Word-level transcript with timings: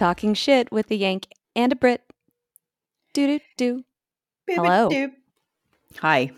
It's 0.00 0.06
talking 0.06 0.32
shit 0.32 0.72
with 0.72 0.90
a 0.90 0.94
Yank 0.94 1.26
and 1.54 1.72
a 1.72 1.76
Brit. 1.76 2.00
Do 3.12 3.26
do 3.26 3.40
do. 3.58 3.84
Hello. 4.48 4.88
Hi. 5.98 6.30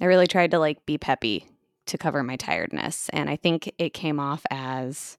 I 0.00 0.04
really 0.04 0.26
tried 0.26 0.50
to 0.50 0.58
like 0.58 0.84
be 0.84 0.98
peppy 0.98 1.46
to 1.86 1.96
cover 1.96 2.24
my 2.24 2.34
tiredness, 2.34 3.08
and 3.12 3.30
I 3.30 3.36
think 3.36 3.72
it 3.78 3.94
came 3.94 4.18
off 4.18 4.42
as 4.50 5.16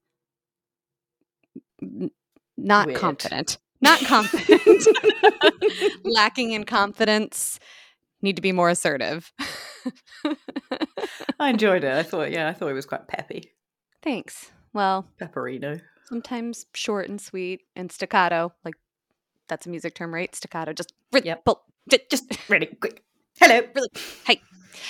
n- 1.82 2.12
not 2.58 2.88
Weird. 2.88 3.00
confident. 3.00 3.58
Not 3.80 4.02
confident. 4.02 4.86
Lacking 6.04 6.52
in 6.52 6.66
confidence. 6.66 7.62
Need 8.22 8.36
to 8.36 8.42
be 8.42 8.52
more 8.52 8.72
assertive. 8.72 9.32
I 11.40 11.52
enjoyed 11.52 11.86
it. 11.86 11.94
I 11.94 12.04
thought, 12.04 12.30
yeah, 12.30 12.50
I 12.50 12.52
thought 12.52 12.68
it 12.68 12.74
was 12.74 12.86
quite 12.86 13.08
peppy. 13.08 13.54
Thanks. 14.02 14.52
Well, 14.74 15.08
Pepperino. 15.18 15.80
Sometimes 16.08 16.66
short 16.74 17.10
and 17.10 17.20
sweet 17.20 17.62
and 17.76 17.92
staccato. 17.92 18.54
Like 18.64 18.76
that's 19.48 19.66
a 19.66 19.70
music 19.70 19.96
term, 19.96 20.14
right? 20.14 20.34
Staccato. 20.36 20.74
Just 20.74 20.94
really 21.12 21.28
Yep. 21.28 21.46
pull- 21.46 21.64
Just, 22.10 22.50
really 22.50 22.68
quick. 22.68 23.04
Hello. 23.40 23.62
Really- 23.76 23.90
hey. 24.26 24.42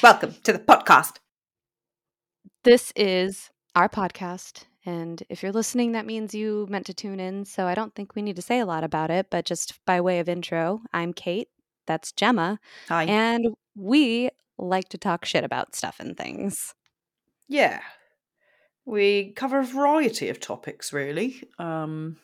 Welcome 0.01 0.35
to 0.43 0.53
the 0.53 0.59
podcast. 0.59 1.17
This 2.63 2.93
is 2.95 3.49
our 3.75 3.89
podcast. 3.89 4.63
And 4.85 5.23
if 5.29 5.41
you're 5.43 5.51
listening, 5.51 5.93
that 5.93 6.05
means 6.05 6.33
you 6.35 6.67
meant 6.69 6.85
to 6.87 6.93
tune 6.93 7.19
in. 7.19 7.45
So 7.45 7.65
I 7.67 7.73
don't 7.73 7.95
think 7.95 8.15
we 8.15 8.21
need 8.21 8.35
to 8.35 8.41
say 8.41 8.59
a 8.59 8.65
lot 8.65 8.83
about 8.83 9.11
it. 9.11 9.27
But 9.29 9.45
just 9.45 9.79
by 9.85 10.01
way 10.01 10.19
of 10.19 10.27
intro, 10.29 10.81
I'm 10.93 11.13
Kate. 11.13 11.49
That's 11.87 12.11
Gemma. 12.11 12.59
Hi. 12.89 13.03
And 13.05 13.47
we 13.75 14.29
like 14.57 14.89
to 14.89 14.97
talk 14.97 15.25
shit 15.25 15.43
about 15.43 15.75
stuff 15.75 15.99
and 15.99 16.15
things. 16.17 16.73
yeah. 17.47 17.81
We 18.85 19.31
cover 19.33 19.59
a 19.59 19.65
variety 19.65 20.29
of 20.29 20.39
topics, 20.39 20.91
really. 20.93 21.43
Um, 21.57 22.17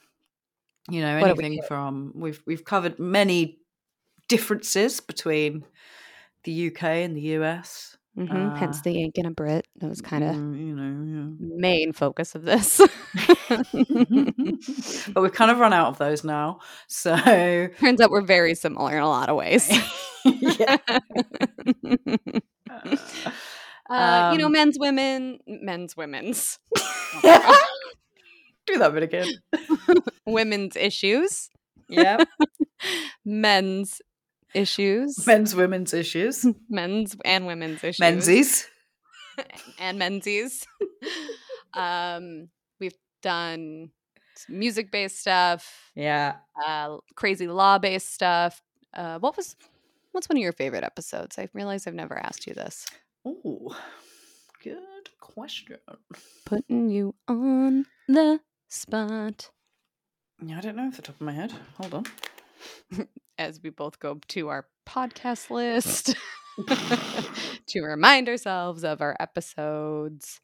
you 0.89 1.01
know, 1.01 1.19
have 1.19 1.37
we 1.37 1.43
anything 1.43 1.67
from 1.67 2.11
we've 2.15 2.41
we've 2.45 2.65
covered 2.65 2.99
many 2.99 3.59
differences 4.27 4.99
between 4.99 5.63
the 6.43 6.51
UK 6.51 6.83
and 6.83 7.15
the 7.15 7.21
US. 7.37 7.97
hmm 8.15 8.49
Hence 8.55 8.79
Uh, 8.79 8.81
the 8.83 8.91
Yank 8.93 9.17
and 9.17 9.27
a 9.27 9.31
Brit. 9.31 9.67
That 9.77 9.89
was 9.89 10.01
kind 10.01 10.23
of 10.23 10.35
Mm, 10.35 10.57
you 10.59 10.75
know, 10.75 11.37
main 11.39 11.93
focus 11.93 12.35
of 12.35 12.43
this. 12.43 12.81
but 15.13 15.21
we've 15.21 15.33
kind 15.33 15.51
of 15.51 15.59
run 15.59 15.73
out 15.73 15.87
of 15.87 15.97
those 15.97 16.23
now. 16.23 16.59
So 16.87 17.15
Turns 17.79 18.01
out 18.01 18.11
we're 18.11 18.21
very 18.21 18.55
similar 18.55 18.95
in 18.97 19.03
a 19.03 19.07
lot 19.07 19.29
of 19.29 19.35
ways. 19.35 19.69
yeah. 20.25 20.77
Uh, 22.69 22.97
you 23.89 24.37
know, 24.37 24.45
Um, 24.45 24.51
men's, 24.51 24.77
women, 24.79 25.39
men's, 25.47 25.97
women's, 25.97 26.59
Do 28.67 28.77
that 28.77 28.93
bit 28.93 29.03
again. 29.03 29.27
women's 30.25 30.75
issues, 30.75 31.49
Yeah. 31.89 32.23
men's 33.25 34.01
issues, 34.53 35.25
Men's, 35.25 35.55
women's 35.55 35.93
issues. 35.93 36.45
men's 36.69 37.15
and 37.25 37.47
women's 37.47 37.83
issues, 37.83 37.99
Menzies. 37.99 38.67
and 39.79 39.97
menzies. 39.97 40.65
um, 41.73 42.49
we've 42.79 42.97
done 43.23 43.89
music 44.47 44.91
based 44.91 45.19
stuff, 45.19 45.91
Yeah. 45.95 46.35
uh, 46.65 46.97
crazy 47.15 47.47
law 47.47 47.79
based 47.79 48.13
stuff. 48.13 48.61
Uh, 48.93 49.17
what 49.19 49.35
was 49.37 49.55
what's 50.11 50.29
one 50.29 50.37
of 50.37 50.41
your 50.43 50.53
favorite 50.53 50.83
episodes? 50.83 51.37
I 51.39 51.49
realize 51.53 51.87
I've 51.87 51.93
never 51.95 52.17
asked 52.17 52.45
you 52.47 52.53
this. 52.53 52.85
Oh, 53.25 53.75
good 54.63 55.09
question. 55.19 55.77
Putting 56.45 56.89
you 56.89 57.15
on 57.27 57.85
the 58.07 58.39
spot. 58.67 59.49
Yeah, 60.41 60.57
I 60.57 60.61
don't 60.61 60.75
know 60.75 60.87
off 60.87 60.95
the 60.95 61.01
top 61.01 61.15
of 61.15 61.21
my 61.21 61.33
head. 61.33 61.53
Hold 61.77 61.93
on. 61.93 62.05
as 63.37 63.61
we 63.63 63.69
both 63.69 63.99
go 63.99 64.19
to 64.27 64.49
our 64.49 64.67
podcast 64.85 65.49
list 65.49 66.15
to 67.67 67.81
remind 67.81 68.27
ourselves 68.27 68.83
of 68.83 69.01
our 69.01 69.15
episodes. 69.19 70.41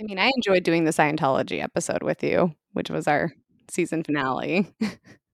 I 0.00 0.02
mean, 0.02 0.18
I 0.18 0.30
enjoyed 0.36 0.62
doing 0.62 0.84
the 0.84 0.90
Scientology 0.90 1.62
episode 1.62 2.02
with 2.02 2.22
you, 2.22 2.54
which 2.72 2.90
was 2.90 3.08
our 3.08 3.32
season 3.70 4.02
finale. 4.02 4.66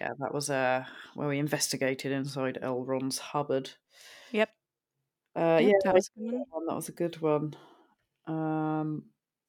Yeah, 0.00 0.12
that 0.18 0.34
was 0.34 0.50
uh, 0.50 0.84
where 1.14 1.28
we 1.28 1.38
investigated 1.38 2.12
inside 2.12 2.58
L. 2.62 2.84
Ron's 2.84 3.18
Hubbard. 3.18 3.70
Yep. 4.32 4.50
Uh, 5.36 5.58
Yep, 5.60 5.62
yeah, 5.62 5.72
that 5.84 5.94
was 5.94 6.10
a 6.16 6.20
good 6.20 6.42
one. 6.50 6.66
that 6.66 6.74
was 6.74 6.88
a 6.88 6.92
good 6.92 7.20
one. 7.20 7.54
Um, 8.26 9.04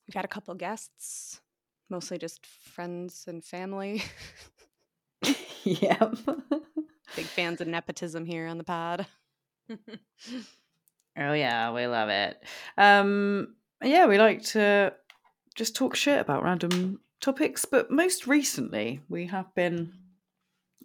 We've 0.08 0.16
had 0.16 0.26
a 0.26 0.30
couple 0.30 0.54
guests, 0.56 1.42
mostly 1.90 2.18
just 2.18 2.46
friends 2.46 3.26
and 3.28 3.44
family. 3.44 4.04
yep. 5.64 6.16
Big 7.16 7.26
fans 7.26 7.60
of 7.62 7.68
nepotism 7.68 8.26
here 8.26 8.48
on 8.48 8.58
the 8.58 8.64
pod. 8.64 9.06
Oh 11.18 11.34
yeah, 11.34 11.74
we 11.74 11.86
love 11.86 12.08
it. 12.10 12.42
Um 12.78 13.56
yeah, 13.84 14.06
we 14.06 14.18
like 14.18 14.42
to 14.54 14.94
just 15.56 15.76
talk 15.76 15.96
shit 15.96 16.20
about 16.22 16.44
random 16.44 17.02
topics, 17.20 17.66
but 17.66 17.92
most 17.92 18.26
recently 18.28 19.02
we 19.10 19.26
have 19.28 19.54
been 19.54 19.92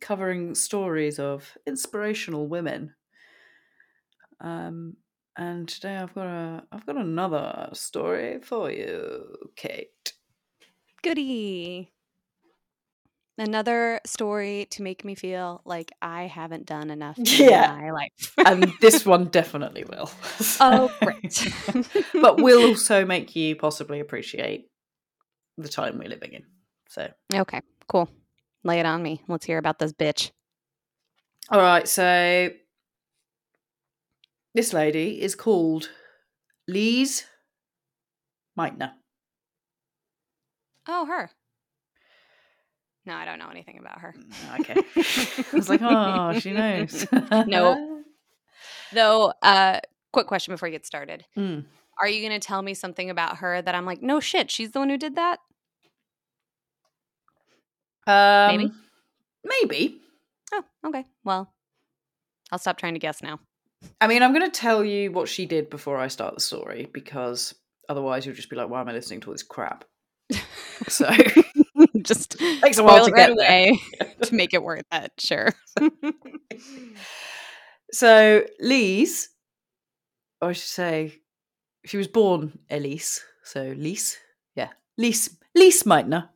covering 0.01 0.55
stories 0.55 1.19
of 1.19 1.57
inspirational 1.67 2.47
women. 2.49 2.95
Um 4.41 4.97
and 5.37 5.69
today 5.69 5.97
I've 5.97 6.15
got 6.15 6.27
a 6.27 6.65
I've 6.71 6.87
got 6.87 6.97
another 6.97 7.71
story 7.73 8.41
for 8.43 8.71
you, 8.71 9.37
Kate. 9.57 10.13
Goody. 11.03 11.91
Another 13.37 14.01
story 14.07 14.69
to 14.71 14.83
make 14.83 15.05
me 15.05 15.17
feel 15.17 15.61
like 15.65 15.91
I 16.01 16.27
haven't 16.27 16.67
done 16.67 16.89
enough 16.91 17.19
in 17.19 17.25
Yeah. 17.49 17.77
my 17.77 17.91
life. 17.91 18.33
And 18.47 18.73
this 18.81 19.05
one 19.05 19.27
definitely 19.27 19.85
will. 19.85 20.11
Oh, 20.61 20.91
great. 21.03 21.53
but 22.23 22.41
will 22.41 22.65
also 22.69 23.05
make 23.05 23.35
you 23.35 23.57
possibly 23.57 23.99
appreciate 23.99 24.69
the 25.59 25.69
time 25.69 25.99
we're 25.99 26.09
living 26.09 26.33
in. 26.33 26.45
So 26.89 27.09
okay, 27.35 27.61
cool. 27.89 28.09
Lay 28.65 28.81
it 28.81 28.87
on 28.87 29.03
me. 29.03 29.23
Let's 29.29 29.45
hear 29.45 29.59
about 29.59 29.79
this 29.79 29.93
bitch. 29.93 30.31
All 31.51 31.61
right, 31.61 31.87
so 31.87 32.49
this 34.55 34.73
lady 34.73 35.21
is 35.21 35.35
called 35.35 35.91
Lise 36.67 37.25
Meitner. 38.59 38.93
Oh, 40.89 41.05
her. 41.05 41.31
No, 43.07 43.15
I 43.15 43.27
don't 43.27 43.39
know 43.39 43.51
anything 43.51 43.79
about 43.79 44.01
her. 44.01 44.15
Okay. 44.61 44.75
I 44.97 45.45
was 45.53 45.69
like, 45.69 45.83
oh, 45.83 46.39
she 46.41 46.53
knows. 46.55 47.07
No. 47.47 48.03
Though, 48.95 49.35
uh, 49.43 49.81
quick 50.13 50.27
question 50.27 50.55
before 50.55 50.69
you 50.69 50.73
get 50.73 50.87
started. 50.87 51.27
Mm. 51.37 51.65
Are 51.99 52.09
you 52.09 52.27
going 52.27 52.39
to 52.41 52.45
tell 52.47 52.63
me 52.63 52.73
something 52.73 53.11
about 53.11 53.39
her 53.39 53.61
that 53.61 53.75
I'm 53.75 53.85
like, 53.85 54.01
no 54.03 54.21
shit, 54.21 54.51
she's 54.51 54.71
the 54.71 54.79
one 54.79 54.89
who 54.89 54.97
did 54.97 55.17
that? 55.17 55.41
Um, 58.07 58.57
Maybe. 58.57 58.73
Maybe. 59.45 60.01
Oh, 60.53 60.65
okay. 60.87 61.05
Well, 61.25 61.53
I'll 62.51 62.59
stop 62.59 62.79
trying 62.79 62.95
to 62.95 63.01
guess 63.01 63.23
now. 63.23 63.41
I 64.01 64.07
mean, 64.07 64.23
I'm 64.23 64.33
going 64.33 64.51
to 64.51 64.61
tell 64.61 64.85
you 64.85 65.13
what 65.13 65.29
she 65.29 65.47
did 65.47 65.69
before 65.71 65.99
I 65.99 66.09
start 66.09 66.35
the 66.35 66.41
story 66.41 66.89
because 66.93 67.55
otherwise 67.89 68.25
you'll 68.25 68.35
just 68.35 68.51
be 68.51 68.57
like, 68.57 68.69
why 68.69 68.81
am 68.81 68.89
I 68.89 68.93
listening 68.93 69.21
to 69.21 69.29
all 69.29 69.35
this 69.35 69.43
crap? 69.43 69.85
So 70.89 71.09
Just 72.03 72.39
takes 72.39 72.79
a 72.79 72.83
while 72.83 73.05
to 73.07 73.13
get 73.13 73.31
away 73.31 73.81
to 74.23 74.35
make 74.35 74.55
it 74.55 74.63
worth 74.63 74.85
it. 74.93 75.13
Sure. 75.19 75.53
So 77.93 78.45
Lise, 78.61 79.29
or 80.43 80.49
I 80.49 80.53
should 80.53 80.65
say, 80.65 81.21
she 81.85 81.97
was 81.97 82.09
born 82.09 82.59
Elise. 82.69 83.25
So 83.45 83.73
Lise, 83.77 84.19
yeah, 84.57 84.71
Lise, 84.99 85.39
Lise 85.55 85.85
Meitner. 85.85 86.29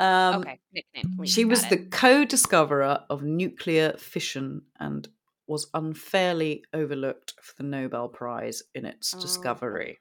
Um, 0.00 0.40
okay. 0.42 0.58
Nickname. 0.72 1.16
please, 1.16 1.30
She 1.32 1.44
was 1.44 1.66
the 1.68 1.78
co-discoverer 1.78 3.04
of 3.08 3.22
nuclear 3.22 3.92
fission 3.96 4.62
and 4.80 5.08
was 5.46 5.68
unfairly 5.74 6.64
overlooked 6.72 7.34
for 7.42 7.54
the 7.56 7.62
Nobel 7.68 8.08
Prize 8.08 8.62
in 8.74 8.84
its 8.86 9.14
Oh. 9.14 9.20
discovery. 9.20 10.00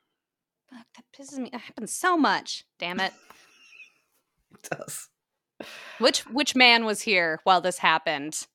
Fuck, 0.70 0.86
that 0.96 1.06
pisses 1.16 1.38
me. 1.38 1.50
That 1.52 1.62
happens 1.62 1.94
so 1.94 2.18
much. 2.18 2.66
Damn 2.80 3.00
it. 3.00 3.14
It 4.56 4.70
does. 4.78 5.10
Which 6.00 6.22
which 6.28 6.56
man 6.56 6.86
was 6.86 7.02
here 7.02 7.40
while 7.44 7.60
this 7.62 7.80
happened? 7.80 8.46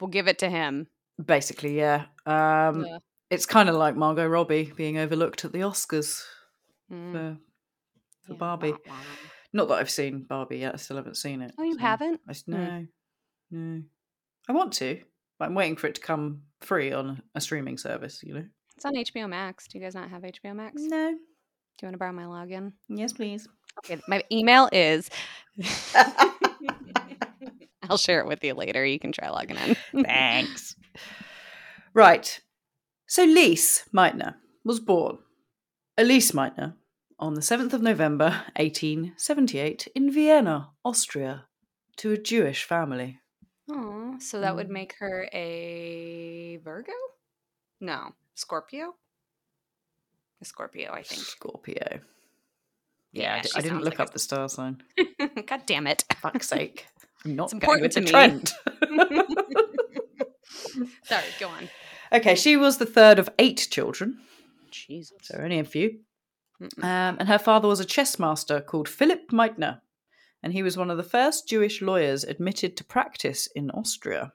We'll 0.00 0.08
give 0.08 0.28
it 0.28 0.38
to 0.40 0.48
him. 0.50 0.88
Basically, 1.24 1.76
yeah. 1.76 2.04
Um, 2.26 2.84
Yeah. 2.84 2.98
It's 3.30 3.46
kind 3.46 3.68
of 3.68 3.74
like 3.74 3.96
Margot 3.96 4.26
Robbie 4.26 4.72
being 4.76 4.98
overlooked 4.98 5.44
at 5.44 5.52
the 5.52 5.60
Oscars 5.60 6.22
Mm, 6.92 7.12
for, 7.12 7.38
for 8.26 8.32
yeah, 8.32 8.38
Barbie. 8.38 8.74
Not 9.52 9.68
that 9.68 9.74
I've 9.74 9.90
seen 9.90 10.24
Barbie 10.28 10.58
yet. 10.58 10.74
I 10.74 10.76
still 10.76 10.96
haven't 10.96 11.16
seen 11.16 11.40
it. 11.42 11.52
Oh, 11.58 11.62
you 11.62 11.74
so 11.74 11.80
haven't? 11.80 12.20
I 12.28 12.34
no, 12.46 12.86
no. 13.50 13.82
I 14.48 14.52
want 14.52 14.72
to, 14.74 15.00
but 15.38 15.46
I'm 15.46 15.54
waiting 15.54 15.76
for 15.76 15.86
it 15.86 15.94
to 15.96 16.00
come 16.00 16.42
free 16.60 16.92
on 16.92 17.22
a 17.34 17.40
streaming 17.40 17.78
service. 17.78 18.22
You 18.22 18.34
know. 18.34 18.44
It's 18.76 18.84
on 18.84 18.94
HBO 18.94 19.28
Max. 19.28 19.66
Do 19.66 19.78
you 19.78 19.84
guys 19.84 19.94
not 19.94 20.10
have 20.10 20.22
HBO 20.22 20.54
Max? 20.54 20.74
No, 20.76 21.10
Do 21.10 21.16
you 21.82 21.86
want 21.86 21.94
to 21.94 21.98
borrow 21.98 22.12
my 22.12 22.24
login? 22.24 22.72
Yes, 22.88 23.12
please. 23.12 23.48
Okay, 23.78 24.00
my 24.06 24.22
email 24.30 24.68
is. 24.72 25.10
I'll 27.90 27.96
share 27.96 28.20
it 28.20 28.26
with 28.26 28.44
you 28.44 28.54
later. 28.54 28.84
You 28.84 28.98
can 28.98 29.12
try 29.12 29.30
logging 29.30 29.56
in. 29.56 29.76
Thanks. 30.04 30.76
Right. 31.94 32.40
So 33.06 33.24
Lise 33.24 33.84
Meitner 33.94 34.34
was 34.64 34.78
born, 34.80 35.18
Elise 35.96 36.32
Meitner, 36.32 36.74
on 37.18 37.34
the 37.34 37.40
7th 37.40 37.72
of 37.72 37.82
November 37.82 38.42
1878 38.56 39.88
in 39.94 40.10
Vienna, 40.10 40.70
Austria, 40.84 41.46
to 41.96 42.12
a 42.12 42.18
Jewish 42.18 42.64
family. 42.64 43.18
Oh, 43.70 44.16
so 44.20 44.40
that 44.40 44.54
would 44.56 44.68
Mm. 44.68 44.72
make 44.72 44.94
her 44.98 45.28
a 45.32 46.56
Virgo? 46.64 46.92
No, 47.80 48.14
Scorpio. 48.34 48.94
A 50.40 50.44
Scorpio, 50.44 50.92
I 50.92 51.02
think. 51.02 51.20
Scorpio. 51.22 52.00
Yeah, 53.10 53.22
Yeah, 53.22 53.34
I 53.34 53.40
di- 53.40 53.48
she 53.48 53.58
I 53.58 53.60
didn't 53.62 53.78
look 53.80 53.98
like 53.98 53.98
a- 53.98 54.02
up 54.04 54.12
the 54.12 54.18
star 54.18 54.48
sign. 54.48 54.82
God 55.46 55.62
damn 55.66 55.86
it! 55.86 56.04
Fuck's 56.20 56.48
sake. 56.48 56.86
I'm 57.24 57.34
not 57.36 57.52
It's 57.52 57.54
going 57.54 57.80
important 57.80 57.82
with 57.82 57.92
to 57.92 58.00
the 58.00 58.04
me. 58.04 58.10
trend. 58.10 58.52
Sorry, 61.04 61.24
go 61.40 61.48
on. 61.48 61.68
okay, 62.12 62.34
she 62.36 62.56
was 62.56 62.78
the 62.78 62.86
third 62.86 63.18
of 63.18 63.28
eight 63.38 63.66
children, 63.70 64.18
Jesus. 64.70 65.16
so 65.22 65.38
only 65.38 65.58
a 65.58 65.64
few. 65.64 65.98
Um, 66.60 67.16
and 67.18 67.28
her 67.28 67.38
father 67.38 67.68
was 67.68 67.80
a 67.80 67.84
chess 67.84 68.18
master 68.18 68.60
called 68.60 68.88
Philip 68.88 69.30
Meitner, 69.30 69.80
and 70.42 70.52
he 70.52 70.62
was 70.62 70.76
one 70.76 70.90
of 70.90 70.96
the 70.96 71.02
first 71.02 71.48
Jewish 71.48 71.80
lawyers 71.80 72.24
admitted 72.24 72.76
to 72.76 72.84
practice 72.84 73.48
in 73.54 73.70
Austria. 73.70 74.32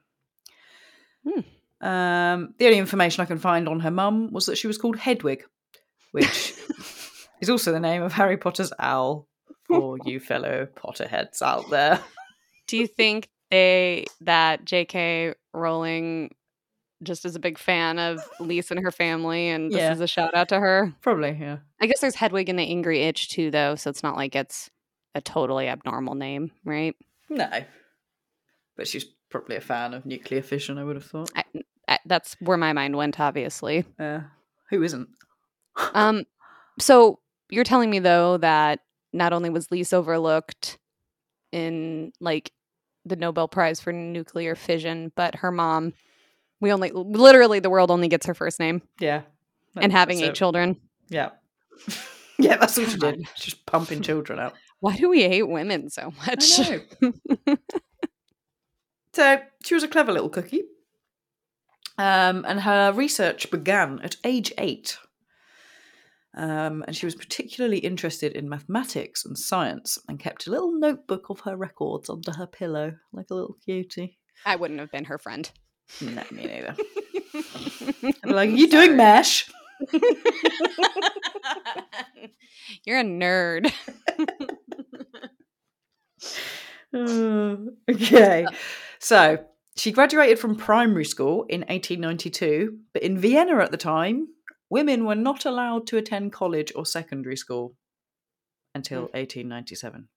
Hmm. 1.26 1.86
Um, 1.86 2.54
the 2.58 2.66
only 2.66 2.78
information 2.78 3.22
I 3.22 3.26
can 3.26 3.38
find 3.38 3.68
on 3.68 3.80
her 3.80 3.90
mum 3.90 4.32
was 4.32 4.46
that 4.46 4.56
she 4.56 4.66
was 4.66 4.78
called 4.78 4.96
Hedwig, 4.96 5.44
which 6.12 6.54
is 7.40 7.50
also 7.50 7.72
the 7.72 7.80
name 7.80 8.02
of 8.02 8.12
Harry 8.12 8.38
Potter's 8.38 8.72
owl 8.78 9.28
for 9.66 9.98
you 10.04 10.18
fellow 10.18 10.66
Potterheads 10.76 11.42
out 11.42 11.68
there. 11.68 12.00
Do 12.66 12.78
you 12.78 12.86
think 12.86 13.28
they 13.50 14.06
that 14.22 14.64
J.K. 14.64 15.34
Rowling 15.52 16.34
just 17.04 17.24
is 17.24 17.36
a 17.36 17.40
big 17.40 17.58
fan 17.58 17.98
of 17.98 18.20
Lisa 18.40 18.74
and 18.74 18.82
her 18.84 18.90
family, 18.90 19.48
and 19.48 19.70
this 19.70 19.78
Yeah. 19.78 19.92
is 19.92 20.00
a 20.00 20.06
shout 20.06 20.34
out 20.34 20.48
to 20.48 20.58
her? 20.60 20.94
Probably, 21.02 21.36
yeah. 21.40 21.58
I 21.80 21.86
guess 21.86 22.00
there's 22.00 22.14
Hedwig 22.16 22.48
and 22.48 22.58
the 22.58 22.62
Angry 22.68 23.02
Inch 23.02 23.28
too, 23.28 23.50
though, 23.50 23.74
so 23.74 23.90
it's 23.90 24.02
not 24.02 24.16
like 24.16 24.34
it's 24.34 24.70
a 25.14 25.20
totally 25.20 25.68
abnormal 25.68 26.14
name, 26.14 26.50
right? 26.64 26.94
No. 27.30 27.48
But 28.76 28.88
she's 28.88 29.04
probably 29.30 29.56
a 29.56 29.60
fan 29.60 29.94
of 29.94 30.04
nuclear 30.06 30.42
fission, 30.42 30.78
I 30.78 30.84
would 30.84 30.96
have 30.96 31.04
thought. 31.04 31.30
I, 31.36 31.44
I, 31.88 31.98
that's 32.06 32.36
where 32.40 32.56
my 32.56 32.72
mind 32.72 32.96
went, 32.96 33.20
obviously. 33.20 33.84
Uh, 33.98 34.20
who 34.70 34.82
isn't? 34.82 35.08
Um, 35.92 36.24
so 36.80 37.20
you're 37.50 37.64
telling 37.64 37.90
me 37.90 37.98
though 37.98 38.36
that 38.38 38.80
not 39.12 39.32
only 39.32 39.50
was 39.50 39.70
Lisa 39.70 39.96
overlooked 39.96 40.78
in 41.52 42.12
like 42.20 42.52
the 43.04 43.16
Nobel 43.16 43.48
Prize 43.48 43.80
for 43.80 43.92
nuclear 43.92 44.54
fission, 44.54 45.12
but 45.14 45.36
her 45.36 45.50
mom, 45.52 45.92
we 46.60 46.72
only 46.72 46.90
literally 46.92 47.60
the 47.60 47.70
world 47.70 47.90
only 47.90 48.08
gets 48.08 48.26
her 48.26 48.34
first 48.34 48.58
name 48.60 48.82
Yeah. 49.00 49.22
and 49.76 49.92
having 49.92 50.18
That's 50.18 50.26
eight 50.28 50.30
it. 50.30 50.34
children. 50.36 50.80
Yeah. 51.08 51.30
yeah, 52.38 52.56
that's 52.56 52.76
what 52.78 52.88
she 52.90 52.96
did. 52.98 53.26
Just 53.36 53.66
pumping 53.66 54.00
children 54.02 54.38
out. 54.38 54.54
Why 54.80 54.96
do 54.96 55.08
we 55.08 55.22
hate 55.22 55.48
women 55.48 55.90
so 55.90 56.12
much? 56.26 56.60
I 56.60 56.80
know. 57.46 57.56
so 59.14 59.38
she 59.64 59.74
was 59.74 59.82
a 59.82 59.88
clever 59.88 60.12
little 60.12 60.28
cookie. 60.28 60.62
Um, 61.96 62.44
and 62.46 62.60
her 62.60 62.92
research 62.92 63.50
began 63.50 64.00
at 64.00 64.16
age 64.24 64.52
eight. 64.58 64.98
Um, 66.36 66.84
and 66.86 66.96
she 66.96 67.06
was 67.06 67.14
particularly 67.14 67.78
interested 67.78 68.32
in 68.32 68.48
mathematics 68.48 69.24
and 69.24 69.38
science 69.38 69.98
and 70.08 70.18
kept 70.18 70.46
a 70.46 70.50
little 70.50 70.72
notebook 70.72 71.30
of 71.30 71.40
her 71.40 71.56
records 71.56 72.10
under 72.10 72.32
her 72.32 72.46
pillow, 72.48 72.94
like 73.12 73.26
a 73.30 73.34
little 73.34 73.56
cutie. 73.64 74.18
I 74.44 74.56
wouldn't 74.56 74.80
have 74.80 74.90
been 74.90 75.04
her 75.04 75.18
friend. 75.18 75.48
No, 76.00 76.22
me 76.30 76.46
neither. 76.46 76.76
Be 78.02 78.14
like, 78.30 78.50
you 78.50 78.68
doing 78.68 78.96
mash? 78.96 79.50
You're 82.84 83.00
a 83.00 83.04
nerd. 83.04 83.72
Okay. 87.90 88.46
So 89.00 89.44
she 89.76 89.90
graduated 89.90 90.38
from 90.38 90.54
primary 90.54 91.04
school 91.04 91.44
in 91.48 91.62
1892, 91.62 92.78
but 92.92 93.02
in 93.02 93.18
Vienna 93.18 93.58
at 93.58 93.72
the 93.72 93.76
time, 93.76 94.28
women 94.70 95.04
were 95.04 95.16
not 95.16 95.44
allowed 95.44 95.88
to 95.88 95.96
attend 95.96 96.32
college 96.32 96.72
or 96.76 96.86
secondary 96.86 97.36
school 97.36 97.74
until 98.76 99.06
hmm. 99.06 99.18
1897. 99.18 100.08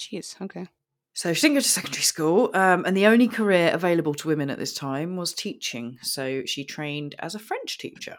Jeez. 0.00 0.40
Okay. 0.40 0.66
So 1.14 1.32
she 1.34 1.42
didn't 1.42 1.56
go 1.56 1.60
to 1.60 1.68
secondary 1.68 2.02
school, 2.02 2.50
um, 2.54 2.84
and 2.86 2.96
the 2.96 3.06
only 3.06 3.28
career 3.28 3.70
available 3.72 4.14
to 4.14 4.28
women 4.28 4.48
at 4.50 4.58
this 4.58 4.72
time 4.72 5.16
was 5.16 5.34
teaching. 5.34 5.98
So 6.02 6.44
she 6.46 6.64
trained 6.64 7.14
as 7.18 7.34
a 7.34 7.38
French 7.38 7.76
teacher. 7.78 8.16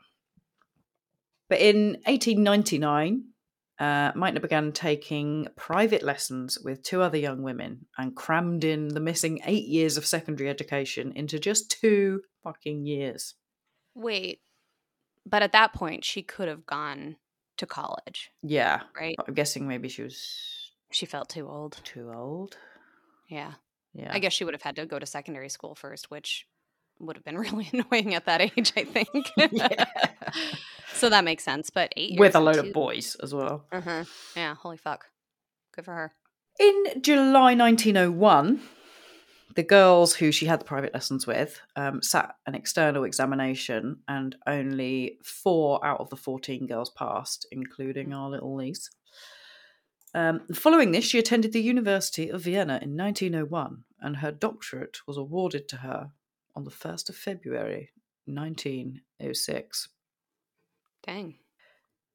But 1.50 1.60
in 1.60 1.98
1899, 2.06 3.24
uh, 3.80 4.12
Meitner 4.14 4.42
began 4.42 4.72
taking 4.72 5.48
private 5.56 6.04
lessons 6.04 6.60
with 6.64 6.84
two 6.84 7.02
other 7.02 7.18
young 7.18 7.42
women 7.42 7.88
and 7.98 8.16
crammed 8.16 8.64
in 8.64 8.90
the 8.90 9.00
missing 9.00 9.42
eight 9.46 9.66
years 9.66 9.98
of 9.98 10.06
secondary 10.06 10.50
education 10.50 11.12
into 11.16 11.40
just 11.40 11.72
two 11.72 12.22
fucking 12.44 12.86
years. 12.86 13.34
Wait, 13.96 14.40
but 15.26 15.42
at 15.42 15.52
that 15.52 15.74
point, 15.74 16.06
she 16.06 16.22
could 16.22 16.48
have 16.48 16.66
gone 16.66 17.16
to 17.58 17.66
college, 17.66 18.32
Yeah, 18.44 18.82
right? 19.00 19.16
I'm 19.28 19.34
guessing 19.34 19.68
maybe 19.68 19.90
she 19.90 20.04
was 20.04 20.72
She 20.92 21.06
felt 21.08 21.30
too 21.30 21.48
old. 21.48 21.80
too 21.84 22.12
old. 22.14 22.58
Yeah. 23.30 23.54
Yeah, 23.96 24.10
I 24.12 24.18
guess 24.18 24.34
she 24.34 24.44
would 24.44 24.56
have 24.56 24.64
had 24.64 24.76
to 24.78 24.88
go 24.88 24.98
to 24.98 25.06
secondary 25.06 25.50
school 25.50 25.76
first, 25.76 26.10
which 26.10 26.48
would 27.00 27.16
have 27.16 27.24
been 27.24 27.38
really 27.46 27.70
annoying 27.72 28.16
at 28.16 28.26
that 28.26 28.42
age, 28.42 28.74
I 28.76 28.84
think. 28.86 29.08
Yeah. 29.52 29.86
so 30.94 31.10
that 31.10 31.24
makes 31.24 31.44
sense. 31.44 31.70
But 31.70 31.94
eight 31.96 32.12
years 32.12 32.20
with 32.20 32.36
a 32.36 32.40
load 32.40 32.56
two- 32.56 32.62
of 32.62 32.74
boys 32.74 33.16
as 33.22 33.34
well. 33.36 33.66
Uh-huh. 33.72 34.06
Yeah, 34.36 34.56
holy 34.56 34.78
fuck. 34.78 35.06
Good 35.76 35.86
for 35.86 35.94
her. 35.94 36.14
In 36.60 37.02
July 37.02 37.54
1901, 37.56 38.62
the 39.56 39.64
girls 39.64 40.16
who 40.16 40.32
she 40.32 40.48
had 40.48 40.62
the 40.62 40.66
private 40.66 40.94
lessons 40.94 41.28
with 41.28 41.60
um, 41.76 42.02
sat 42.02 42.36
an 42.48 42.56
external 42.56 43.04
examination, 43.04 44.00
and 44.08 44.36
only 44.48 45.18
four 45.24 45.86
out 45.86 46.00
of 46.00 46.10
the 46.10 46.16
14 46.16 46.66
girls 46.66 46.90
passed, 46.90 47.46
including 47.52 48.12
our 48.14 48.30
little 48.30 48.56
Lise. 48.58 48.90
Um, 50.14 50.42
following 50.54 50.92
this, 50.92 51.06
she 51.06 51.18
attended 51.18 51.54
the 51.54 51.62
University 51.62 52.30
of 52.30 52.42
Vienna 52.42 52.80
in 52.82 52.96
1901, 52.96 53.84
and 54.00 54.18
her 54.18 54.32
doctorate 54.32 55.00
was 55.08 55.18
awarded 55.18 55.68
to 55.70 55.78
her 55.78 56.12
on 56.56 56.64
the 56.66 56.72
1st 56.72 57.10
of 57.10 57.16
February 57.16 57.90
1906. 58.26 59.90
Dang. 61.06 61.36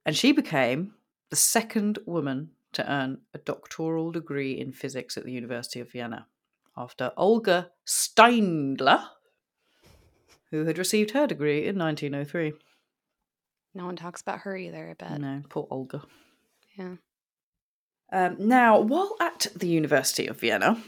And 0.07 0.17
she 0.17 0.33
became 0.33 0.95
the 1.31 1.37
second 1.37 1.99
woman 2.07 2.51
to 2.73 2.91
earn 2.91 3.19
a 3.35 3.39
doctoral 3.39 4.13
degree 4.13 4.53
in 4.59 4.73
physics 4.73 5.17
at 5.17 5.25
the 5.25 5.33
University 5.33 5.81
of 5.81 5.91
Vienna, 5.91 6.27
after 6.77 7.13
Olga 7.17 7.71
Steindler, 7.87 9.05
who 10.51 10.65
had 10.65 10.79
received 10.79 11.11
her 11.11 11.27
degree 11.27 11.67
in 11.67 11.77
1903. 11.77 12.53
No 13.75 13.87
one 13.87 13.97
talks 13.97 14.23
about 14.23 14.41
her 14.41 14.57
either, 14.57 14.91
I 14.91 14.95
bet. 14.95 15.21
No, 15.21 15.43
poor 15.49 15.67
Olga. 15.71 16.03
Yeah. 16.77 16.97
Um, 18.11 18.37
now, 18.39 18.81
while 18.81 19.17
at 19.21 19.49
the 19.55 19.69
University 19.69 20.27
of 20.27 20.41
Vienna, 20.41 20.83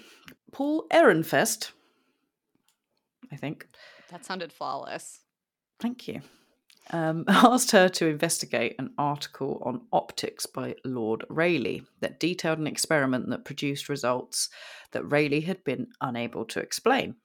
Paul 0.53 0.87
Ehrenfest, 0.91 1.73
I 3.31 3.37
think, 3.37 3.67
That 4.11 4.25
sounded 4.25 4.53
flawless. 4.53 5.21
Thank 5.79 6.09
you. 6.09 6.23
Um, 6.93 7.25
asked 7.29 7.71
her 7.71 7.89
to 7.89 8.07
investigate 8.07 8.77
an 8.79 8.93
article 8.99 9.63
on 9.65 9.83
optics 9.93 10.47
by 10.47 10.77
Lord 10.85 11.25
Rayleigh 11.29 11.83
that 12.01 12.19
detailed 12.19 12.59
an 12.59 12.67
experiment 12.67 13.31
that 13.31 13.45
produced 13.45 13.89
results 13.89 14.49
that 14.93 15.05
Rayleigh 15.05 15.43
had 15.43 15.63
been 15.63 15.89
unable 16.01 16.45
to 16.47 16.61
explain. 16.61 17.17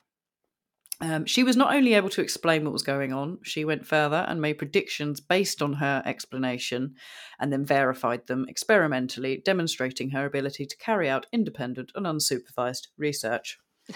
Um, 1.01 1.25
she 1.25 1.43
was 1.43 1.57
not 1.57 1.75
only 1.75 1.93
able 1.93 2.09
to 2.09 2.21
explain 2.21 2.63
what 2.63 2.71
was 2.71 2.81
going 2.81 3.11
on, 3.11 3.39
she 3.43 3.65
went 3.65 3.85
further 3.85 4.25
and 4.29 4.41
made 4.41 4.57
predictions 4.57 5.19
based 5.19 5.61
on 5.61 5.73
her 5.73 6.01
explanation 6.05 6.95
and 7.37 7.51
then 7.51 7.65
verified 7.65 8.27
them 8.27 8.45
experimentally, 8.47 9.41
demonstrating 9.43 10.11
her 10.11 10.25
ability 10.25 10.65
to 10.65 10.77
carry 10.77 11.09
out 11.09 11.25
independent 11.33 11.91
and 11.95 12.05
unsupervised 12.05 12.87
research. 12.97 13.59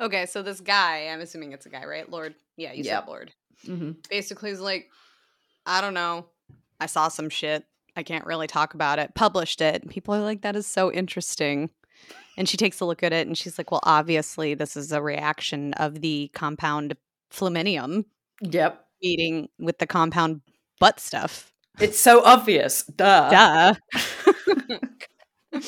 okay, 0.00 0.26
so 0.26 0.42
this 0.42 0.60
guy, 0.60 1.08
I'm 1.12 1.20
assuming 1.20 1.52
it's 1.52 1.66
a 1.66 1.70
guy, 1.70 1.84
right? 1.84 2.10
Lord. 2.10 2.34
Yeah, 2.56 2.72
you 2.72 2.84
Yep. 2.84 3.02
said 3.04 3.08
Lord. 3.08 3.32
hmm 3.66 3.90
Basically, 4.08 4.50
he's 4.50 4.60
like, 4.60 4.88
I 5.66 5.80
don't 5.80 5.94
know. 5.94 6.26
I 6.80 6.86
saw 6.86 7.08
some 7.08 7.28
shit. 7.28 7.64
I 7.96 8.02
can't 8.02 8.26
really 8.26 8.46
talk 8.46 8.74
about 8.74 8.98
it. 8.98 9.14
Published 9.14 9.60
it. 9.60 9.88
People 9.88 10.14
are 10.14 10.20
like, 10.22 10.42
that 10.42 10.56
is 10.56 10.66
so 10.66 10.90
interesting. 10.92 11.70
And 12.36 12.48
she 12.48 12.56
takes 12.56 12.80
a 12.80 12.84
look 12.84 13.02
at 13.02 13.12
it 13.12 13.26
and 13.26 13.36
she's 13.38 13.58
like, 13.58 13.70
well, 13.70 13.80
obviously, 13.84 14.54
this 14.54 14.76
is 14.76 14.90
a 14.92 15.00
reaction 15.02 15.72
of 15.74 16.00
the 16.00 16.30
compound 16.34 16.96
flaminium 17.32 18.04
Yep. 18.40 18.84
meeting 19.02 19.48
with 19.58 19.78
the 19.78 19.86
compound 19.86 20.40
butt 20.80 20.98
stuff. 21.00 21.52
It's 21.80 21.98
so 21.98 22.22
obvious. 22.24 22.84
Duh. 22.84 23.30
Duh. 23.30 23.74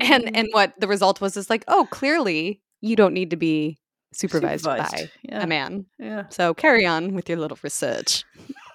and 0.00 0.36
and 0.36 0.48
what 0.52 0.72
the 0.78 0.88
result 0.88 1.20
was 1.20 1.36
is 1.36 1.50
like, 1.50 1.64
oh, 1.68 1.86
clearly 1.90 2.60
you 2.80 2.96
don't 2.96 3.14
need 3.14 3.30
to 3.30 3.36
be 3.36 3.78
supervised, 4.12 4.64
Supervised, 4.64 4.92
by 4.92 5.10
yeah. 5.22 5.42
a 5.42 5.46
man. 5.46 5.86
Yeah. 5.98 6.24
So 6.30 6.54
carry 6.54 6.86
on 6.86 7.14
with 7.14 7.28
your 7.28 7.38
little 7.38 7.58
research. 7.62 8.24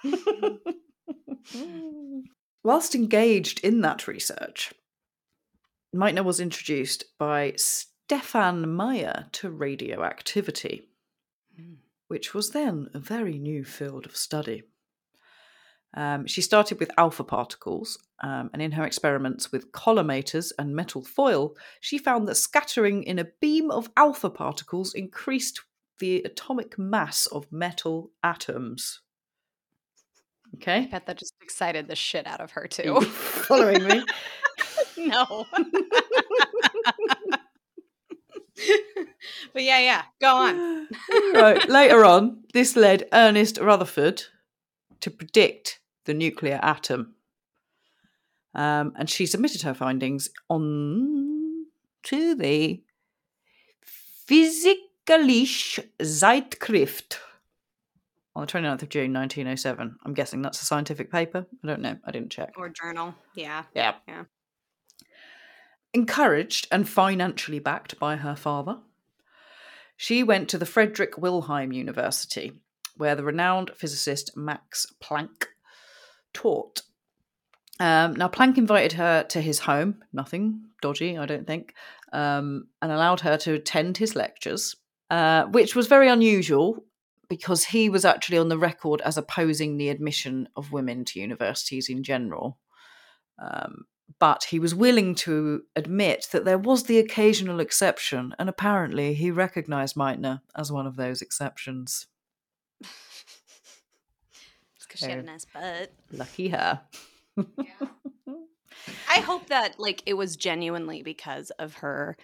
Whilst 2.64 2.94
engaged 2.94 3.58
in 3.64 3.80
that 3.80 4.06
research, 4.06 4.72
Meitner 5.94 6.24
was 6.24 6.40
introduced 6.40 7.04
by 7.18 7.52
Stefan 7.56 8.72
Meyer 8.74 9.26
to 9.32 9.50
radioactivity, 9.50 10.88
Hmm. 11.56 11.74
which 12.08 12.32
was 12.34 12.50
then 12.50 12.88
a 12.94 12.98
very 12.98 13.38
new 13.38 13.64
field 13.64 14.06
of 14.06 14.16
study. 14.16 14.62
Um, 15.94 16.26
she 16.26 16.40
started 16.40 16.80
with 16.80 16.90
alpha 16.96 17.22
particles, 17.22 17.98
um, 18.20 18.48
and 18.54 18.62
in 18.62 18.72
her 18.72 18.84
experiments 18.84 19.52
with 19.52 19.72
collimators 19.72 20.50
and 20.58 20.74
metal 20.74 21.04
foil, 21.04 21.54
she 21.80 21.98
found 21.98 22.26
that 22.28 22.36
scattering 22.36 23.02
in 23.02 23.18
a 23.18 23.24
beam 23.40 23.70
of 23.70 23.90
alpha 23.96 24.30
particles 24.30 24.94
increased 24.94 25.60
the 25.98 26.22
atomic 26.22 26.78
mass 26.78 27.26
of 27.26 27.52
metal 27.52 28.10
atoms. 28.24 29.00
Okay. 30.54 30.78
I 30.78 30.86
bet 30.86 31.06
that 31.06 31.18
just 31.18 31.34
excited 31.42 31.88
the 31.88 31.94
shit 31.96 32.26
out 32.26 32.40
of 32.40 32.52
her 32.52 32.66
too. 32.66 33.00
following 33.46 33.84
me? 33.84 34.04
no. 35.06 35.46
but 39.52 39.62
yeah, 39.62 39.78
yeah. 39.78 40.02
Go 40.20 40.34
on. 40.34 40.88
right. 41.34 41.68
Later 41.68 42.04
on, 42.04 42.44
this 42.52 42.76
led 42.76 43.08
Ernest 43.12 43.58
Rutherford 43.58 44.24
to 45.00 45.10
predict 45.10 45.80
the 46.04 46.14
nuclear 46.14 46.58
atom. 46.62 47.14
Um, 48.54 48.92
and 48.96 49.08
she 49.08 49.26
submitted 49.26 49.62
her 49.62 49.74
findings 49.74 50.28
on 50.48 51.66
to 52.04 52.34
the 52.34 52.82
Physikalische 54.28 55.86
Zeitschrift 56.00 57.18
on 58.34 58.46
the 58.46 58.52
29th 58.52 58.82
of 58.82 58.88
June 58.88 59.12
1907. 59.12 59.96
I'm 60.04 60.14
guessing 60.14 60.42
that's 60.42 60.60
a 60.62 60.64
scientific 60.64 61.10
paper. 61.10 61.46
I 61.62 61.66
don't 61.66 61.80
know. 61.80 61.96
I 62.04 62.10
didn't 62.10 62.30
check. 62.30 62.52
Or 62.56 62.68
journal. 62.68 63.14
Yeah. 63.34 63.64
Yeah. 63.74 63.94
Yeah. 64.06 64.24
Encouraged 65.94 66.68
and 66.70 66.88
financially 66.88 67.58
backed 67.58 67.98
by 67.98 68.16
her 68.16 68.34
father, 68.34 68.78
she 69.96 70.22
went 70.22 70.48
to 70.48 70.58
the 70.58 70.66
Frederick 70.66 71.18
Wilhelm 71.18 71.70
University, 71.70 72.52
where 72.96 73.14
the 73.14 73.24
renowned 73.24 73.70
physicist 73.76 74.36
Max 74.36 74.86
Planck 75.02 75.46
taught. 76.32 76.82
Um, 77.78 78.14
now, 78.14 78.28
Planck 78.28 78.58
invited 78.58 78.92
her 78.92 79.22
to 79.24 79.40
his 79.40 79.60
home, 79.60 80.02
nothing 80.12 80.62
dodgy, 80.80 81.18
I 81.18 81.26
don't 81.26 81.46
think, 81.46 81.74
um, 82.12 82.68
and 82.80 82.90
allowed 82.90 83.20
her 83.20 83.36
to 83.38 83.54
attend 83.54 83.98
his 83.98 84.16
lectures, 84.16 84.76
uh, 85.10 85.44
which 85.44 85.74
was 85.76 85.86
very 85.86 86.08
unusual 86.08 86.84
because 87.28 87.64
he 87.64 87.88
was 87.88 88.04
actually 88.04 88.38
on 88.38 88.48
the 88.48 88.58
record 88.58 89.00
as 89.02 89.16
opposing 89.16 89.76
the 89.76 89.88
admission 89.88 90.48
of 90.56 90.72
women 90.72 91.04
to 91.06 91.20
universities 91.20 91.88
in 91.88 92.02
general. 92.02 92.58
Um, 93.38 93.84
but 94.18 94.44
he 94.44 94.58
was 94.58 94.74
willing 94.74 95.14
to 95.16 95.62
admit 95.76 96.28
that 96.32 96.44
there 96.44 96.58
was 96.58 96.84
the 96.84 96.98
occasional 96.98 97.60
exception, 97.60 98.34
and 98.38 98.48
apparently 98.48 99.14
he 99.14 99.30
recognised 99.30 99.96
Meitner 99.96 100.40
as 100.56 100.72
one 100.72 100.86
of 100.86 100.96
those 100.96 101.22
exceptions. 101.22 102.06
Because 104.92 105.06
she 105.06 105.10
had 105.10 105.20
a 105.20 105.22
nice 105.22 105.46
butt. 105.46 105.90
Lucky 106.10 106.48
her. 106.50 106.82
I 109.08 109.20
hope 109.20 109.46
that 109.48 109.78
like 109.80 110.02
it 110.04 110.14
was 110.14 110.36
genuinely 110.36 111.02
because 111.02 111.50
of 111.52 111.76
her 111.76 112.16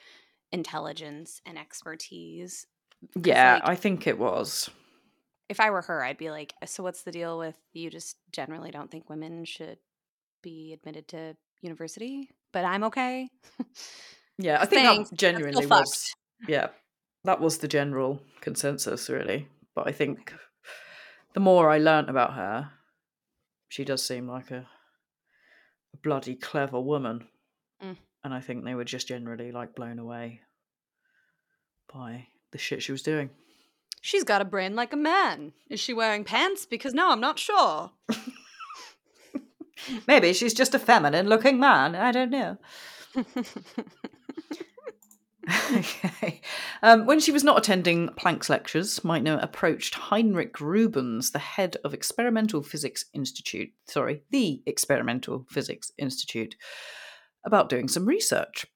intelligence 0.53 1.41
and 1.47 1.59
expertise. 1.59 2.67
yeah, 3.23 3.55
like- 3.55 3.69
I 3.69 3.75
think 3.75 4.07
it 4.07 4.19
was. 4.19 4.69
If 5.49 5.61
I 5.61 5.71
were 5.71 5.81
her, 5.81 6.05
I'd 6.05 6.19
be 6.19 6.31
like, 6.31 6.53
so 6.67 6.83
what's 6.83 7.05
the 7.05 7.11
deal 7.13 7.39
with 7.39 7.57
you 7.73 7.89
just 7.89 8.19
generally 8.33 8.71
don't 8.71 8.91
think 8.91 9.09
women 9.09 9.47
should 9.47 9.79
be 10.43 10.75
admitted 10.75 11.09
to 11.09 11.37
university? 11.61 12.31
But 12.53 12.65
I'm 12.65 12.85
okay. 12.85 13.29
Yeah, 14.39 14.61
I 14.61 14.67
think 14.67 14.87
Thanks, 14.87 15.11
that 15.11 15.17
genuinely 15.19 15.67
fucked. 15.67 15.89
was. 15.89 16.15
Yeah, 16.47 16.69
that 17.25 17.41
was 17.41 17.59
the 17.59 17.69
general 17.69 18.23
consensus, 18.41 19.11
really. 19.11 19.49
But 19.75 19.89
I 19.89 19.93
think 19.93 20.33
the 21.35 21.41
more 21.41 21.69
I 21.69 21.79
learnt 21.79 22.09
about 22.09 22.35
her, 22.35 22.71
she 23.69 23.85
does 23.85 24.07
seem 24.07 24.29
like 24.29 24.51
a, 24.51 24.67
a 25.93 25.97
bloody 26.03 26.37
clever 26.37 26.81
woman. 26.81 27.27
Mm. 27.83 27.97
And 28.23 28.33
I 28.33 28.41
think 28.41 28.65
they 28.65 28.75
were 28.75 28.85
just 28.85 29.09
generally 29.09 29.51
like 29.51 29.75
blown 29.75 29.99
away 29.99 30.41
by 31.93 32.29
the 32.53 32.59
shit 32.59 32.83
she 32.83 32.93
was 32.93 33.03
doing. 33.03 33.31
She's 34.01 34.25
got 34.25 34.41
a 34.41 34.45
brain 34.45 34.77
like 34.77 34.93
a 34.93 34.97
man. 34.97 35.53
Is 35.69 35.81
she 35.81 35.93
wearing 35.93 36.23
pants? 36.23 36.65
Because 36.65 36.95
no, 36.95 37.11
I'm 37.11 37.21
not 37.21 37.41
sure. 37.41 37.91
Maybe 40.07 40.33
she's 40.33 40.55
just 40.55 40.75
a 40.75 40.79
feminine 40.79 41.29
looking 41.29 41.59
man. 41.59 41.95
I 41.95 42.13
don't 42.13 42.31
know. 42.31 42.59
okay. 45.73 46.41
Um, 46.83 47.07
when 47.07 47.21
she 47.21 47.33
was 47.33 47.45
not 47.45 47.59
attending 47.59 48.09
Planck's 48.11 48.51
lectures, 48.51 49.01
Meitner 49.01 49.43
approached 49.43 49.95
Heinrich 49.95 50.61
Rubens, 50.61 51.31
the 51.31 51.39
head 51.39 51.77
of 51.85 51.95
Experimental 51.95 52.63
Physics 52.63 53.07
Institute, 53.15 53.71
sorry, 53.87 54.23
the 54.31 54.63
Experimental 54.67 55.47
Physics 55.49 55.91
Institute, 55.99 56.55
about 57.45 57.69
doing 57.69 57.89
some 57.89 58.07
research. 58.07 58.67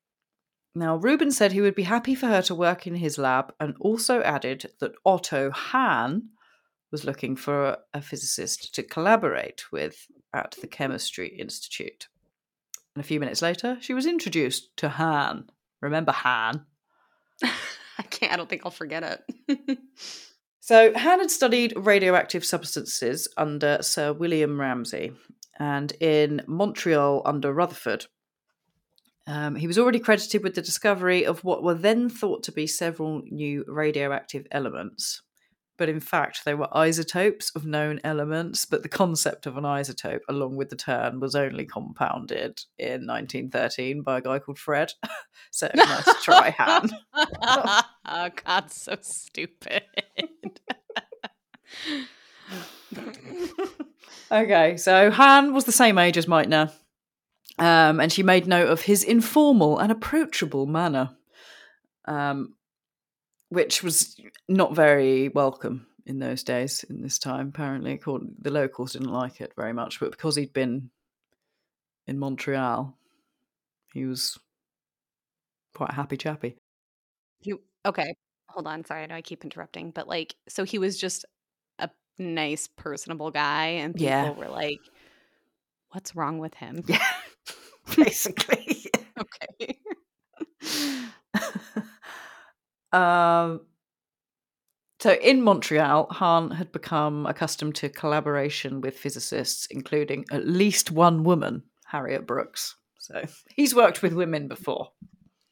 Now, 0.75 0.97
Rubens 0.97 1.37
said 1.37 1.53
he 1.53 1.61
would 1.61 1.75
be 1.75 1.83
happy 1.83 2.15
for 2.15 2.27
her 2.27 2.41
to 2.43 2.55
work 2.55 2.87
in 2.87 2.95
his 2.95 3.19
lab 3.19 3.53
and 3.61 3.75
also 3.79 4.23
added 4.23 4.71
that 4.81 4.93
Otto 5.05 5.51
Hahn 5.51 6.31
was 6.93 7.05
looking 7.05 7.35
for 7.35 7.79
a 7.93 8.01
physicist 8.01 8.75
to 8.75 8.83
collaborate 8.83 9.65
with 9.73 10.07
at 10.33 10.57
the 10.61 10.67
Chemistry 10.69 11.29
Institute. 11.29 12.07
And 12.95 13.03
a 13.03 13.07
few 13.07 13.19
minutes 13.19 13.43
later, 13.43 13.79
she 13.81 13.95
was 13.95 14.07
introduced 14.07 14.77
to 14.77 14.91
Hahn. 14.91 15.49
Remember 15.81 16.13
Hahn? 16.13 16.67
I 17.43 18.03
can't. 18.11 18.33
I 18.33 18.37
don't 18.37 18.49
think 18.49 18.63
I'll 18.65 18.71
forget 18.71 19.23
it. 19.49 19.79
So, 20.65 20.97
Hahn 20.97 21.19
had 21.19 21.33
studied 21.33 21.75
radioactive 21.77 22.45
substances 22.45 23.27
under 23.37 23.79
Sir 23.81 24.13
William 24.13 24.61
Ramsay 24.61 25.11
and 25.59 25.91
in 25.99 26.41
Montreal 26.47 27.21
under 27.25 27.53
Rutherford. 27.53 28.07
Um, 29.27 29.57
he 29.57 29.67
was 29.67 29.77
already 29.77 29.99
credited 29.99 30.45
with 30.45 30.55
the 30.55 30.63
discovery 30.63 31.27
of 31.27 31.43
what 31.43 31.65
were 31.65 31.75
then 31.75 32.09
thought 32.09 32.45
to 32.45 32.53
be 32.53 32.69
several 32.69 33.23
new 33.29 33.65
radioactive 33.67 34.47
elements. 34.53 35.23
But 35.83 35.89
in 35.89 35.99
fact, 35.99 36.45
they 36.45 36.55
were 36.55 36.69
isotopes 36.77 37.51
of 37.57 37.67
known 37.67 37.99
elements, 38.05 38.65
but 38.65 38.85
the 38.85 38.89
concept 38.89 39.47
of 39.47 39.57
an 39.57 39.65
isotope, 39.65 40.21
along 40.29 40.55
with 40.55 40.71
the 40.71 40.77
term, 40.77 41.19
was 41.19 41.35
only 41.35 41.67
compounded 41.67 42.63
in 42.79 43.05
1913 43.05 44.03
by 44.03 44.19
a 44.19 44.21
guy 44.21 44.39
called 44.39 44.61
Fred. 44.61 44.93
so, 45.51 45.69
nice 45.75 46.23
try, 46.23 46.51
Hahn. 46.51 46.89
oh 48.07 48.31
God, 48.45 48.71
so 48.71 48.97
stupid. 49.01 49.83
Okay, 54.31 54.77
so 54.77 55.11
Hahn 55.11 55.53
was 55.53 55.65
the 55.65 55.73
same 55.73 55.99
age 55.99 56.17
as 56.17 56.27
Meitner, 56.27 56.71
um, 57.59 57.99
and 57.99 58.13
she 58.13 58.23
made 58.23 58.47
note 58.47 58.69
of 58.69 58.83
his 58.83 59.03
informal 59.03 59.81
and 59.81 59.91
approachable 59.91 60.67
manner, 60.67 61.11
um, 62.05 62.55
which 63.53 63.83
was 63.83 64.17
not 64.49 64.75
very 64.75 65.29
welcome 65.29 65.87
in 66.07 66.19
those 66.19 66.43
days, 66.43 66.85
in 66.85 67.03
this 67.03 67.19
time. 67.19 67.49
Apparently, 67.49 68.01
the 68.41 68.51
locals 68.51 68.95
didn't 68.95 69.13
like 69.13 69.43
it 69.43 69.53
very 69.57 69.75
much, 69.75 70.01
but 70.01 70.11
because 70.11 70.37
he'd 70.37 70.55
been 70.55 70.91
in 72.07 72.19
Montreal, 72.19 72.97
he 73.93 74.07
was 74.07 74.39
quite 75.75 75.91
a 75.91 75.95
happy 75.95 76.17
chappy. 76.17 76.57
You 77.43 77.61
okay? 77.85 78.15
Hold 78.49 78.67
on. 78.67 78.85
Sorry, 78.87 79.03
I 79.03 79.07
know 79.07 79.17
I 79.17 79.23
keep 79.23 79.45
interrupting, 79.45 79.91
but 79.91 80.09
like, 80.09 80.35
so 80.49 80.65
he 80.65 80.79
was 80.79 80.99
just 80.99 81.27
a 81.79 81.91
nice, 82.19 82.69
personable 82.69 83.31
guy, 83.31 83.67
and 83.67 83.95
people 83.95 84.09
Yeah. 84.09 84.31
were 84.31 84.49
like, 84.49 84.81
"What's 85.91 86.17
wrong 86.17 86.39
with 86.39 86.55
him?" 86.55 86.83
Yeah, 86.87 87.07
basically. 87.97 88.87
Okay. 89.19 89.79
um, 92.93 93.61
so 95.03 95.15
in 95.15 95.43
Montreal, 95.43 96.07
Hahn 96.13 96.53
had 96.53 96.71
become 96.71 97.27
accustomed 97.27 97.75
to 97.77 97.89
collaboration 97.89 98.81
with 98.81 98.97
physicists, 98.97 99.67
including 99.69 100.27
at 100.31 100.47
least 100.47 100.93
one 100.93 101.25
woman, 101.25 101.65
Harriet 101.87 102.25
Brooks. 102.25 102.77
So 103.01 103.25
he's 103.57 103.75
worked 103.75 104.03
with 104.03 104.13
women 104.13 104.47
before. 104.47 104.93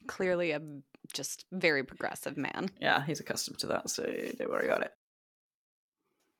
Clearly, 0.07 0.51
a 0.51 0.61
just 1.11 1.45
very 1.51 1.83
progressive 1.83 2.37
man. 2.37 2.69
Yeah, 2.79 3.03
he's 3.03 3.19
accustomed 3.19 3.59
to 3.59 3.67
that, 3.67 3.89
so 3.89 4.03
don't 4.03 4.49
worry 4.49 4.67
about 4.67 4.83
it. 4.83 4.91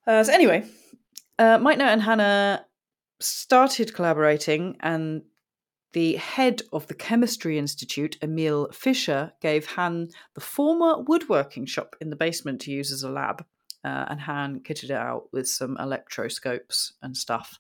Uh, 0.08 0.24
so 0.24 0.34
anyway, 0.34 0.64
uh, 1.38 1.58
Meitner 1.58 1.82
and 1.82 2.02
Hannah 2.02 2.66
started 3.20 3.94
collaborating, 3.94 4.78
and 4.80 5.24
the 5.94 6.16
head 6.16 6.62
of 6.72 6.88
the 6.88 6.94
Chemistry 6.94 7.58
Institute, 7.58 8.18
Emil 8.22 8.70
Fischer, 8.72 9.34
gave 9.42 9.66
Hahn 9.66 10.08
the 10.36 10.42
former 10.42 11.02
woodworking 11.02 11.66
shop 11.66 11.96
in 12.00 12.10
the 12.10 12.16
basement 12.16 12.62
to 12.62 12.72
use 12.72 12.92
as 12.92 13.04
a 13.04 13.10
lab. 13.10 13.46
Uh, 13.84 14.06
and 14.10 14.22
Hahn 14.22 14.60
kitted 14.60 14.86
it 14.86 14.92
out 14.92 15.24
with 15.34 15.48
some 15.48 15.76
electroscopes 15.80 16.94
and 17.02 17.18
stuff. 17.18 17.60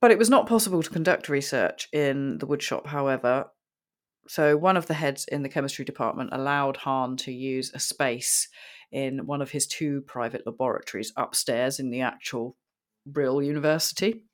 But 0.00 0.12
it 0.12 0.18
was 0.18 0.30
not 0.30 0.46
possible 0.46 0.82
to 0.82 0.90
conduct 0.90 1.28
research 1.28 1.88
in 1.92 2.38
the 2.38 2.46
woodshop, 2.46 2.86
however. 2.86 3.50
So 4.28 4.56
one 4.56 4.76
of 4.76 4.86
the 4.86 4.94
heads 4.94 5.24
in 5.30 5.42
the 5.42 5.48
chemistry 5.48 5.84
department 5.84 6.30
allowed 6.32 6.76
Hahn 6.78 7.16
to 7.18 7.32
use 7.32 7.72
a 7.74 7.80
space 7.80 8.48
in 8.92 9.26
one 9.26 9.42
of 9.42 9.50
his 9.50 9.66
two 9.66 10.02
private 10.02 10.46
laboratories 10.46 11.12
upstairs 11.16 11.80
in 11.80 11.90
the 11.90 12.02
actual 12.02 12.56
real 13.04 13.42
university. 13.42 14.24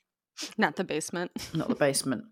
Not 0.56 0.76
the 0.76 0.84
basement. 0.84 1.30
Not 1.54 1.68
the 1.68 1.74
basement. 1.74 2.24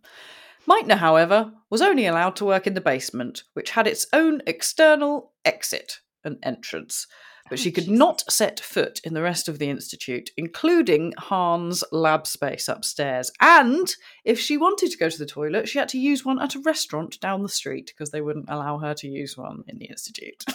Meitner, 0.69 0.99
however, 0.99 1.53
was 1.71 1.83
only 1.83 2.07
allowed 2.07 2.37
to 2.37 2.45
work 2.45 2.67
in 2.67 2.75
the 2.75 2.81
basement, 2.81 3.45
which 3.55 3.71
had 3.71 3.87
its 3.87 4.07
own 4.13 4.43
external 4.47 5.33
exit 5.45 6.01
and 6.25 6.39
entrance. 6.43 7.07
But 7.49 7.61
she 7.61 7.71
oh, 7.71 7.75
could 7.75 7.89
not 7.89 8.25
set 8.29 8.59
foot 8.59 9.01
in 9.05 9.15
the 9.15 9.23
rest 9.23 9.49
of 9.49 9.61
the 9.61 9.71
institute, 9.71 10.31
including 10.37 11.13
Hahn's 11.17 11.85
lab 11.93 12.27
space 12.27 12.67
upstairs. 12.67 13.31
And 13.41 13.95
if 14.25 14.41
she 14.41 14.57
wanted 14.57 14.91
to 14.91 14.99
go 14.99 15.09
to 15.09 15.19
the 15.19 15.27
toilet, 15.27 15.69
she 15.69 15.79
had 15.79 15.89
to 15.91 15.99
use 15.99 16.25
one 16.25 16.43
at 16.43 16.57
a 16.57 16.61
restaurant 16.61 17.21
down 17.21 17.43
the 17.43 17.49
street 17.49 17.87
because 17.87 18.11
they 18.11 18.21
wouldn't 18.21 18.49
allow 18.49 18.79
her 18.79 18.95
to 18.95 19.09
use 19.09 19.37
one 19.37 19.63
in 19.69 19.79
the 19.79 19.87
institute. 19.87 20.45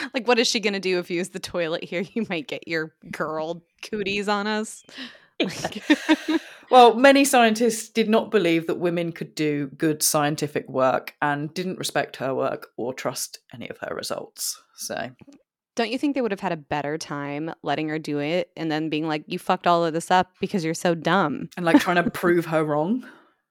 like, 0.14 0.26
what 0.26 0.38
is 0.38 0.48
she 0.48 0.60
going 0.60 0.74
to 0.74 0.80
do 0.80 0.98
if 0.98 1.10
you 1.10 1.18
use 1.18 1.30
the 1.30 1.38
toilet 1.38 1.84
here? 1.84 2.02
You 2.12 2.26
might 2.28 2.48
get 2.48 2.66
your 2.66 2.94
girl 3.10 3.62
cooties 3.82 4.28
on 4.28 4.46
us. 4.46 4.84
well, 6.70 6.94
many 6.94 7.24
scientists 7.24 7.88
did 7.88 8.08
not 8.08 8.30
believe 8.30 8.66
that 8.66 8.76
women 8.76 9.12
could 9.12 9.34
do 9.34 9.68
good 9.76 10.02
scientific 10.02 10.68
work 10.68 11.14
and 11.22 11.52
didn't 11.54 11.78
respect 11.78 12.16
her 12.16 12.34
work 12.34 12.68
or 12.76 12.92
trust 12.92 13.38
any 13.54 13.68
of 13.68 13.78
her 13.78 13.94
results. 13.94 14.60
So, 14.74 15.10
don't 15.76 15.90
you 15.90 15.98
think 15.98 16.16
they 16.16 16.22
would 16.22 16.32
have 16.32 16.40
had 16.40 16.52
a 16.52 16.56
better 16.56 16.98
time 16.98 17.52
letting 17.62 17.88
her 17.88 18.00
do 18.00 18.18
it 18.18 18.50
and 18.56 18.70
then 18.70 18.88
being 18.88 19.06
like, 19.06 19.22
you 19.28 19.38
fucked 19.38 19.68
all 19.68 19.84
of 19.84 19.92
this 19.92 20.10
up 20.10 20.32
because 20.40 20.64
you're 20.64 20.74
so 20.74 20.94
dumb? 20.94 21.48
And 21.56 21.64
like 21.64 21.80
trying 21.80 22.02
to 22.02 22.10
prove 22.10 22.46
her 22.46 22.64
wrong? 22.64 23.06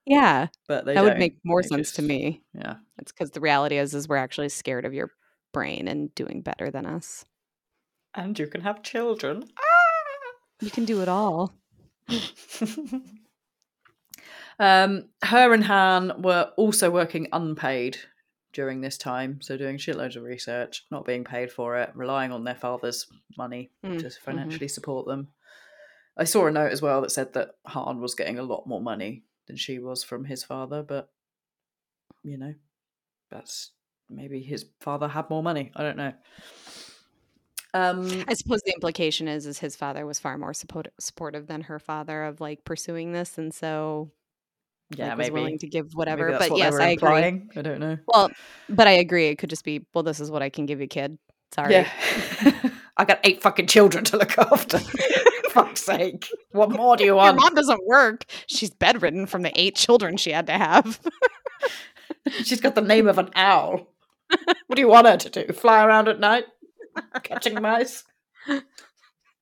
Yeah. 0.06 0.48
But 0.68 0.86
that 0.86 0.96
don't. 0.96 1.06
would 1.06 1.20
make 1.20 1.38
more 1.46 1.62
they 1.62 1.70
sense 1.70 1.88
just, 1.88 1.96
to 1.98 2.01
me. 2.01 2.42
Yeah. 2.54 2.75
It's 2.98 3.12
because 3.12 3.32
the 3.32 3.39
reality 3.39 3.77
is, 3.77 3.94
is 3.94 4.08
we're 4.08 4.18
actually 4.18 4.50
scared 4.50 4.86
of 4.86 4.94
your 4.94 5.12
brain 5.54 5.88
and 5.88 6.13
doing 6.16 6.42
better 6.42 6.70
than 6.72 6.86
us. 6.86 7.25
And 8.13 8.38
you 8.38 8.48
can 8.48 8.62
have 8.62 8.84
children. 8.84 9.44
Ah! 9.58 9.63
You 10.62 10.72
can 10.72 10.86
do 10.86 11.01
it 11.01 11.08
all. 11.08 11.54
um, 14.60 15.10
her 15.24 15.54
and 15.54 15.63
Hahn 15.63 16.22
were 16.22 16.51
also 16.58 16.89
working 16.89 17.27
unpaid 17.32 17.98
during 18.54 18.82
this 18.82 18.98
time, 18.98 19.39
so 19.42 19.56
doing 19.58 19.77
shitloads 19.77 20.16
of 20.16 20.24
research, 20.24 20.86
not 20.89 21.06
being 21.06 21.24
paid 21.24 21.51
for 21.51 21.77
it, 21.77 21.92
relying 21.94 22.32
on 22.32 22.44
their 22.44 22.56
father's 22.56 23.06
money 23.38 23.70
Mm, 23.86 24.00
to 24.00 24.06
mhm. 24.06 24.18
financially 24.18 24.68
support 24.68 25.06
them. 25.06 25.27
I 26.18 26.24
saw 26.24 26.48
a 26.48 26.51
note 26.51 26.72
as 26.72 26.82
well 26.82 27.01
that 27.01 27.12
said 27.12 27.34
that 27.34 27.51
Hahn 27.68 28.01
was 28.01 28.16
getting 28.16 28.39
a 28.39 28.44
lot 28.44 28.66
more 28.66 28.82
money 28.82 29.24
than 29.46 29.58
she 29.58 29.77
was 29.77 30.04
from 30.04 30.25
his 30.25 30.44
father, 30.44 30.82
but 30.82 31.12
you 32.24 32.38
know, 32.38 32.56
that's 33.30 33.72
maybe 34.10 34.41
his 34.41 34.65
father 34.80 35.08
had 35.08 35.30
more 35.30 35.43
money. 35.43 35.72
I 35.76 35.84
don't 35.84 35.98
know. 35.98 36.13
Um, 37.74 38.24
I 38.28 38.34
suppose 38.34 38.62
the 38.65 38.74
implication 38.74 39.28
is 39.28 39.46
is 39.46 39.60
his 39.60 39.76
father 39.76 40.06
was 40.06 40.20
far 40.20 40.38
more 40.38 40.54
support- 40.54 40.93
supportive 41.00 41.48
than 41.48 41.62
her 41.62 41.80
father 41.80 42.24
of 42.24 42.41
like 42.41 42.63
pursuing 42.63 43.12
this, 43.12 43.38
and 43.38 43.54
so 43.54 44.12
yeah, 44.96 45.10
like, 45.10 45.17
was 45.17 45.32
willing 45.32 45.58
to 45.60 45.67
give 45.67 45.93
whatever. 45.93 46.32
But 46.38 46.52
what 46.52 46.60
yes, 46.60 46.76
I 46.76 46.89
agree. 46.89 47.10
I 47.56 47.62
don't 47.62 47.80
know. 47.80 47.98
Well, 48.08 48.32
but 48.70 48.88
I 48.88 48.91
agree. 48.91 49.28
It 49.28 49.38
could 49.38 49.50
just 49.50 49.65
be, 49.65 49.86
well, 49.93 50.04
this 50.04 50.20
is 50.20 50.32
what 50.32 50.41
I 50.41 50.50
can 50.50 50.65
give 50.65 50.80
you, 50.80 50.88
kid. 50.88 51.17
Sorry. 51.54 51.74
Yeah. 51.74 51.89
I 52.98 53.06
got 53.06 53.20
eight 53.24 53.41
fucking 53.41 53.67
children 53.67 54.04
to 54.06 54.17
look 54.17 54.38
after. 54.38 54.80
Fuck's 55.50 55.86
sake. 55.86 56.28
What 56.52 56.72
more 56.72 56.96
do 56.96 57.04
you 57.04 57.10
Your 57.10 57.17
want? 57.17 57.38
mom 57.38 57.54
doesn't 57.54 57.86
work. 57.86 58.26
She's 58.48 58.70
bedridden 58.70 59.28
from 59.28 59.43
the 59.43 59.52
eight 59.60 59.76
children 59.76 60.17
she 60.17 60.32
had 60.32 60.48
to 60.48 60.54
have. 60.54 61.00
She's 62.43 62.62
got 62.62 62.76
the 62.76 62.82
name 62.82 63.08
of 63.08 63.17
an 63.17 63.30
owl. 63.36 63.88
What 64.30 64.76
do 64.76 64.82
you 64.82 64.88
want 64.88 65.08
her 65.08 65.18
to 65.18 65.30
do? 65.30 65.54
Fly 65.54 65.86
around 65.86 66.08
at 66.08 66.20
night? 66.20 66.46
Catching 67.24 67.62
mice? 67.62 68.04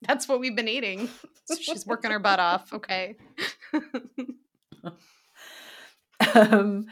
That's 0.01 0.27
what 0.27 0.39
we've 0.39 0.55
been 0.55 0.67
eating. 0.67 1.09
So 1.45 1.55
she's 1.59 1.85
working 1.85 2.11
her 2.11 2.19
butt 2.19 2.39
off. 2.39 2.71
Okay. 2.73 3.15
Um, 6.33 6.87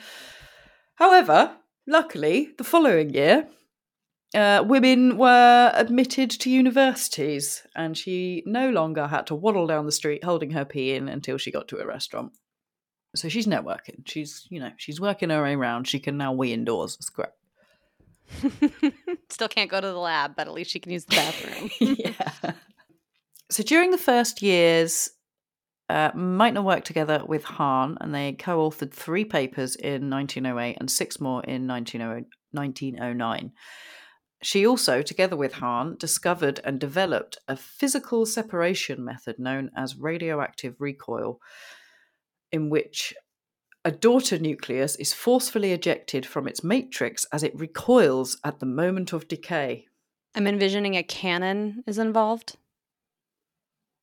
however, 0.96 1.56
luckily, 1.88 2.50
the 2.58 2.64
following 2.64 3.14
year, 3.14 3.48
uh, 4.36 4.64
women 4.66 5.18
were 5.18 5.72
admitted 5.76 6.30
to 6.32 6.50
universities, 6.50 7.66
and 7.76 7.98
she 7.98 8.44
no 8.46 8.70
longer 8.70 9.08
had 9.08 9.28
to 9.28 9.36
waddle 9.36 9.68
down 9.68 9.86
the 9.86 9.92
street 9.92 10.24
holding 10.24 10.52
her 10.52 10.66
pee 10.66 10.94
in 10.94 11.08
until 11.08 11.38
she 11.38 11.52
got 11.52 11.68
to 11.70 11.80
a 11.80 11.86
restaurant. 11.86 12.34
So 13.16 13.30
she's 13.30 13.46
networking. 13.46 14.08
She's, 14.08 14.48
you 14.50 14.60
know, 14.60 14.72
she's 14.78 15.00
working 15.00 15.30
her 15.30 15.44
way 15.44 15.54
around. 15.54 15.88
She 15.88 16.00
can 16.00 16.18
now 16.18 16.34
wee 16.34 16.52
indoors. 16.52 16.96
It's 16.96 17.10
great. 17.10 17.30
Still 19.30 19.48
can't 19.48 19.70
go 19.70 19.82
to 19.82 19.88
the 19.88 19.98
lab, 19.98 20.36
but 20.36 20.48
at 20.48 20.54
least 20.54 20.72
she 20.72 20.80
can 20.80 20.92
use 20.92 21.06
the 21.06 21.16
bathroom. 21.16 21.70
yeah. 22.00 22.54
So 23.50 23.64
during 23.64 23.92
the 23.92 23.98
first 23.98 24.42
years, 24.42 25.10
uh, 25.90 26.12
Meitner 26.12 26.64
worked 26.64 26.88
together 26.88 27.24
with 27.26 27.44
Hahn, 27.44 27.98
and 28.02 28.14
they 28.14 28.34
co-authored 28.34 28.92
three 28.92 29.26
papers 29.26 29.76
in 29.76 30.10
1908 30.10 30.78
and 30.80 30.90
six 30.90 31.20
more 31.20 31.44
in 31.44 31.68
1909. 31.68 32.26
1909. 32.54 33.52
She 34.42 34.68
also, 34.68 35.02
together 35.02 35.38
with 35.38 35.54
Hahn, 35.54 35.96
discovered 35.98 36.60
and 36.64 36.80
developed 36.80 37.38
a 37.48 37.56
physical 37.56 38.26
separation 38.26 39.04
method 39.04 39.40
known 39.40 39.72
as 39.76 39.98
radioactive 39.98 40.76
recoil, 40.80 41.40
in 42.52 42.70
which 42.70 43.14
a 43.86 43.92
daughter 43.92 44.40
nucleus 44.40 44.96
is 44.96 45.14
forcefully 45.14 45.72
ejected 45.72 46.26
from 46.26 46.48
its 46.48 46.64
matrix 46.64 47.26
as 47.34 47.44
it 47.44 47.58
recoils 47.60 48.38
at 48.44 48.60
the 48.60 48.66
moment 48.66 49.14
of 49.14 49.28
decay. 49.28 49.86
I'm 50.36 50.48
envisioning 50.48 50.96
a 50.96 51.04
cannon 51.04 51.84
is 51.86 51.98
involved 51.98 52.56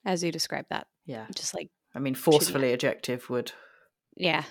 as 0.05 0.23
you 0.23 0.31
describe 0.33 0.67
that. 0.71 0.87
Yeah. 1.07 1.27
Just 1.35 1.55
like, 1.55 1.69
I 1.95 1.99
mean, 1.99 2.15
forcefully 2.15 2.77
ejective 2.77 3.29
would. 3.29 3.53
yeah. 4.17 4.45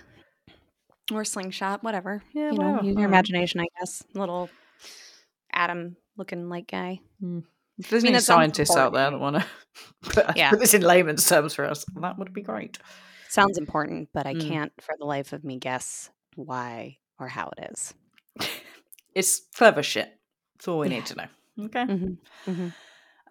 Or 1.11 1.25
slingshot, 1.25 1.83
whatever. 1.83 2.21
Yeah, 2.33 2.51
you 2.51 2.57
know, 2.59 2.81
use 2.83 2.95
your 2.95 3.05
imagination, 3.07 3.61
I 3.61 3.65
guess. 3.79 4.03
Little 4.13 4.47
atom 5.51 5.95
looking 6.17 6.49
like 6.49 6.67
guy. 6.67 6.99
Hmm. 7.19 7.39
If 7.79 7.89
there's 7.89 8.03
I 8.03 8.07
mean, 8.07 8.13
any 8.15 8.21
scientists 8.21 8.75
out 8.75 8.93
there 8.93 9.09
that 9.09 9.19
want 9.19 9.37
to 9.37 9.45
put, 10.03 10.37
Yeah. 10.37 10.51
put 10.51 10.59
this 10.59 10.75
in 10.75 10.83
layman's 10.83 11.27
terms 11.27 11.55
for 11.55 11.65
us, 11.65 11.83
that 11.99 12.19
would 12.19 12.31
be 12.31 12.43
great. 12.43 12.77
Sounds 13.29 13.57
important, 13.57 14.09
but 14.13 14.25
I 14.27 14.33
Mm. 14.33 14.35
can't 14.35 14.73
for 14.81 14.95
the 14.99 15.05
life 15.05 15.33
of 15.33 15.43
me 15.45 15.57
guess 15.57 16.09
why 16.35 16.97
or 17.19 17.27
how 17.29 17.51
it 17.57 17.69
is. 17.71 17.93
It's 19.15 19.39
clever 19.55 19.83
shit. 19.83 20.19
That's 20.55 20.67
all 20.67 20.79
we 20.79 20.87
Yeah. 20.87 20.89
need 20.89 21.05
to 21.07 21.15
know. 21.15 21.65
Okay. 21.65 21.89
Mhm, 21.89 22.19
mhm. 22.47 22.75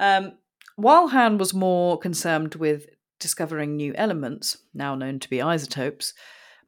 Um, 0.00 0.38
while 0.76 1.08
Hahn 1.08 1.38
was 1.38 1.54
more 1.54 1.98
concerned 1.98 2.54
with 2.54 2.86
discovering 3.18 3.76
new 3.76 3.94
elements, 3.94 4.58
now 4.74 4.94
known 4.94 5.18
to 5.20 5.28
be 5.30 5.42
isotopes, 5.42 6.14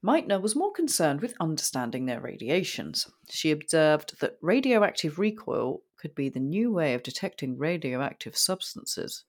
Meitner 0.03 0.41
was 0.41 0.57
more 0.57 0.73
concerned 0.73 1.21
with 1.21 1.35
understanding 1.41 2.07
their 2.07 2.21
radiations. 2.21 3.07
She 3.29 3.51
observed 3.51 4.21
that 4.21 4.39
radioactive 4.41 5.19
recoil 5.19 5.83
could 5.97 6.15
be 6.15 6.29
the 6.31 6.41
new 6.41 6.73
way 6.73 6.95
of 6.95 7.03
detecting 7.03 7.59
radioactive 7.59 8.37
substances. 8.37 9.25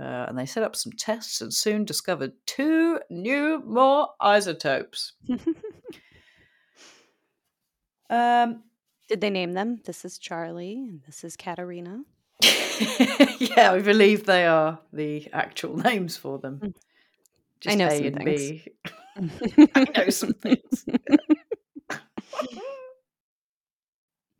Uh, 0.00 0.26
and 0.28 0.38
they 0.38 0.46
set 0.46 0.62
up 0.62 0.74
some 0.74 0.92
tests 0.92 1.40
and 1.40 1.52
soon 1.52 1.84
discovered 1.84 2.32
two 2.46 2.98
new 3.10 3.62
more 3.64 4.08
isotopes. 4.20 5.12
Um, 8.12 8.64
Did 9.08 9.22
they 9.22 9.30
name 9.30 9.52
them? 9.52 9.80
This 9.84 10.04
is 10.04 10.18
Charlie 10.18 10.74
and 10.74 11.00
this 11.06 11.24
is 11.24 11.34
Katerina. 11.34 12.02
yeah, 12.42 13.72
I 13.72 13.80
believe 13.80 14.26
they 14.26 14.46
are 14.46 14.80
the 14.92 15.28
actual 15.32 15.76
names 15.88 16.18
for 16.18 16.38
them. 16.38 16.60
Mm. 16.62 16.74
Just 17.60 17.78
know 17.78 17.86
A 17.86 17.96
some 17.96 18.06
and 18.06 18.16
things. 18.18 18.40
B. 18.40 19.68
I 19.74 19.86
know 19.96 20.10
some 20.10 20.34
things. 20.34 20.84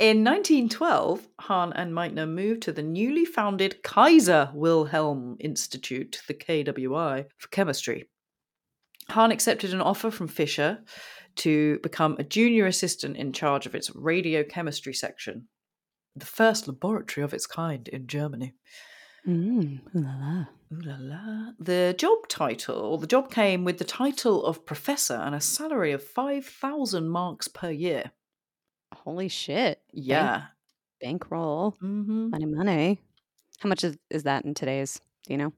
In 0.03 0.25
1912, 0.25 1.29
Hahn 1.43 1.73
and 1.75 1.93
Meitner 1.93 2.29
moved 2.29 2.63
to 2.63 2.73
the 2.73 2.83
newly 2.83 3.25
founded 3.25 3.85
Kaiser 3.85 4.51
Wilhelm 4.53 5.37
Institute, 5.39 6.21
the 6.27 6.35
KWI, 6.35 7.27
for 7.39 7.49
chemistry. 7.51 8.09
Hahn 9.11 9.31
accepted 9.31 9.73
an 9.73 9.81
offer 9.81 10.11
from 10.11 10.27
Fischer 10.27 10.81
to 11.37 11.79
become 11.85 12.17
a 12.19 12.25
junior 12.25 12.67
assistant 12.67 13.17
in 13.17 13.33
charge 13.33 13.65
of 13.65 13.77
its 13.77 13.91
radiochemistry 13.91 14.93
section, 14.93 15.47
the 16.17 16.27
first 16.27 16.67
laboratory 16.67 17.23
of 17.23 17.33
its 17.33 17.47
kind 17.47 17.87
in 17.87 18.09
Germany. 18.09 18.55
Mm, 19.25 19.83
ooh 19.95 20.01
la 20.01 20.17
la. 20.19 20.45
Ooh 20.73 20.81
la 20.81 20.97
la. 20.99 21.53
The 21.61 21.95
job 21.97 22.27
title, 22.29 22.81
or 22.81 22.99
the 22.99 23.07
job 23.07 23.31
came 23.31 23.63
with 23.63 23.79
the 23.79 23.85
title 23.85 24.45
of 24.45 24.67
professor 24.67 25.15
and 25.15 25.33
a 25.33 25.41
salary 25.41 25.93
of 25.93 26.03
5,000 26.03 27.09
marks 27.09 27.47
per 27.47 27.71
year. 27.71 28.11
Holy 28.93 29.29
shit. 29.29 29.81
Yeah. 29.93 30.43
Bankroll. 31.01 31.77
hmm 31.81 32.31
Money, 32.31 32.47
money. 32.47 33.01
How 33.59 33.69
much 33.69 33.85
is, 33.85 33.97
is 34.11 34.23
that 34.25 34.45
in 34.45 34.55
today's? 34.55 35.01
Do 35.27 35.35
you 35.35 35.39
know? 35.39 35.53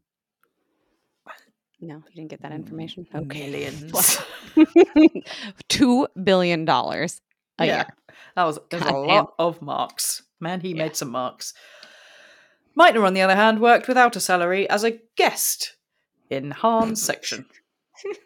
No, 1.80 1.96
you 2.08 2.14
didn't 2.14 2.30
get 2.30 2.40
that 2.42 2.52
information. 2.52 3.06
Okay. 3.14 3.50
Millions. 3.50 4.18
Two 5.68 6.06
billion 6.22 6.64
dollars 6.64 7.20
a 7.58 7.66
yeah. 7.66 7.74
year. 7.76 7.86
That 8.36 8.44
was, 8.44 8.58
was 8.72 8.80
a 8.80 8.84
damn. 8.84 8.94
lot 8.94 9.34
of 9.38 9.60
marks. 9.60 10.22
Man, 10.40 10.60
he 10.60 10.70
Yeah. 10.70 10.84
made 10.84 10.96
some 10.96 11.10
marks. 11.10 11.52
Meitner, 12.78 13.06
on 13.06 13.12
the 13.14 13.20
other 13.20 13.36
hand, 13.36 13.60
worked 13.60 13.86
without 13.86 14.16
a 14.16 14.20
salary 14.20 14.68
as 14.70 14.82
a 14.84 14.98
guest 15.16 15.76
in 16.30 16.50
Hahn's 16.52 17.02
section. 17.02 17.46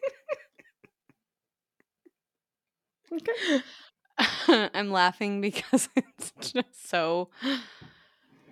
I'm 4.48 4.90
laughing 4.90 5.40
because 5.40 5.88
it's 5.96 6.32
just 6.40 6.88
so 6.88 7.28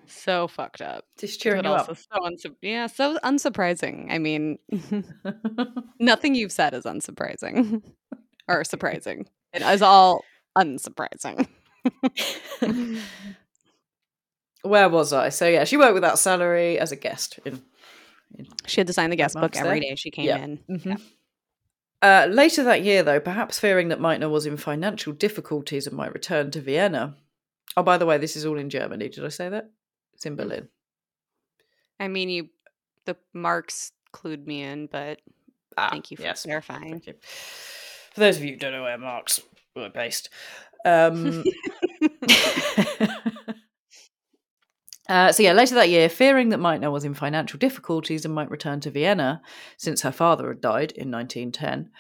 so 0.06 0.46
fucked 0.48 0.80
up. 0.82 1.04
Just 1.18 1.40
cheering 1.40 1.62
but 1.62 1.68
you 1.68 1.74
also 1.74 1.92
up. 1.92 1.98
so 1.98 2.20
unsu- 2.50 2.56
yeah, 2.62 2.86
so 2.86 3.18
unsurprising. 3.24 4.10
I 4.10 4.18
mean, 4.18 4.58
nothing 6.00 6.34
you've 6.34 6.52
said 6.52 6.74
is 6.74 6.84
unsurprising 6.84 7.82
or 8.48 8.62
surprising. 8.64 9.26
It 9.52 9.62
is 9.62 9.82
all 9.82 10.24
unsurprising. 10.56 11.48
Where 14.62 14.88
was 14.88 15.12
I? 15.12 15.28
So 15.28 15.46
yeah, 15.48 15.64
she 15.64 15.76
worked 15.76 15.94
without 15.94 16.18
salary 16.18 16.78
as 16.78 16.92
a 16.92 16.96
guest 16.96 17.38
in. 17.44 17.62
She 18.66 18.80
had 18.80 18.88
to 18.88 18.92
sign 18.92 19.10
the 19.10 19.16
guest 19.16 19.34
book 19.34 19.56
every 19.56 19.80
day 19.80 19.94
she 19.94 20.10
came 20.10 20.26
Yeah. 20.26 20.38
in. 20.38 20.58
Mhm. 20.68 21.00
Uh, 22.02 22.26
later 22.30 22.62
that 22.62 22.82
year, 22.82 23.02
though, 23.02 23.20
perhaps 23.20 23.58
fearing 23.58 23.88
that 23.88 24.00
Meitner 24.00 24.30
was 24.30 24.46
in 24.46 24.56
financial 24.56 25.12
difficulties 25.12 25.86
and 25.86 25.96
might 25.96 26.12
return 26.12 26.50
to 26.52 26.60
Vienna. 26.60 27.16
Oh, 27.76 27.82
by 27.82 27.98
the 27.98 28.06
way, 28.06 28.18
this 28.18 28.36
is 28.36 28.44
all 28.46 28.58
in 28.58 28.70
Germany. 28.70 29.08
Did 29.08 29.24
I 29.24 29.28
say 29.28 29.48
that? 29.48 29.70
It's 30.14 30.26
in 30.26 30.36
Berlin. 30.36 30.68
I 31.98 32.08
mean, 32.08 32.28
you 32.28 32.48
the 33.06 33.16
marks 33.32 33.92
clued 34.12 34.46
me 34.46 34.62
in, 34.62 34.86
but 34.86 35.20
Ah, 35.78 35.90
thank 35.90 36.10
you 36.10 36.16
for 36.16 36.22
yes. 36.24 36.42
clarifying. 36.44 36.90
Thank 36.90 37.06
you. 37.06 37.14
For 37.22 38.20
those 38.20 38.36
of 38.38 38.44
you 38.44 38.52
who 38.52 38.58
don't 38.58 38.72
know 38.72 38.82
where 38.82 38.96
Marx 38.98 39.40
were 39.74 39.90
based, 39.90 40.30
um, 40.84 41.44
uh, 45.08 45.32
so 45.32 45.42
yeah, 45.42 45.52
later 45.52 45.74
that 45.76 45.88
year, 45.88 46.08
fearing 46.08 46.48
that 46.50 46.60
Meitner 46.60 46.90
was 46.92 47.04
in 47.04 47.14
financial 47.14 47.58
difficulties 47.58 48.24
and 48.24 48.34
might 48.34 48.50
return 48.50 48.80
to 48.80 48.90
Vienna, 48.90 49.40
since 49.76 50.02
her 50.02 50.12
father 50.12 50.48
had 50.48 50.60
died 50.60 50.92
in 50.92 51.10
1910, 51.10 51.90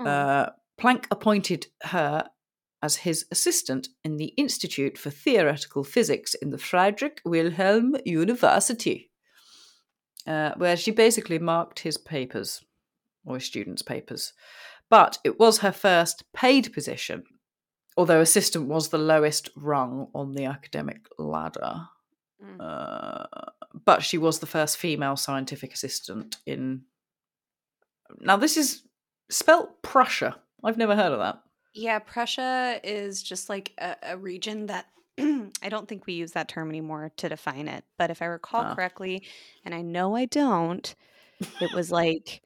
Oh. 0.00 0.06
uh, 0.06 0.50
Planck 0.80 1.06
appointed 1.10 1.68
her 1.84 2.28
as 2.82 2.96
his 2.96 3.26
assistant 3.30 3.88
in 4.02 4.16
the 4.16 4.34
Institute 4.36 4.98
for 4.98 5.08
Theoretical 5.10 5.84
Physics 5.84 6.34
in 6.34 6.50
the 6.50 6.58
Friedrich 6.58 7.20
Wilhelm 7.24 7.96
University, 8.04 9.10
uh, 10.26 10.52
where 10.56 10.76
she 10.76 10.90
basically 10.90 11.38
marked 11.38 11.78
his 11.80 11.96
papers, 11.96 12.64
or 13.24 13.36
his 13.36 13.44
students' 13.44 13.82
papers. 13.82 14.32
But 14.90 15.18
it 15.24 15.38
was 15.38 15.58
her 15.58 15.72
first 15.72 16.24
paid 16.34 16.72
position, 16.72 17.22
although 17.96 18.20
assistant 18.20 18.66
was 18.66 18.88
the 18.88 18.98
lowest 18.98 19.48
rung 19.56 20.08
on 20.14 20.32
the 20.34 20.44
academic 20.44 21.06
ladder. 21.18 21.86
Mm. 22.44 22.56
Uh, 22.60 23.26
but 23.84 24.02
she 24.02 24.18
was 24.18 24.38
the 24.38 24.46
first 24.46 24.76
female 24.76 25.16
scientific 25.16 25.72
assistant 25.72 26.36
in. 26.46 26.82
Now, 28.20 28.36
this 28.36 28.56
is 28.56 28.82
spelt 29.30 29.82
Prussia. 29.82 30.36
I've 30.62 30.76
never 30.78 30.94
heard 30.94 31.12
of 31.12 31.18
that. 31.18 31.40
Yeah, 31.74 31.98
Prussia 31.98 32.80
is 32.84 33.22
just 33.22 33.48
like 33.48 33.72
a, 33.78 33.96
a 34.02 34.16
region 34.16 34.66
that 34.66 34.86
I 35.18 35.68
don't 35.68 35.88
think 35.88 36.06
we 36.06 36.12
use 36.14 36.32
that 36.32 36.48
term 36.48 36.68
anymore 36.68 37.10
to 37.16 37.28
define 37.28 37.68
it. 37.68 37.84
But 37.98 38.10
if 38.10 38.22
I 38.22 38.26
recall 38.26 38.62
Ah. 38.62 38.74
correctly, 38.74 39.24
and 39.64 39.74
I 39.74 39.82
know 39.82 40.14
I 40.14 40.26
don't, 40.26 40.94
it 41.60 41.74
was 41.74 41.90
like 41.90 42.42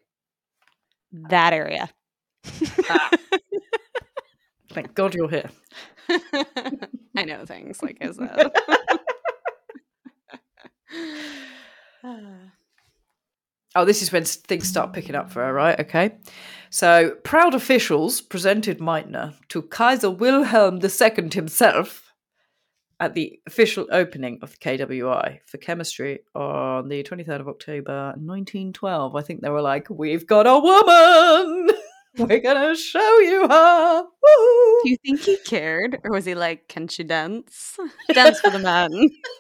that 1.12 1.52
area. 1.52 1.88
Ah. 2.88 3.11
Thank 4.72 4.94
God 4.94 5.14
you're 5.14 5.28
here. 5.28 5.50
I 7.16 7.24
know 7.24 7.44
things, 7.44 7.82
like 7.82 7.98
I 8.00 8.12
said. 8.12 8.50
Oh, 13.74 13.85
this 13.85 14.03
is 14.03 14.11
when 14.11 14.24
things 14.24 14.66
start 14.66 14.92
picking 14.92 15.14
up 15.14 15.31
for 15.31 15.44
her, 15.44 15.53
right? 15.53 15.79
Okay. 15.79 16.16
So, 16.70 17.16
proud 17.22 17.55
officials 17.55 18.20
presented 18.20 18.79
Meitner 18.79 19.35
to 19.48 19.62
Kaiser 19.62 20.11
Wilhelm 20.11 20.81
II 20.83 21.29
himself 21.33 22.12
at 22.98 23.14
the 23.14 23.38
official 23.46 23.87
opening 23.92 24.38
of 24.42 24.51
the 24.51 24.57
KWI 24.57 25.40
for 25.46 25.59
chemistry 25.59 26.20
on 26.35 26.88
the 26.88 27.05
23rd 27.05 27.40
of 27.40 27.48
October 27.48 28.14
1912. 28.16 29.14
I 29.14 29.22
think 29.22 29.42
they 29.42 29.51
were 29.51 29.62
like, 29.62 29.88
We've 29.90 30.27
got 30.27 30.46
a 30.46 30.59
woman! 30.59 31.70
We're 32.18 32.40
going 32.40 32.74
to 32.74 32.74
show 32.74 33.18
you 33.20 33.46
her! 33.46 34.03
Woo! 34.03 34.47
Do 34.82 34.90
you 34.90 34.96
think 35.04 35.20
he 35.20 35.36
cared? 35.38 36.00
Or 36.04 36.12
was 36.12 36.24
he 36.24 36.34
like, 36.34 36.68
can 36.68 36.88
she 36.88 37.04
dance? 37.04 37.78
dance 38.12 38.40
for 38.40 38.50
the 38.50 38.58
man. 38.58 38.90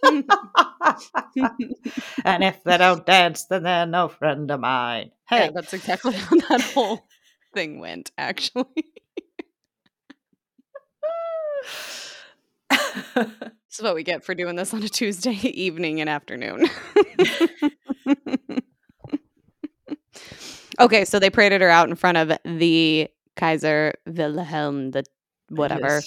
and 2.24 2.44
if 2.44 2.62
they 2.64 2.78
don't 2.78 3.06
dance, 3.06 3.44
then 3.44 3.62
they're 3.62 3.86
no 3.86 4.08
friend 4.08 4.50
of 4.50 4.60
mine. 4.60 5.10
Yeah, 5.30 5.46
Hey, 5.46 5.50
that's 5.54 5.72
exactly 5.72 6.12
how 6.14 6.36
that 6.48 6.60
whole 6.60 7.06
thing 7.54 7.80
went, 7.80 8.10
actually. 8.18 8.64
This 12.70 13.78
is 13.78 13.82
what 13.82 13.94
we 13.94 14.02
get 14.02 14.24
for 14.24 14.34
doing 14.34 14.56
this 14.56 14.72
on 14.72 14.82
a 14.82 14.88
Tuesday 14.88 15.34
evening 15.42 16.00
and 16.00 16.08
afternoon. 16.08 16.66
okay, 20.80 21.04
so 21.04 21.18
they 21.18 21.30
paraded 21.30 21.60
her 21.60 21.68
out 21.68 21.88
in 21.88 21.94
front 21.94 22.16
of 22.16 22.32
the 22.44 23.08
Kaiser 23.36 23.94
Wilhelm, 24.06 24.92
the 24.92 25.04
whatever. 25.48 26.02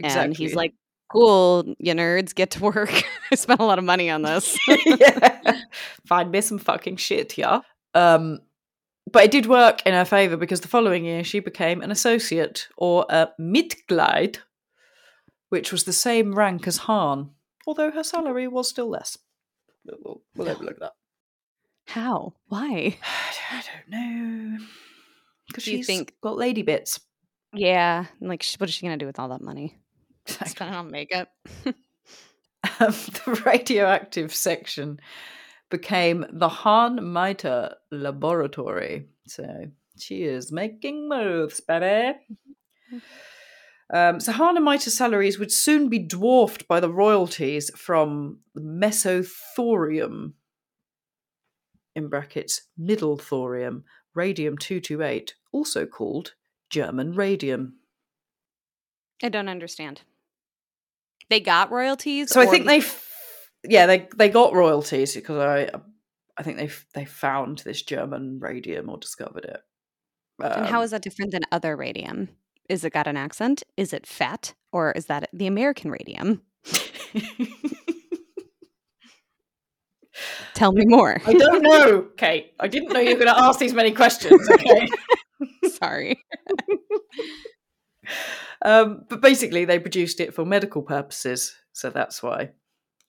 Yes, 0.00 0.16
And 0.16 0.36
he's 0.36 0.54
like, 0.54 0.74
cool, 1.08 1.74
you 1.78 1.94
nerds, 1.94 2.34
get 2.34 2.50
to 2.52 2.60
work. 2.62 2.90
I 3.30 3.34
spent 3.34 3.60
a 3.60 3.64
lot 3.64 3.78
of 3.78 3.84
money 3.84 4.10
on 4.10 4.22
this. 4.22 4.58
yeah. 4.86 5.60
Find 6.06 6.30
me 6.30 6.40
some 6.40 6.58
fucking 6.58 6.96
shit, 6.96 7.38
yeah. 7.38 7.60
Um, 7.94 8.40
but 9.10 9.24
it 9.24 9.30
did 9.30 9.46
work 9.46 9.86
in 9.86 9.94
her 9.94 10.04
favour 10.04 10.36
because 10.36 10.60
the 10.60 10.68
following 10.68 11.04
year 11.04 11.22
she 11.22 11.40
became 11.40 11.82
an 11.82 11.90
associate 11.90 12.68
or 12.76 13.06
a 13.08 13.28
Mitglied, 13.40 14.38
which 15.50 15.70
was 15.70 15.84
the 15.84 15.92
same 15.92 16.34
rank 16.34 16.66
as 16.66 16.78
Hahn, 16.78 17.30
although 17.66 17.90
her 17.90 18.02
salary 18.02 18.48
was 18.48 18.68
still 18.68 18.88
less. 18.88 19.16
We'll, 19.84 20.22
we'll 20.34 20.48
overlook 20.48 20.80
that. 20.80 20.92
How? 21.86 22.32
Why? 22.48 22.96
I 23.52 23.62
don't 23.62 23.88
know. 23.90 24.58
Because 25.46 25.62
she's 25.62 25.86
think- 25.86 26.14
got 26.22 26.36
lady 26.36 26.62
bits. 26.62 26.98
Yeah, 27.54 28.06
like, 28.20 28.42
sh- 28.42 28.56
what 28.58 28.68
is 28.68 28.74
she 28.74 28.86
going 28.86 28.98
to 28.98 29.02
do 29.02 29.06
with 29.06 29.18
all 29.18 29.28
that 29.28 29.42
money? 29.42 29.76
Spend 30.26 30.72
it 30.72 30.76
on 30.76 30.90
makeup? 30.90 31.28
um, 31.66 31.74
the 32.80 33.42
radioactive 33.44 34.34
section 34.34 35.00
became 35.70 36.26
the 36.32 36.48
Hahn 36.48 36.98
Meiter 36.98 37.74
Laboratory. 37.90 39.06
So 39.26 39.66
she 39.98 40.24
is 40.24 40.52
making 40.52 41.08
moves, 41.08 41.60
baby. 41.60 42.18
Um, 43.92 44.18
so 44.18 44.32
Hahn 44.32 44.56
and 44.56 44.66
Meiter's 44.66 44.96
salaries 44.96 45.38
would 45.38 45.52
soon 45.52 45.88
be 45.88 45.98
dwarfed 45.98 46.66
by 46.66 46.80
the 46.80 46.90
royalties 46.90 47.70
from 47.76 48.38
mesothorium, 48.56 50.32
in 51.94 52.08
brackets, 52.08 52.62
middle 52.76 53.16
thorium, 53.16 53.84
radium 54.14 54.58
228, 54.58 55.34
also 55.52 55.86
called 55.86 56.32
German 56.74 57.14
radium. 57.14 57.74
I 59.22 59.28
don't 59.28 59.48
understand. 59.48 60.02
They 61.30 61.38
got 61.38 61.70
royalties? 61.70 62.30
So 62.30 62.40
I 62.40 62.46
think 62.46 62.66
they, 62.66 62.78
f- 62.78 63.48
yeah, 63.62 63.86
they 63.86 64.08
they 64.16 64.28
got 64.28 64.52
royalties 64.54 65.14
because 65.14 65.38
I, 65.38 65.70
I 66.36 66.42
think 66.42 66.56
they 66.56 66.64
f- 66.64 66.84
they 66.94 67.04
found 67.04 67.58
this 67.58 67.82
German 67.82 68.40
radium 68.40 68.90
or 68.90 68.98
discovered 68.98 69.44
it. 69.44 69.60
And 70.40 70.66
how 70.66 70.82
Um, 70.82 70.88
that 70.88 71.02
different 71.02 71.30
than 71.30 71.42
other 71.52 71.76
radium? 71.76 72.28
Is 72.68 72.84
it 72.84 72.92
got 72.92 73.06
an 73.06 73.16
accent? 73.16 73.62
Is 73.76 73.92
it 73.92 74.04
fat? 74.04 74.54
Or 74.72 74.90
is 74.92 75.06
that 75.06 75.28
the 75.32 75.46
American 75.46 75.92
radium? 75.92 76.42
Tell 80.54 80.72
me 80.72 80.84
more. 80.86 81.20
I 81.24 81.34
don't 81.34 81.62
know, 81.62 82.08
Kate. 82.16 82.52
I 82.58 82.66
didn't 82.68 82.92
know 82.92 82.98
you 83.00 83.10
were 83.10 83.24
going 83.24 83.34
to 83.34 83.38
ask 83.38 83.60
these 83.60 83.74
many 83.74 83.92
questions. 83.92 84.48
Okay. 84.50 84.88
Sorry. 85.84 86.24
um, 88.64 89.04
but 89.08 89.20
basically, 89.20 89.64
they 89.64 89.78
produced 89.78 90.18
it 90.20 90.34
for 90.34 90.44
medical 90.44 90.82
purposes, 90.82 91.54
so 91.72 91.88
that's 91.90 92.22
why 92.22 92.50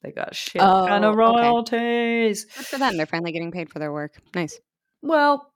They 0.04 0.12
got 0.12 0.36
shit 0.36 0.62
kind 0.62 1.06
Oh, 1.06 1.12
of 1.12 1.18
okay. 1.18 1.50
royalties. 1.50 2.46
Good 2.46 2.66
for 2.66 2.78
them. 2.78 2.98
They're 2.98 3.06
finally 3.06 3.32
getting 3.32 3.52
paid 3.52 3.72
for 3.72 3.80
their 3.80 3.94
work. 3.94 4.14
Nice. 4.34 4.60
Well, 5.02 5.50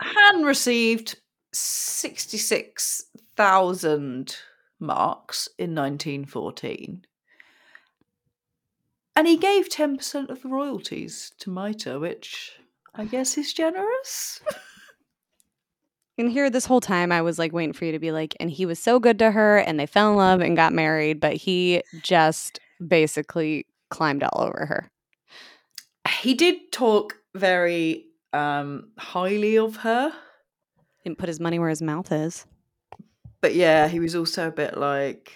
Hahn 0.00 0.42
received 0.44 1.16
66,000 1.52 4.36
marks 4.80 5.48
in 5.58 5.74
1914. 5.74 7.04
And 9.14 9.26
he 9.26 9.36
gave 9.36 9.68
10% 9.68 10.30
of 10.30 10.40
the 10.42 10.48
royalties 10.48 11.32
to 11.40 11.50
Maita, 11.50 12.00
which 12.00 12.52
I 12.94 13.04
guess 13.04 13.36
is 13.36 13.52
generous. 13.52 14.40
And 16.22 16.30
here, 16.30 16.48
this 16.50 16.66
whole 16.66 16.80
time, 16.80 17.10
I 17.10 17.20
was 17.20 17.36
like 17.36 17.52
waiting 17.52 17.72
for 17.72 17.84
you 17.84 17.90
to 17.90 17.98
be 17.98 18.12
like, 18.12 18.36
and 18.38 18.48
he 18.48 18.64
was 18.64 18.78
so 18.78 19.00
good 19.00 19.18
to 19.18 19.32
her, 19.32 19.58
and 19.58 19.80
they 19.80 19.86
fell 19.86 20.10
in 20.12 20.16
love 20.16 20.40
and 20.40 20.54
got 20.54 20.72
married, 20.72 21.18
but 21.18 21.34
he 21.34 21.82
just 22.00 22.60
basically 22.86 23.66
climbed 23.90 24.22
all 24.22 24.40
over 24.42 24.66
her. 24.66 24.88
He 26.20 26.34
did 26.34 26.70
talk 26.70 27.16
very 27.34 28.04
um, 28.32 28.92
highly 29.00 29.58
of 29.58 29.74
her. 29.78 30.12
Didn't 31.02 31.18
put 31.18 31.26
his 31.26 31.40
money 31.40 31.58
where 31.58 31.70
his 31.70 31.82
mouth 31.82 32.12
is. 32.12 32.46
But 33.40 33.56
yeah, 33.56 33.88
he 33.88 33.98
was 33.98 34.14
also 34.14 34.46
a 34.46 34.52
bit 34.52 34.76
like. 34.78 35.32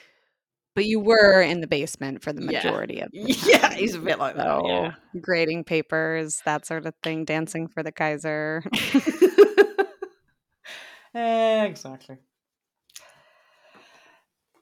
But 0.77 0.85
you 0.85 1.01
were 1.01 1.43
in 1.43 1.63
the 1.63 1.67
basement 1.67 2.23
for 2.23 2.33
the 2.33 2.43
Yeah. 2.43 2.47
majority 2.63 3.01
of 3.01 3.11
the 3.11 3.19
Yeah, 3.45 3.59
time. 3.71 3.77
he's 3.79 3.97
a 3.97 3.99
bit 3.99 4.21
like 4.21 4.37
that. 4.37 4.45
So, 4.47 4.63
Yeah. 4.69 4.93
grading 5.21 5.65
papers, 5.65 6.43
that 6.45 6.65
sort 6.65 6.87
of 6.87 6.95
thing, 7.03 7.25
dancing 7.25 7.67
for 7.67 7.83
the 7.83 7.91
Kaiser. 7.91 8.63
exactly. 11.17 12.19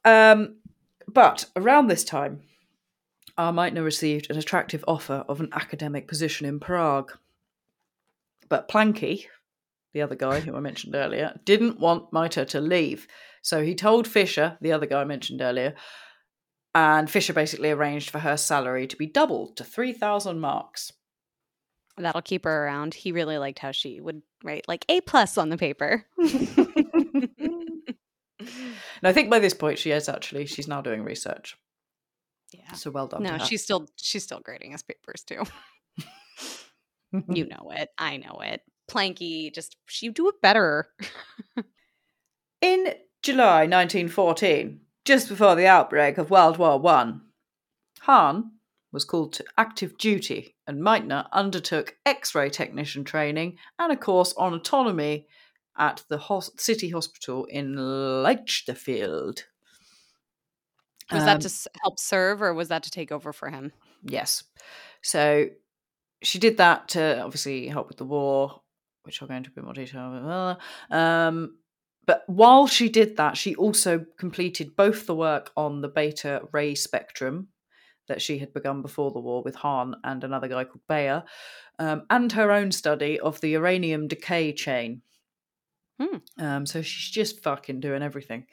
Um, 0.04 0.56
but 1.08 1.46
around 1.56 1.86
this 1.86 2.04
time, 2.04 2.42
Armeitner 3.38 3.84
received 3.84 4.30
an 4.30 4.38
attractive 4.38 4.84
offer 4.86 5.24
of 5.28 5.40
an 5.40 5.48
academic 5.52 6.06
position 6.06 6.46
in 6.46 6.60
Prague. 6.60 7.12
But 8.48 8.68
Planky, 8.68 9.26
the 9.92 10.02
other 10.02 10.14
guy 10.14 10.40
who 10.40 10.54
I 10.54 10.60
mentioned 10.60 10.94
earlier, 10.94 11.40
didn't 11.44 11.80
want 11.80 12.12
Maita 12.12 12.46
to 12.48 12.60
leave. 12.60 13.08
So 13.42 13.62
he 13.62 13.74
told 13.74 14.06
Fischer, 14.06 14.58
the 14.60 14.72
other 14.72 14.86
guy 14.86 15.00
I 15.00 15.04
mentioned 15.04 15.40
earlier, 15.40 15.74
and 16.74 17.10
Fischer 17.10 17.32
basically 17.32 17.70
arranged 17.70 18.10
for 18.10 18.20
her 18.20 18.36
salary 18.36 18.86
to 18.86 18.96
be 18.96 19.06
doubled 19.06 19.56
to 19.56 19.64
3,000 19.64 20.40
marks. 20.40 20.92
That'll 21.96 22.22
keep 22.22 22.44
her 22.44 22.64
around. 22.64 22.94
He 22.94 23.12
really 23.12 23.38
liked 23.38 23.58
how 23.60 23.70
she 23.72 24.00
would 24.00 24.22
write 24.42 24.66
like 24.66 24.84
A 24.88 25.00
plus 25.02 25.38
on 25.38 25.48
the 25.48 25.56
paper. 25.56 26.04
And 28.40 29.08
I 29.08 29.12
think 29.12 29.30
by 29.30 29.38
this 29.38 29.54
point 29.54 29.78
she 29.78 29.90
is 29.90 30.08
actually, 30.08 30.46
she's 30.46 30.68
now 30.68 30.80
doing 30.80 31.02
research. 31.02 31.56
yeah. 32.52 32.72
So 32.72 32.90
well 32.90 33.06
done. 33.06 33.22
No, 33.22 33.38
she's 33.38 33.62
still 33.62 33.88
she's 33.96 34.24
still 34.24 34.40
grading 34.40 34.72
his 34.72 34.82
papers 34.82 35.22
too. 35.24 35.42
you 37.30 37.46
know 37.48 37.70
it. 37.74 37.90
I 37.96 38.16
know 38.18 38.40
it. 38.42 38.60
Planky 38.90 39.54
just 39.54 39.76
she 39.86 40.08
do 40.10 40.28
it 40.28 40.42
better. 40.42 40.88
In 42.60 42.94
July 43.22 43.60
1914, 43.66 44.80
just 45.04 45.28
before 45.28 45.54
the 45.54 45.66
outbreak 45.66 46.18
of 46.18 46.30
World 46.30 46.58
War 46.58 46.78
One, 46.78 47.22
Hahn 48.00 48.52
was 48.94 49.04
called 49.04 49.34
to 49.34 49.44
active 49.58 49.98
duty, 49.98 50.56
and 50.66 50.80
Meitner 50.80 51.26
undertook 51.32 51.96
X-ray 52.06 52.48
technician 52.48 53.04
training 53.04 53.58
and 53.78 53.92
a 53.92 53.96
course 53.96 54.32
on 54.38 54.54
autonomy 54.54 55.26
at 55.76 56.02
the 56.08 56.16
hos- 56.16 56.52
city 56.56 56.88
hospital 56.88 57.44
in 57.46 57.74
Leichtefeld. 57.74 59.42
Was 61.12 61.24
that 61.24 61.34
Um, 61.34 61.40
to 61.40 61.70
help 61.82 61.98
serve 61.98 62.40
or 62.40 62.54
was 62.54 62.68
that 62.68 62.82
to 62.84 62.90
take 62.90 63.12
over 63.12 63.32
for 63.32 63.50
him? 63.50 63.72
Yes. 64.02 64.44
So 65.02 65.50
she 66.22 66.38
did 66.38 66.56
that 66.56 66.88
to 66.90 67.20
obviously 67.20 67.68
help 67.68 67.88
with 67.88 67.98
the 67.98 68.04
war, 68.04 68.62
which 69.02 69.20
I'll 69.20 69.28
go 69.28 69.34
into 69.34 69.50
a 69.50 69.52
bit 69.52 69.64
more 69.64 69.74
detail. 69.74 70.58
Um, 70.90 71.58
but 72.06 72.22
while 72.26 72.66
she 72.66 72.88
did 72.88 73.16
that, 73.16 73.36
she 73.36 73.54
also 73.54 74.06
completed 74.18 74.76
both 74.76 75.06
the 75.06 75.14
work 75.14 75.52
on 75.56 75.80
the 75.80 75.88
beta 75.88 76.48
ray 76.52 76.74
spectrum 76.74 77.48
that 78.08 78.22
she 78.22 78.38
had 78.38 78.52
begun 78.52 78.82
before 78.82 79.10
the 79.10 79.20
war 79.20 79.42
with 79.42 79.56
Hahn 79.56 79.94
and 80.04 80.22
another 80.22 80.48
guy 80.48 80.64
called 80.64 80.86
Baeyer, 80.88 81.24
um, 81.78 82.02
and 82.10 82.32
her 82.32 82.52
own 82.52 82.72
study 82.72 83.18
of 83.18 83.40
the 83.40 83.50
uranium 83.50 84.08
decay 84.08 84.52
chain. 84.52 85.02
Hmm. 86.00 86.16
Um, 86.38 86.66
so 86.66 86.82
she's 86.82 87.10
just 87.10 87.42
fucking 87.42 87.80
doing 87.80 88.02
everything. 88.02 88.46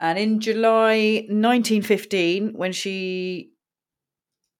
And 0.00 0.18
in 0.18 0.40
July 0.40 1.26
1915, 1.28 2.54
when 2.54 2.72
she 2.72 3.52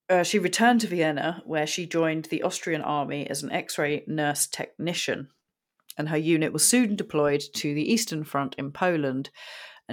uh, 0.09 0.23
she 0.23 0.37
returned 0.37 0.81
to 0.81 0.87
Vienna, 0.87 1.41
where 1.45 1.65
she 1.65 1.85
joined 1.85 2.25
the 2.25 2.43
Austrian 2.43 2.81
army 2.81 3.27
as 3.29 3.41
an 3.41 3.51
X-ray 3.51 4.03
nurse 4.05 4.47
technician, 4.47 5.29
and 5.97 6.09
her 6.09 6.17
unit 6.17 6.53
was 6.53 6.67
soon 6.67 6.95
deployed 6.95 7.41
to 7.55 7.73
the 7.73 7.91
Eastern 7.91 8.23
Front 8.23 8.55
in 8.57 8.71
Poland. 8.71 9.29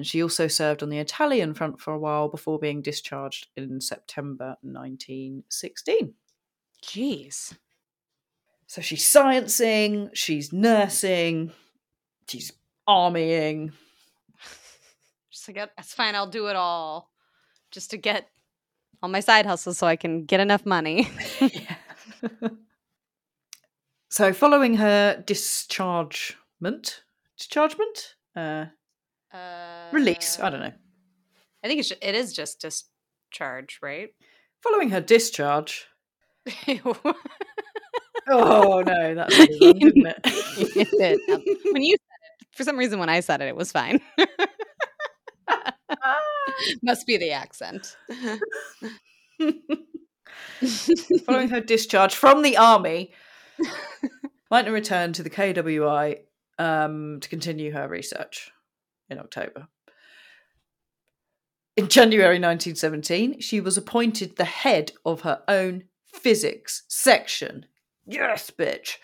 And 0.00 0.06
she 0.06 0.22
also 0.22 0.48
served 0.48 0.82
on 0.82 0.88
the 0.88 0.96
Italian 0.96 1.52
front 1.52 1.78
for 1.78 1.92
a 1.92 1.98
while 1.98 2.28
before 2.30 2.58
being 2.58 2.80
discharged 2.80 3.48
in 3.54 3.82
September 3.82 4.56
1916. 4.62 6.14
Jeez. 6.82 7.54
So 8.66 8.80
she's 8.80 9.04
sciencing, 9.04 10.08
she's 10.14 10.54
nursing, 10.54 11.52
she's 12.26 12.50
armying. 12.88 13.72
Just 15.30 15.44
to 15.44 15.52
get 15.52 15.72
that's 15.76 15.92
fine, 15.92 16.14
I'll 16.14 16.26
do 16.26 16.46
it 16.46 16.56
all. 16.56 17.10
Just 17.70 17.90
to 17.90 17.98
get 17.98 18.30
all 19.02 19.10
my 19.10 19.20
side 19.20 19.44
hustles 19.44 19.76
so 19.76 19.86
I 19.86 19.96
can 19.96 20.24
get 20.24 20.40
enough 20.40 20.64
money. 20.64 21.10
so 24.08 24.32
following 24.32 24.76
her 24.76 25.22
dischargement, 25.26 27.02
dischargement, 27.36 28.14
uh, 28.34 28.64
Uh, 29.32 29.88
release, 29.92 30.38
I 30.40 30.50
don't 30.50 30.60
know. 30.60 30.72
I 31.62 31.68
think 31.68 31.80
it's 31.80 31.90
it 31.90 32.14
is 32.14 32.32
just 32.32 32.60
discharge, 32.60 33.78
right? 33.82 34.10
Following 34.62 34.90
her 34.90 35.00
discharge. 35.00 35.86
Oh 38.28 38.82
no, 38.86 39.14
that's 39.14 39.38
wrong, 39.38 39.78
didn't 39.78 40.06
it? 40.06 40.18
It 40.24 40.88
did. 40.98 41.20
When 41.72 41.82
you 41.82 41.96
said 41.96 42.42
it, 42.42 42.48
for 42.52 42.64
some 42.64 42.76
reason, 42.76 42.98
when 42.98 43.08
I 43.08 43.20
said 43.20 43.40
it, 43.40 43.48
it 43.48 43.56
was 43.56 43.72
fine. 43.72 44.00
Must 46.82 47.06
be 47.06 47.16
the 47.16 47.32
accent. 47.32 47.96
Following 51.26 51.48
her 51.48 51.60
discharge 51.60 52.14
from 52.14 52.42
the 52.42 52.56
army, 52.56 53.12
Meitner 54.52 54.72
returned 54.72 55.14
to 55.16 55.22
the 55.22 55.30
KWI 55.30 56.18
um, 56.58 57.18
to 57.20 57.28
continue 57.28 57.72
her 57.72 57.88
research 57.88 58.52
in 59.10 59.18
October. 59.18 59.68
In 61.76 61.88
January 61.88 62.34
1917, 62.38 63.40
she 63.40 63.60
was 63.60 63.76
appointed 63.76 64.36
the 64.36 64.44
head 64.44 64.92
of 65.04 65.22
her 65.22 65.42
own 65.48 65.84
physics 66.12 66.82
section. 66.88 67.66
Yes, 68.06 68.50
bitch. 68.50 68.96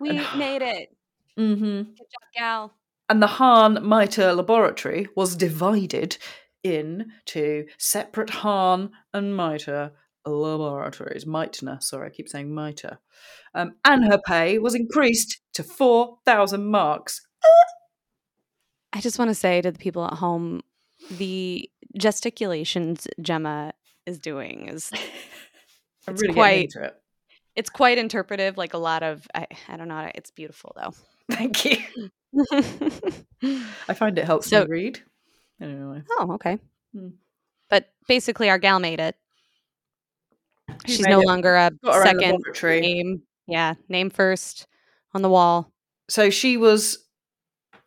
we 0.00 0.10
And- 0.18 0.26
made 0.38 0.62
it. 0.62 0.94
Mm-hmm. 1.38 1.82
Good 1.82 1.96
job, 1.96 2.22
gal. 2.36 2.74
And 3.08 3.22
the 3.22 3.26
Hahn 3.26 3.78
Mitre 3.86 4.32
laboratory 4.32 5.08
was 5.16 5.34
divided 5.36 6.16
into 6.62 7.66
separate 7.78 8.30
Hahn 8.30 8.90
and 9.14 9.34
Mitre 9.36 9.92
laboratories. 10.26 11.24
Meitner, 11.24 11.82
sorry, 11.82 12.08
I 12.08 12.10
keep 12.10 12.28
saying 12.28 12.54
Mitre. 12.54 12.98
Um, 13.54 13.76
and 13.84 14.04
her 14.12 14.20
pay 14.26 14.58
was 14.58 14.74
increased 14.74 15.40
to 15.54 15.62
4,000 15.62 16.66
marks. 16.70 17.26
I 18.92 19.00
just 19.00 19.18
want 19.18 19.28
to 19.30 19.34
say 19.34 19.60
to 19.62 19.70
the 19.70 19.78
people 19.78 20.04
at 20.04 20.14
home, 20.14 20.62
the 21.10 21.68
gesticulations 21.96 23.06
Gemma 23.20 23.72
is 24.06 24.18
doing 24.18 24.68
is 24.68 24.90
It's 26.08 26.22
really 26.22 26.34
quite 26.34 26.74
it. 26.74 26.96
it's 27.54 27.70
quite 27.70 27.98
interpretive. 27.98 28.56
Like 28.58 28.74
a 28.74 28.78
lot 28.78 29.02
of 29.02 29.26
I, 29.34 29.46
I 29.68 29.76
don't 29.76 29.88
know. 29.88 30.10
It's 30.14 30.30
beautiful 30.30 30.72
though. 30.76 30.92
Thank 31.30 31.64
you. 31.64 31.78
I 33.88 33.94
find 33.94 34.18
it 34.18 34.24
helps 34.24 34.48
So- 34.48 34.64
me 34.64 34.70
read. 34.70 35.00
Anyway. 35.60 36.02
oh, 36.12 36.32
okay. 36.32 36.58
Hmm. 36.94 37.08
But 37.68 37.92
basically, 38.08 38.48
our 38.48 38.58
gal 38.58 38.78
made 38.80 38.98
it. 38.98 39.14
She 40.86 40.96
She's 40.96 41.06
no 41.06 41.20
it. 41.20 41.26
longer 41.26 41.54
a 41.54 41.70
Got 41.84 41.94
her 41.94 42.00
own 42.00 42.40
second 42.42 42.80
name. 42.80 43.22
Yeah, 43.46 43.74
name 43.88 44.08
first 44.10 44.66
on 45.12 45.20
the 45.22 45.28
wall. 45.28 45.70
So 46.08 46.30
she 46.30 46.56
was 46.56 46.98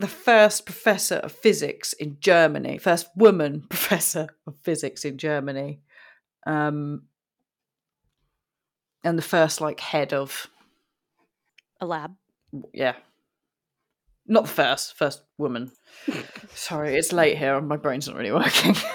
the 0.03 0.09
first 0.09 0.65
professor 0.65 1.15
of 1.15 1.31
physics 1.31 1.93
in 1.93 2.17
Germany, 2.19 2.77
first 2.77 3.07
woman 3.15 3.61
professor 3.69 4.27
of 4.45 4.53
physics 4.61 5.05
in 5.05 5.17
Germany, 5.17 5.79
um, 6.45 7.03
and 9.01 9.17
the 9.17 9.21
first 9.21 9.61
like 9.61 9.79
head 9.79 10.11
of 10.11 10.47
A 11.79 11.85
lab. 11.85 12.17
yeah, 12.73 12.95
not 14.27 14.43
the 14.43 14.49
first, 14.49 14.97
first 14.97 15.23
woman. 15.37 15.71
Sorry, 16.53 16.97
it's 16.97 17.13
late 17.13 17.37
here 17.37 17.55
and 17.55 17.69
my 17.69 17.77
brain's 17.77 18.05
not 18.05 18.17
really 18.17 18.33
working. 18.33 18.75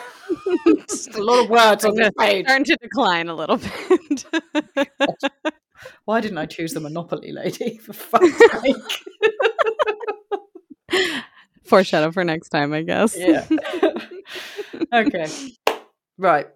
A 1.15 1.23
lot 1.23 1.45
of 1.45 1.49
words 1.49 1.87
on 1.87 1.95
this 1.95 2.11
page. 2.19 2.45
Starting 2.45 2.65
to 2.67 2.77
decline 2.83 3.29
a 3.29 3.35
little 3.35 3.57
bit. 3.57 4.27
Why 6.05 6.21
didn't 6.21 6.37
I 6.37 6.45
choose 6.45 6.75
the 6.75 6.81
Monopoly 6.81 7.33
lady? 7.33 7.79
For 7.79 7.95
fuck's 7.95 8.37
sake. 8.61 8.77
Foreshadow 11.65 12.11
for 12.11 12.25
next 12.25 12.49
time, 12.49 12.73
I 12.73 12.83
guess. 12.83 13.17
Yeah. 13.17 13.47
okay. 14.95 15.29
Right. 16.17 16.47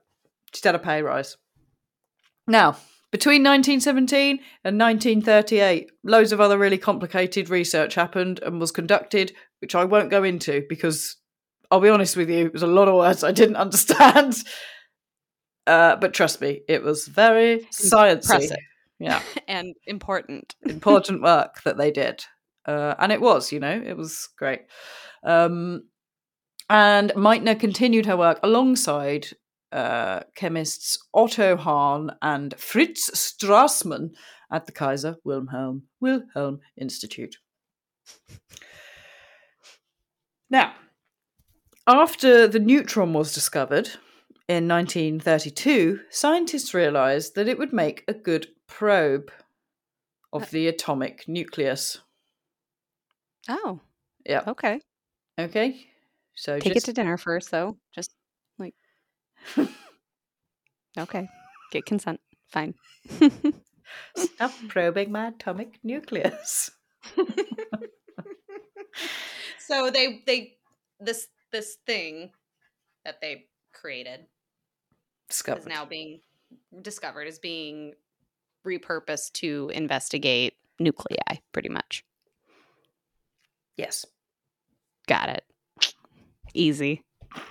She's 0.54 0.64
had 0.64 0.74
a 0.74 0.78
pay 0.78 1.02
rise. 1.02 1.36
Now, 2.46 2.76
between 3.10 3.42
1917 3.42 4.40
and 4.64 4.80
1938, 4.80 5.90
loads 6.02 6.32
of 6.32 6.40
other 6.40 6.58
really 6.58 6.78
complicated 6.78 7.50
research 7.50 7.94
happened 7.94 8.40
and 8.42 8.58
was 8.58 8.72
conducted, 8.72 9.32
which 9.60 9.74
I 9.74 9.84
won't 9.84 10.10
go 10.10 10.24
into 10.24 10.64
because 10.68 11.16
I'll 11.70 11.80
be 11.80 11.88
honest 11.88 12.16
with 12.16 12.28
you, 12.28 12.46
it 12.46 12.52
was 12.52 12.62
a 12.62 12.66
lot 12.66 12.88
of 12.88 12.94
words 12.94 13.22
I 13.22 13.32
didn't 13.32 13.56
understand. 13.66 14.42
Uh, 15.66 15.96
but 15.96 16.12
trust 16.12 16.40
me, 16.40 16.62
it 16.68 16.82
was 16.82 17.06
very 17.06 17.60
sciencey. 17.72 18.12
Impressive. 18.12 18.56
Yeah, 18.98 19.22
and 19.48 19.74
important. 19.86 20.54
important 20.62 21.22
work 21.22 21.62
that 21.64 21.76
they 21.76 21.90
did, 21.90 22.24
uh, 22.66 22.94
and 22.98 23.12
it 23.12 23.20
was, 23.20 23.52
you 23.52 23.60
know, 23.60 23.82
it 23.84 23.96
was 23.96 24.28
great. 24.36 24.62
Um, 25.24 25.84
and 26.68 27.10
Meitner 27.10 27.58
continued 27.58 28.06
her 28.06 28.16
work 28.16 28.40
alongside 28.42 29.28
uh, 29.72 30.20
chemists 30.34 30.98
Otto 31.14 31.56
Hahn 31.56 32.12
and 32.20 32.54
Fritz 32.58 33.10
Strassmann 33.10 34.10
at 34.50 34.66
the 34.66 34.72
Kaiser 34.72 35.16
Wilhelm 35.24 35.84
Wilhelm 36.00 36.60
Institute. 36.76 37.36
Now, 40.50 40.74
after 41.86 42.46
the 42.46 42.60
neutron 42.60 43.12
was 43.12 43.32
discovered 43.32 43.88
in 44.48 44.68
1932, 44.68 46.00
scientists 46.10 46.74
realized 46.74 47.34
that 47.34 47.48
it 47.48 47.58
would 47.58 47.72
make 47.72 48.04
a 48.06 48.12
good 48.12 48.48
probe 48.66 49.30
of 50.32 50.50
the 50.50 50.68
atomic 50.68 51.26
nucleus. 51.26 52.00
Oh, 53.48 53.80
Yeah. 54.24 54.42
okay. 54.48 54.80
Okay. 55.38 55.86
So 56.34 56.58
Take 56.58 56.74
just 56.74 56.88
it 56.88 56.90
to 56.90 56.92
dinner 56.94 57.16
first, 57.16 57.50
though. 57.50 57.76
Just 57.94 58.14
like. 58.58 58.74
okay. 60.98 61.28
Get 61.70 61.86
consent. 61.86 62.20
Fine. 62.48 62.74
stop 64.16 64.52
probing 64.68 65.10
my 65.12 65.28
atomic 65.28 65.78
nucleus. 65.82 66.70
so 69.58 69.90
they 69.90 70.22
they 70.26 70.56
this 71.00 71.28
this 71.50 71.76
thing 71.86 72.30
that 73.04 73.20
they 73.20 73.46
created 73.72 74.26
Discovered. 75.28 75.60
is 75.60 75.66
now 75.66 75.84
being 75.84 76.20
discovered 76.82 77.24
is 77.26 77.38
being 77.38 77.94
repurposed 78.66 79.32
to 79.32 79.70
investigate 79.74 80.54
nuclei 80.78 81.40
pretty 81.52 81.68
much 81.70 82.04
Yes. 83.82 84.06
got 85.08 85.28
it 85.28 85.44
easy 86.54 87.02
You're 87.34 87.42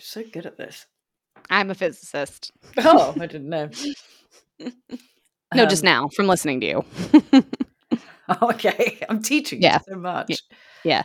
so 0.00 0.22
good 0.32 0.46
at 0.46 0.56
this. 0.58 0.86
i'm 1.50 1.70
a 1.70 1.74
physicist 1.74 2.50
Oh, 2.78 3.14
I 3.20 3.26
didn't 3.26 3.48
know. 3.48 3.70
no 5.54 5.66
just 5.66 5.82
Um, 5.84 5.86
now 5.92 6.08
from 6.08 6.26
listening 6.26 6.60
to 6.60 6.66
you 6.66 6.84
okay. 8.42 8.98
I'm 9.08 9.22
teaching 9.22 9.62
Yeah. 9.62 9.78
you 9.86 9.94
so 9.94 9.98
much. 10.00 10.42
yeah. 10.84 11.04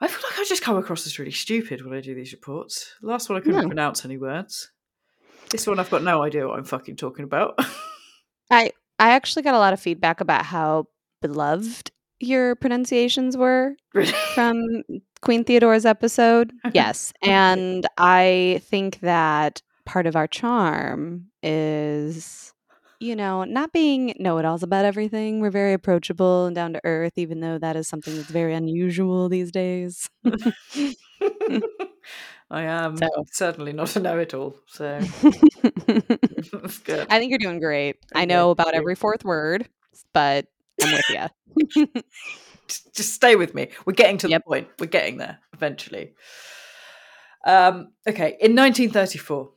I 0.00 0.06
feel 0.08 0.20
like 0.30 0.38
I 0.38 0.44
just 0.46 0.62
come 0.62 0.76
across 0.76 1.06
as 1.06 1.18
really 1.18 1.32
stupid 1.32 1.84
when 1.84 1.96
I 1.96 2.00
do 2.00 2.14
these 2.14 2.32
reports. 2.32 2.94
The 3.00 3.08
last 3.08 3.28
one 3.28 3.38
I 3.38 3.40
couldn't 3.40 3.62
No. 3.62 3.66
pronounce 3.66 4.04
any 4.04 4.16
words. 4.18 4.70
This 5.50 5.66
one 5.66 5.78
I've 5.80 5.90
got 5.90 6.02
no 6.04 6.22
idea 6.22 6.46
what 6.46 6.58
I'm 6.58 6.64
fucking 6.64 6.96
talking 6.96 7.24
about. 7.24 7.58
i 8.50 8.70
i 9.00 9.10
actually 9.10 9.42
got 9.42 9.54
a 9.54 9.58
lot 9.58 9.72
of 9.72 9.80
feedback 9.80 10.20
about 10.20 10.44
how 10.44 10.86
beloved 11.22 11.90
your 12.20 12.54
pronunciations 12.56 13.36
were 13.36 13.74
from 14.34 14.82
Queen 15.22 15.44
Theodore's 15.44 15.84
episode. 15.86 16.52
Yes. 16.74 17.12
And 17.22 17.86
I 17.98 18.60
think 18.64 19.00
that 19.00 19.62
part 19.84 20.06
of 20.06 20.16
our 20.16 20.26
charm 20.26 21.26
is, 21.42 22.52
you 23.00 23.14
know, 23.16 23.44
not 23.44 23.72
being 23.72 24.14
know 24.18 24.38
it 24.38 24.44
alls 24.44 24.62
about 24.62 24.84
everything. 24.84 25.40
We're 25.40 25.50
very 25.50 25.72
approachable 25.72 26.46
and 26.46 26.54
down 26.56 26.72
to 26.74 26.80
earth, 26.84 27.12
even 27.16 27.40
though 27.40 27.58
that 27.58 27.76
is 27.76 27.86
something 27.88 28.16
that's 28.16 28.28
very 28.30 28.54
unusual 28.54 29.28
these 29.28 29.50
days. 29.52 30.08
I 32.48 32.62
am 32.62 32.96
So- 32.96 33.08
certainly 33.32 33.72
not 33.72 33.94
a 33.96 34.00
know-it-all, 34.00 34.56
so 34.68 34.98
I 34.98 35.00
that's 35.00 36.78
good. 36.78 37.08
think 37.08 37.30
you're 37.30 37.38
doing 37.38 37.58
great. 37.58 37.96
I 38.14 38.24
know 38.24 38.50
about 38.50 38.74
every 38.74 38.94
fourth 38.94 39.24
word, 39.24 39.68
but 40.12 40.46
I'm 40.82 40.92
with 40.92 41.08
you. 41.08 41.86
just, 42.68 42.94
just 42.94 43.14
stay 43.14 43.36
with 43.36 43.54
me. 43.54 43.68
We're 43.84 43.94
getting 43.94 44.18
to 44.18 44.28
Yep. 44.28 44.42
the 44.44 44.48
point. 44.48 44.68
We're 44.78 44.86
getting 44.86 45.16
there 45.18 45.38
eventually. 45.52 46.14
Um, 47.46 47.92
okay, 48.08 48.36
in 48.40 48.56
1934, 48.56 49.50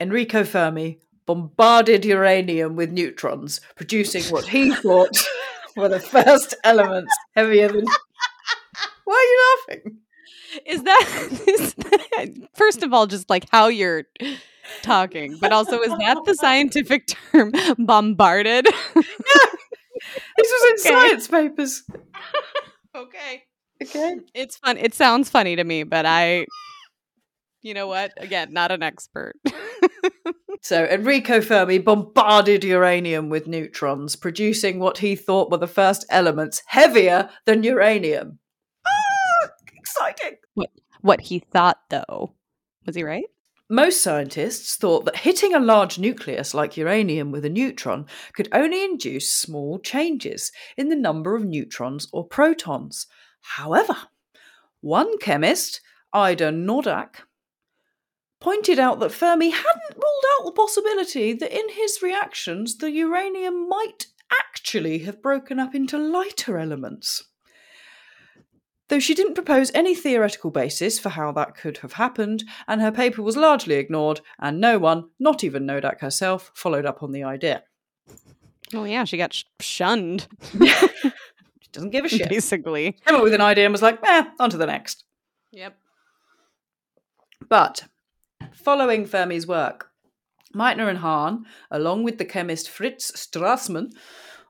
Enrico 0.00 0.44
Fermi 0.44 1.00
bombarded 1.26 2.04
uranium 2.04 2.76
with 2.76 2.92
neutrons, 2.92 3.60
producing 3.76 4.22
what 4.24 4.46
he 4.46 4.72
thought 4.74 5.10
were 5.76 5.88
the 5.88 6.00
first 6.00 6.54
elements 6.64 7.14
heavier 7.34 7.68
than. 7.68 7.84
Why 9.04 9.14
are 9.14 9.22
you 9.22 9.76
laughing? 9.82 9.98
Is 10.66 10.82
that, 10.84 11.28
is 11.48 11.74
that 11.74 12.48
first 12.54 12.82
of 12.82 12.92
all 12.94 13.06
just 13.06 13.28
like 13.28 13.46
how 13.50 13.66
you're 13.66 14.04
talking, 14.82 15.36
but 15.40 15.52
also 15.52 15.80
is 15.80 15.90
that 15.98 16.18
the 16.24 16.34
scientific 16.34 17.08
term 17.08 17.52
bombarded? 17.78 18.66
This 20.36 20.50
was 20.52 20.70
in 20.70 20.92
Okay. 20.92 21.08
science 21.08 21.28
papers. 21.28 21.82
okay. 22.94 23.42
Okay. 23.82 24.16
It's 24.34 24.56
fun. 24.56 24.76
It 24.78 24.94
sounds 24.94 25.28
funny 25.30 25.56
to 25.56 25.64
me, 25.64 25.82
but 25.82 26.06
I 26.06 26.46
you 27.62 27.74
know 27.74 27.86
what? 27.86 28.12
Again, 28.18 28.52
not 28.52 28.70
an 28.72 28.82
expert. 28.82 29.36
So 30.60 30.86
Enrico 30.86 31.42
Fermi 31.42 31.76
bombarded 31.76 32.64
uranium 32.64 33.28
with 33.28 33.46
neutrons, 33.46 34.16
producing 34.16 34.78
what 34.78 34.96
he 34.96 35.14
thought 35.14 35.50
were 35.50 35.58
the 35.58 35.66
first 35.66 36.06
elements 36.08 36.62
heavier 36.64 37.28
than 37.44 37.62
uranium. 37.62 38.38
Ah, 38.86 39.48
exciting. 39.76 40.38
what 41.02 41.20
he 41.20 41.40
thought 41.40 41.80
though. 41.90 42.32
Was 42.86 42.96
he 42.96 43.02
right? 43.02 43.26
Most 43.70 44.02
scientists 44.02 44.76
thought 44.76 45.06
that 45.06 45.16
hitting 45.16 45.54
a 45.54 45.58
large 45.58 45.98
nucleus 45.98 46.52
like 46.52 46.76
uranium 46.76 47.30
with 47.30 47.46
a 47.46 47.50
neutron 47.50 48.04
could 48.34 48.48
only 48.52 48.84
induce 48.84 49.32
small 49.32 49.78
changes 49.78 50.52
in 50.76 50.90
the 50.90 50.96
number 50.96 51.34
of 51.34 51.46
neutrons 51.46 52.06
or 52.12 52.26
protons. 52.26 53.06
However, 53.40 53.96
one 54.82 55.16
chemist, 55.16 55.80
Ida 56.12 56.52
Noddack, 56.52 57.22
pointed 58.38 58.78
out 58.78 59.00
that 59.00 59.12
Fermi 59.12 59.48
hadn't 59.48 59.96
ruled 59.96 60.24
out 60.38 60.44
the 60.44 60.52
possibility 60.52 61.32
that 61.32 61.58
in 61.58 61.70
his 61.70 62.02
reactions 62.02 62.76
the 62.76 62.90
uranium 62.90 63.66
might 63.66 64.08
actually 64.30 64.98
have 64.98 65.22
broken 65.22 65.58
up 65.58 65.74
into 65.74 65.96
lighter 65.96 66.58
elements. 66.58 67.24
Though 68.88 69.00
she 69.00 69.14
didn't 69.14 69.34
propose 69.34 69.70
any 69.74 69.94
theoretical 69.94 70.50
basis 70.50 70.98
for 70.98 71.08
how 71.08 71.32
that 71.32 71.56
could 71.56 71.78
have 71.78 71.94
happened, 71.94 72.44
and 72.68 72.82
her 72.82 72.92
paper 72.92 73.22
was 73.22 73.36
largely 73.36 73.76
ignored, 73.76 74.20
and 74.38 74.60
no 74.60 74.78
one, 74.78 75.08
not 75.18 75.42
even 75.42 75.66
Noddack 75.66 76.00
herself, 76.00 76.50
followed 76.54 76.84
up 76.84 77.02
on 77.02 77.12
the 77.12 77.22
idea. 77.22 77.62
Oh 78.74 78.84
yeah, 78.84 79.04
she 79.04 79.16
got 79.16 79.32
sh- 79.32 79.44
shunned 79.60 80.26
She 80.52 81.70
doesn't 81.72 81.90
give 81.90 82.04
a 82.04 82.08
shit. 82.08 82.28
basically. 82.28 82.92
Came 83.06 83.16
up 83.16 83.22
with 83.22 83.34
an 83.34 83.40
idea 83.40 83.64
and 83.64 83.72
was 83.72 83.82
like, 83.82 83.98
eh, 84.02 84.24
on 84.38 84.50
to 84.50 84.56
the 84.56 84.66
next. 84.66 85.04
Yep. 85.52 85.76
But 87.48 87.84
following 88.52 89.06
Fermi's 89.06 89.46
work, 89.46 89.90
Meitner 90.54 90.88
and 90.88 90.98
Hahn, 90.98 91.46
along 91.70 92.04
with 92.04 92.18
the 92.18 92.24
chemist 92.24 92.68
Fritz 92.68 93.12
Strassmann, 93.12 93.92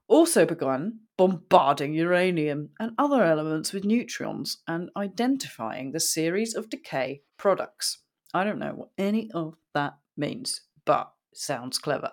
also 0.06 0.44
began 0.44 1.00
bombarding 1.16 1.94
uranium 1.94 2.70
and 2.80 2.92
other 2.98 3.22
elements 3.24 3.72
with 3.72 3.84
neutrons 3.84 4.58
and 4.66 4.90
identifying 4.96 5.92
the 5.92 6.00
series 6.00 6.54
of 6.54 6.68
decay 6.70 7.22
products. 7.38 7.98
I 8.32 8.44
don't 8.44 8.58
know 8.58 8.72
what 8.74 8.88
any 8.98 9.30
of 9.32 9.54
that 9.74 9.94
means, 10.16 10.62
but 10.84 11.12
sounds 11.32 11.78
clever. 11.78 12.12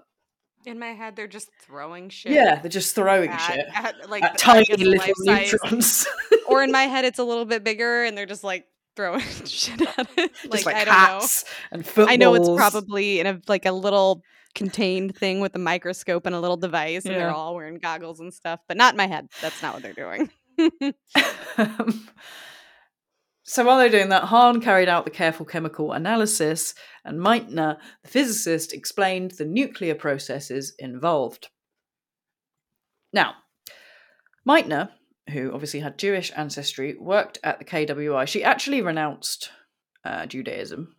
In 0.65 0.77
my 0.77 0.89
head, 0.89 1.15
they're 1.15 1.27
just 1.27 1.49
throwing 1.63 2.09
shit. 2.09 2.33
Yeah, 2.33 2.59
they're 2.59 2.69
just 2.69 2.93
throwing 2.93 3.31
at- 3.31 3.37
shit 3.39 3.65
at, 3.73 4.09
like 4.09 4.21
at 4.23 4.37
tiny 4.37 4.65
little 4.75 5.13
neutrons. 5.25 6.07
or 6.47 6.61
in 6.63 6.71
my 6.71 6.83
head, 6.93 7.03
it's 7.03 7.17
a 7.17 7.23
little 7.23 7.45
bit 7.45 7.63
bigger, 7.63 8.03
and 8.03 8.15
they're 8.15 8.27
just 8.27 8.43
like 8.43 8.67
throwing 8.95 9.21
shit 9.45 9.81
at 9.81 10.09
it. 10.17 10.31
Like, 10.49 10.65
like 10.65 10.75
I 10.75 10.85
don't 10.85 10.93
hats 10.93 11.45
and 11.71 11.85
footballs. 11.85 12.07
know. 12.07 12.13
I 12.13 12.15
know 12.15 12.33
it's 12.35 12.49
probably 12.49 13.19
in 13.19 13.27
a 13.27 13.41
like 13.47 13.65
a 13.65 13.71
little 13.71 14.21
contained 14.53 15.15
thing 15.15 15.39
with 15.39 15.55
a 15.55 15.59
microscope 15.59 16.25
and 16.25 16.35
a 16.35 16.39
little 16.39 16.57
device, 16.57 17.05
and 17.05 17.15
they're 17.15 17.31
all 17.31 17.55
wearing 17.55 17.77
goggles 17.77 18.19
and 18.19 18.33
stuff. 18.33 18.59
But 18.67 18.77
not 18.77 18.93
in 18.93 18.97
my 18.97 19.07
head. 19.07 19.27
That's 19.41 19.61
not 19.61 19.73
what 19.73 19.83
they're 19.83 19.93
doing. 19.93 20.29
Um, 21.57 22.07
So 23.51 23.65
while 23.65 23.79
they're 23.79 23.89
doing 23.89 24.09
that, 24.09 24.23
Hahn 24.23 24.61
carried 24.61 24.87
out 24.87 25.03
the 25.03 25.11
careful 25.11 25.45
chemical 25.45 25.91
analysis, 25.91 26.73
and 27.03 27.19
Meitner, 27.19 27.79
the 28.01 28.07
physicist, 28.07 28.71
explained 28.71 29.31
the 29.31 29.43
nuclear 29.43 29.93
processes 29.93 30.73
involved. 30.79 31.49
Now, 33.11 33.33
Meitner, 34.47 34.91
who 35.29 35.51
obviously 35.53 35.79
had 35.79 35.97
Jewish 35.97 36.31
ancestry, 36.35 36.95
worked 36.99 37.39
at 37.43 37.59
the 37.59 37.65
KWI. 37.65 38.27
She 38.27 38.43
actually 38.43 38.81
renounced 38.81 39.51
uh, 40.03 40.25
Judaism 40.25 40.95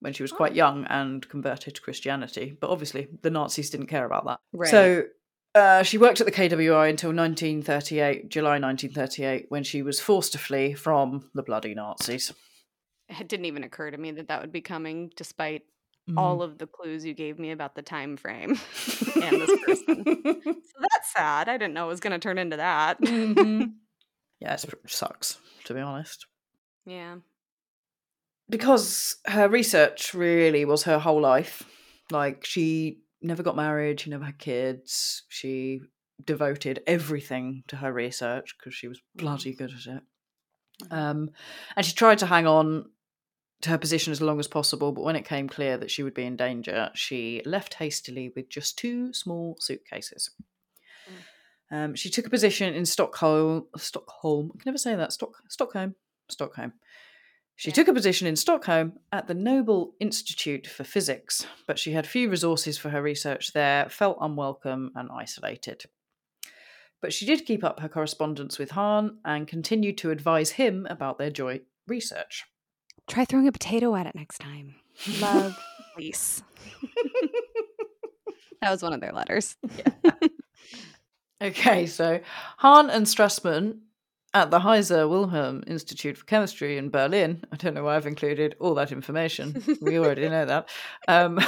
when 0.00 0.12
she 0.12 0.22
was 0.22 0.32
quite 0.32 0.54
young 0.54 0.84
and 0.86 1.28
converted 1.28 1.74
to 1.76 1.80
Christianity, 1.80 2.56
but 2.60 2.70
obviously 2.70 3.08
the 3.22 3.30
Nazis 3.30 3.70
didn't 3.70 3.86
care 3.86 4.04
about 4.04 4.26
that. 4.26 4.40
Right. 4.52 4.70
So 4.70 5.04
uh, 5.54 5.82
she 5.82 5.98
worked 5.98 6.20
at 6.20 6.26
the 6.26 6.32
KWI 6.32 6.90
until 6.90 7.10
1938, 7.10 8.28
July 8.28 8.58
1938, 8.58 9.46
when 9.48 9.62
she 9.62 9.82
was 9.82 10.00
forced 10.00 10.32
to 10.32 10.38
flee 10.38 10.74
from 10.74 11.30
the 11.34 11.42
bloody 11.42 11.74
Nazis. 11.74 12.32
It 13.08 13.28
didn't 13.28 13.46
even 13.46 13.62
occur 13.62 13.90
to 13.90 13.98
me 13.98 14.10
that 14.12 14.28
that 14.28 14.40
would 14.40 14.52
be 14.52 14.60
coming, 14.60 15.12
despite 15.16 15.62
Mm. 16.10 16.18
all 16.18 16.42
of 16.42 16.58
the 16.58 16.66
clues 16.66 17.04
you 17.04 17.14
gave 17.14 17.38
me 17.38 17.52
about 17.52 17.76
the 17.76 17.82
time 17.82 18.16
frame 18.16 18.50
and 19.22 19.40
this 19.40 19.64
person. 19.64 20.04
so 20.34 20.78
that's 20.90 21.12
sad. 21.14 21.48
I 21.48 21.56
didn't 21.56 21.74
know 21.74 21.84
it 21.84 21.88
was 21.88 22.00
going 22.00 22.12
to 22.12 22.18
turn 22.18 22.38
into 22.38 22.56
that. 22.56 23.00
Mhm. 23.00 23.74
yeah, 24.40 24.54
it 24.54 24.64
sucks, 24.88 25.38
to 25.64 25.74
be 25.74 25.80
honest. 25.80 26.26
yeah. 26.84 27.16
because 28.50 29.16
her 29.26 29.48
research 29.48 30.12
really 30.14 30.64
was 30.64 30.82
her 30.84 30.98
whole 30.98 31.20
life. 31.20 31.62
Like 32.10 32.44
she 32.44 32.98
never 33.22 33.42
got 33.42 33.56
married, 33.56 34.00
she 34.00 34.10
never 34.10 34.24
had 34.24 34.38
kids. 34.38 35.22
She 35.28 35.80
devoted 36.24 36.82
everything 36.86 37.62
to 37.68 37.76
her 37.76 37.92
research 37.92 38.54
because 38.58 38.74
she 38.74 38.88
was 38.88 39.00
bloody 39.14 39.54
good 39.54 39.70
at 39.70 39.96
it. 39.96 40.02
Mhm. 40.84 40.92
Um, 40.96 41.30
and 41.76 41.86
she 41.86 41.94
tried 41.94 42.18
to 42.18 42.26
hang 42.26 42.46
on 42.46 42.90
her 43.66 43.78
position 43.78 44.10
as 44.10 44.20
long 44.20 44.40
as 44.40 44.48
possible, 44.48 44.92
but 44.92 45.04
when 45.04 45.16
it 45.16 45.24
came 45.24 45.48
clear 45.48 45.76
that 45.78 45.90
she 45.90 46.02
would 46.02 46.14
be 46.14 46.24
in 46.24 46.36
danger, 46.36 46.90
she 46.94 47.42
left 47.44 47.74
hastily 47.74 48.32
with 48.34 48.48
just 48.48 48.78
two 48.78 49.12
small 49.12 49.56
suitcases. 49.60 50.30
Um, 51.70 51.94
she 51.94 52.10
took 52.10 52.26
a 52.26 52.30
position 52.30 52.74
in 52.74 52.84
Stockholm. 52.84 53.66
Stockholm. 53.76 54.50
I 54.54 54.58
can 54.58 54.70
never 54.70 54.78
say 54.78 54.94
that. 54.94 55.12
Stock, 55.12 55.36
Stockholm. 55.48 55.94
Stockholm. 56.28 56.74
She 57.56 57.70
Yeah. 57.70 57.74
took 57.74 57.88
a 57.88 57.94
position 57.94 58.26
in 58.26 58.36
Stockholm 58.36 58.98
at 59.10 59.26
the 59.26 59.34
Nobel 59.34 59.94
Institute 60.00 60.66
for 60.66 60.84
Physics, 60.84 61.46
but 61.66 61.78
she 61.78 61.92
had 61.92 62.06
few 62.06 62.28
resources 62.28 62.76
for 62.76 62.90
her 62.90 63.00
research 63.02 63.52
there, 63.52 63.88
felt 63.88 64.18
unwelcome 64.20 64.92
and 64.94 65.08
isolated. 65.10 65.84
But 67.00 67.12
she 67.12 67.26
did 67.26 67.46
keep 67.46 67.64
up 67.64 67.80
her 67.80 67.88
correspondence 67.88 68.58
with 68.58 68.72
Hahn 68.72 69.18
and 69.24 69.48
continued 69.48 69.98
to 69.98 70.10
advise 70.10 70.52
him 70.52 70.86
about 70.90 71.18
their 71.18 71.30
joint 71.30 71.62
research. 71.86 72.44
Try 73.08 73.24
throwing 73.24 73.48
a 73.48 73.52
potato 73.52 73.94
at 73.94 74.06
it 74.06 74.14
next 74.14 74.38
time. 74.38 74.74
Love, 75.20 75.58
Lise. 75.98 76.42
that 78.60 78.70
was 78.70 78.82
one 78.82 78.92
of 78.92 79.00
their 79.00 79.12
letters. 79.12 79.56
Okay, 81.42 81.86
so 81.86 82.20
Hahn 82.58 82.88
and 82.88 83.04
Strassmann 83.04 83.80
at 84.32 84.52
the 84.52 84.60
Kaiser 84.60 85.08
Wilhelm 85.08 85.64
Institute 85.66 86.16
for 86.16 86.24
Chemistry 86.24 86.78
in 86.78 86.88
Berlin. 86.88 87.42
I 87.50 87.56
don't 87.56 87.74
know 87.74 87.82
why 87.82 87.96
I've 87.96 88.06
included 88.06 88.54
all 88.60 88.76
that 88.76 88.92
information. 88.92 89.60
We 89.80 89.98
already 89.98 90.28
know 90.28 90.44
that. 90.46 90.68
Um, 91.08 91.40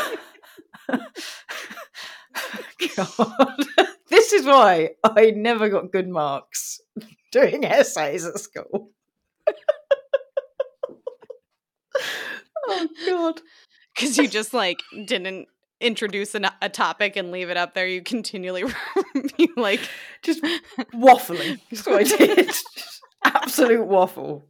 God. 2.96 3.66
This 4.11 4.32
is 4.32 4.44
why 4.46 4.90
I 5.05 5.30
never 5.30 5.68
got 5.68 5.92
good 5.92 6.09
marks 6.09 6.80
doing 7.30 7.64
essays 7.64 8.26
at 8.26 8.40
school. 8.40 8.90
Oh, 12.68 12.88
God. 13.07 13.40
Because 13.95 14.18
you 14.18 14.28
just 14.28 14.53
like 14.53 14.80
didn't 15.07 15.47
introduce 15.80 16.34
an, 16.34 16.47
a 16.62 16.68
topic 16.68 17.16
and 17.16 17.30
leave 17.30 17.51
it 17.51 17.57
up 17.57 17.74
there. 17.74 17.86
You 17.86 18.03
continually 18.03 18.64
like 19.57 19.80
Just 20.22 20.42
waffling. 20.95 21.61
That's 21.70 21.86
what 21.86 22.01
I 22.01 22.16
did. 22.16 22.51
Absolute 23.24 23.86
waffle. 23.86 24.49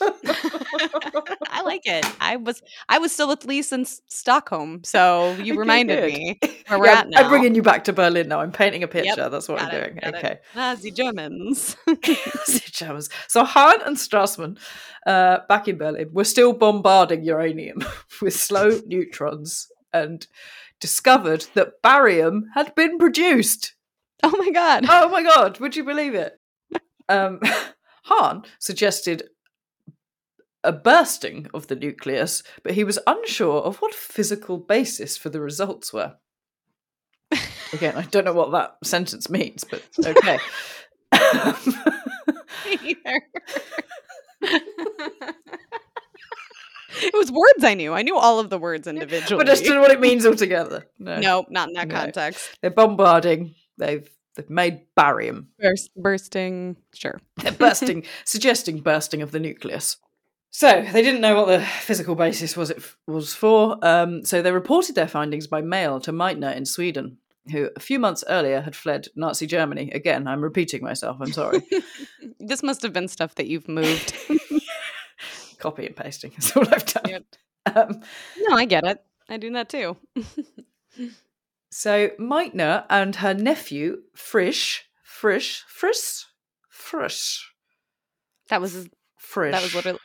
I 1.50 1.62
like 1.64 1.82
it. 1.84 2.04
I 2.20 2.36
was 2.36 2.62
I 2.88 2.98
was 2.98 3.12
still 3.12 3.28
with 3.28 3.44
Lise 3.44 3.72
in 3.72 3.84
Stockholm, 3.84 4.82
so 4.84 5.32
you 5.34 5.52
Okay, 5.52 5.58
reminded 5.58 6.00
good. 6.00 6.12
me 6.18 6.38
where 6.68 6.78
we're 6.78 6.86
at 6.88 7.08
now. 7.08 7.20
I'm 7.22 7.28
bringing 7.30 7.54
you 7.54 7.62
back 7.62 7.84
to 7.84 7.92
Berlin 7.92 8.28
now. 8.28 8.40
I'm 8.40 8.52
painting 8.52 8.82
a 8.82 8.88
picture. 8.88 9.28
That's 9.28 9.48
what 9.48 9.60
I'm 9.62 9.70
doing. 9.70 9.98
it. 10.02 10.14
Okay. 10.14 10.38
Nazi 10.54 10.90
Germans. 10.90 11.76
Germans. 12.72 13.08
So 13.28 13.44
Hahn 13.44 13.80
and 13.86 13.96
Strassmann, 13.96 14.58
uh, 15.06 15.38
back 15.48 15.68
in 15.68 15.78
Berlin, 15.78 16.08
were 16.12 16.24
still 16.24 16.52
bombarding 16.52 17.24
uranium 17.24 17.78
with 18.20 18.34
slow 18.34 18.80
neutrons 18.86 19.68
and 19.92 20.26
discovered 20.80 21.46
that 21.54 21.80
barium 21.82 22.50
had 22.54 22.74
been 22.74 22.98
produced. 22.98 23.74
oh 24.22 24.34
my 24.38 24.50
god. 24.50 24.84
Oh 24.88 25.08
my 25.08 25.22
god, 25.22 25.58
would 25.60 25.76
you 25.76 25.84
believe 25.84 26.14
it? 26.14 26.38
Um, 27.08 27.40
Hahn 28.04 28.42
suggested 28.58 29.28
a 30.66 30.72
bursting 30.72 31.46
of 31.54 31.68
the 31.68 31.76
nucleus, 31.76 32.42
but 32.62 32.72
he 32.72 32.84
was 32.84 32.98
unsure 33.06 33.62
of 33.62 33.78
what 33.78 33.94
physical 33.94 34.58
basis 34.58 35.16
for 35.16 35.28
the 35.30 35.40
results 35.40 35.92
were. 35.92 36.16
Again, 37.72 37.96
I 37.96 38.02
don't 38.02 38.24
know 38.24 38.32
what 38.32 38.52
that 38.52 38.76
sentence 38.84 39.28
means, 39.30 39.64
but 39.64 39.82
okay. 40.04 40.38
It 46.98 47.12
was 47.14 47.30
words 47.30 47.62
I 47.62 47.74
knew. 47.74 47.92
I 47.92 48.02
knew 48.02 48.16
all 48.16 48.38
of 48.38 48.48
the 48.48 48.58
words 48.58 48.86
individually. 48.86 49.38
but 49.42 49.50
I 49.50 49.52
just 49.52 49.64
don't 49.64 49.74
know 49.74 49.82
what 49.82 49.90
it 49.90 50.00
means 50.00 50.24
altogether. 50.24 50.86
No. 50.98 51.18
Nope, 51.20 51.46
not 51.50 51.68
in 51.68 51.74
that 51.74 51.88
No. 51.88 51.94
context. 51.94 52.56
They're 52.62 52.70
bombarding. 52.70 53.54
They've 53.76 54.08
they've 54.34 54.48
made 54.48 54.82
barium. 54.94 55.48
Burst, 55.58 55.90
bursting, 55.94 56.76
sure. 56.94 57.20
They're 57.36 57.52
bursting, 57.52 58.04
suggesting 58.24 58.80
bursting 58.80 59.20
of 59.20 59.30
the 59.30 59.40
nucleus. 59.40 59.98
So 60.50 60.86
they 60.92 61.02
didn't 61.02 61.20
know 61.20 61.36
what 61.36 61.48
the 61.48 61.60
physical 61.60 62.14
basis 62.14 62.56
was 62.56 62.70
it 62.70 62.78
f- 62.78 62.96
was 63.06 63.34
for. 63.34 63.76
Um, 63.82 64.24
so 64.24 64.40
they 64.40 64.52
reported 64.52 64.94
their 64.94 65.08
findings 65.08 65.46
by 65.46 65.60
mail 65.60 66.00
to 66.00 66.12
Meitner 66.12 66.54
in 66.56 66.64
Sweden, 66.64 67.18
who 67.52 67.68
a 67.76 67.80
few 67.80 67.98
months 67.98 68.24
earlier 68.28 68.62
had 68.62 68.74
fled 68.74 69.08
Nazi 69.14 69.46
Germany. 69.46 69.90
Again, 69.90 70.26
I'm 70.26 70.40
repeating 70.40 70.82
myself. 70.82 71.18
I'm 71.20 71.32
sorry. 71.32 71.60
this 72.40 72.62
must 72.62 72.80
have 72.82 72.92
been 72.94 73.08
stuff 73.08 73.34
that 73.34 73.46
you've 73.48 73.68
moved. 73.68 74.14
Copy 75.58 75.86
and 75.86 75.96
pasting 75.96 76.32
is 76.38 76.52
all 76.56 76.62
I've 76.72 76.86
done. 76.86 77.04
Yep. 77.08 77.24
Um, 77.74 78.02
no, 78.38 78.56
I 78.56 78.64
get 78.64 78.84
it. 78.84 79.02
I 79.28 79.36
do 79.38 79.50
that 79.52 79.68
too. 79.68 79.96
so 81.70 82.08
Meitner 82.20 82.84
and 82.88 83.16
her 83.16 83.34
nephew 83.34 84.02
Frisch, 84.14 84.84
Frisch, 85.02 85.64
Frisch, 85.66 86.24
Frisch, 86.68 87.52
That 88.48 88.60
was 88.60 88.88
Frisch. 89.16 89.52
that 89.52 89.62
was 89.62 89.74
literally. 89.74 89.98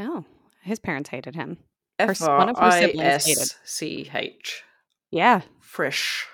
Oh, 0.00 0.24
his 0.62 0.78
parents 0.78 1.10
hated 1.10 1.34
him. 1.34 1.58
S- 1.98 2.20
one 2.20 2.48
of 2.48 2.58
her 2.58 2.70
siblings 2.70 3.24
hated. 3.26 3.52
C 3.64 4.10
H. 4.12 4.62
Yeah. 5.10 5.42
Frisch. 5.60 6.26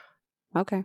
Okay. 0.55 0.85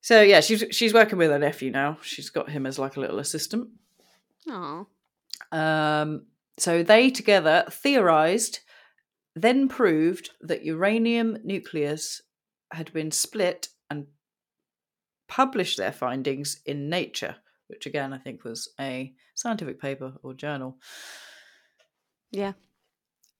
So 0.00 0.22
yeah, 0.22 0.40
she's 0.40 0.64
she's 0.70 0.94
working 0.94 1.18
with 1.18 1.30
her 1.30 1.38
nephew 1.38 1.70
now. 1.70 1.98
She's 2.00 2.30
got 2.30 2.48
him 2.48 2.64
as 2.64 2.78
like 2.78 2.96
a 2.96 3.00
little 3.00 3.18
assistant. 3.18 3.68
Oh. 4.48 4.86
Um, 5.52 6.26
so 6.58 6.82
they 6.82 7.10
together 7.10 7.64
theorized, 7.70 8.60
then 9.34 9.68
proved 9.68 10.30
that 10.40 10.64
uranium 10.64 11.38
nucleus 11.44 12.22
had 12.72 12.92
been 12.92 13.10
split 13.10 13.68
and 13.90 14.06
published 15.28 15.76
their 15.76 15.92
findings 15.92 16.60
in 16.64 16.88
Nature, 16.88 17.36
which 17.68 17.86
again 17.86 18.12
I 18.12 18.18
think 18.18 18.44
was 18.44 18.68
a 18.80 19.12
scientific 19.34 19.80
paper 19.80 20.14
or 20.22 20.34
journal. 20.34 20.78
Yeah. 22.30 22.52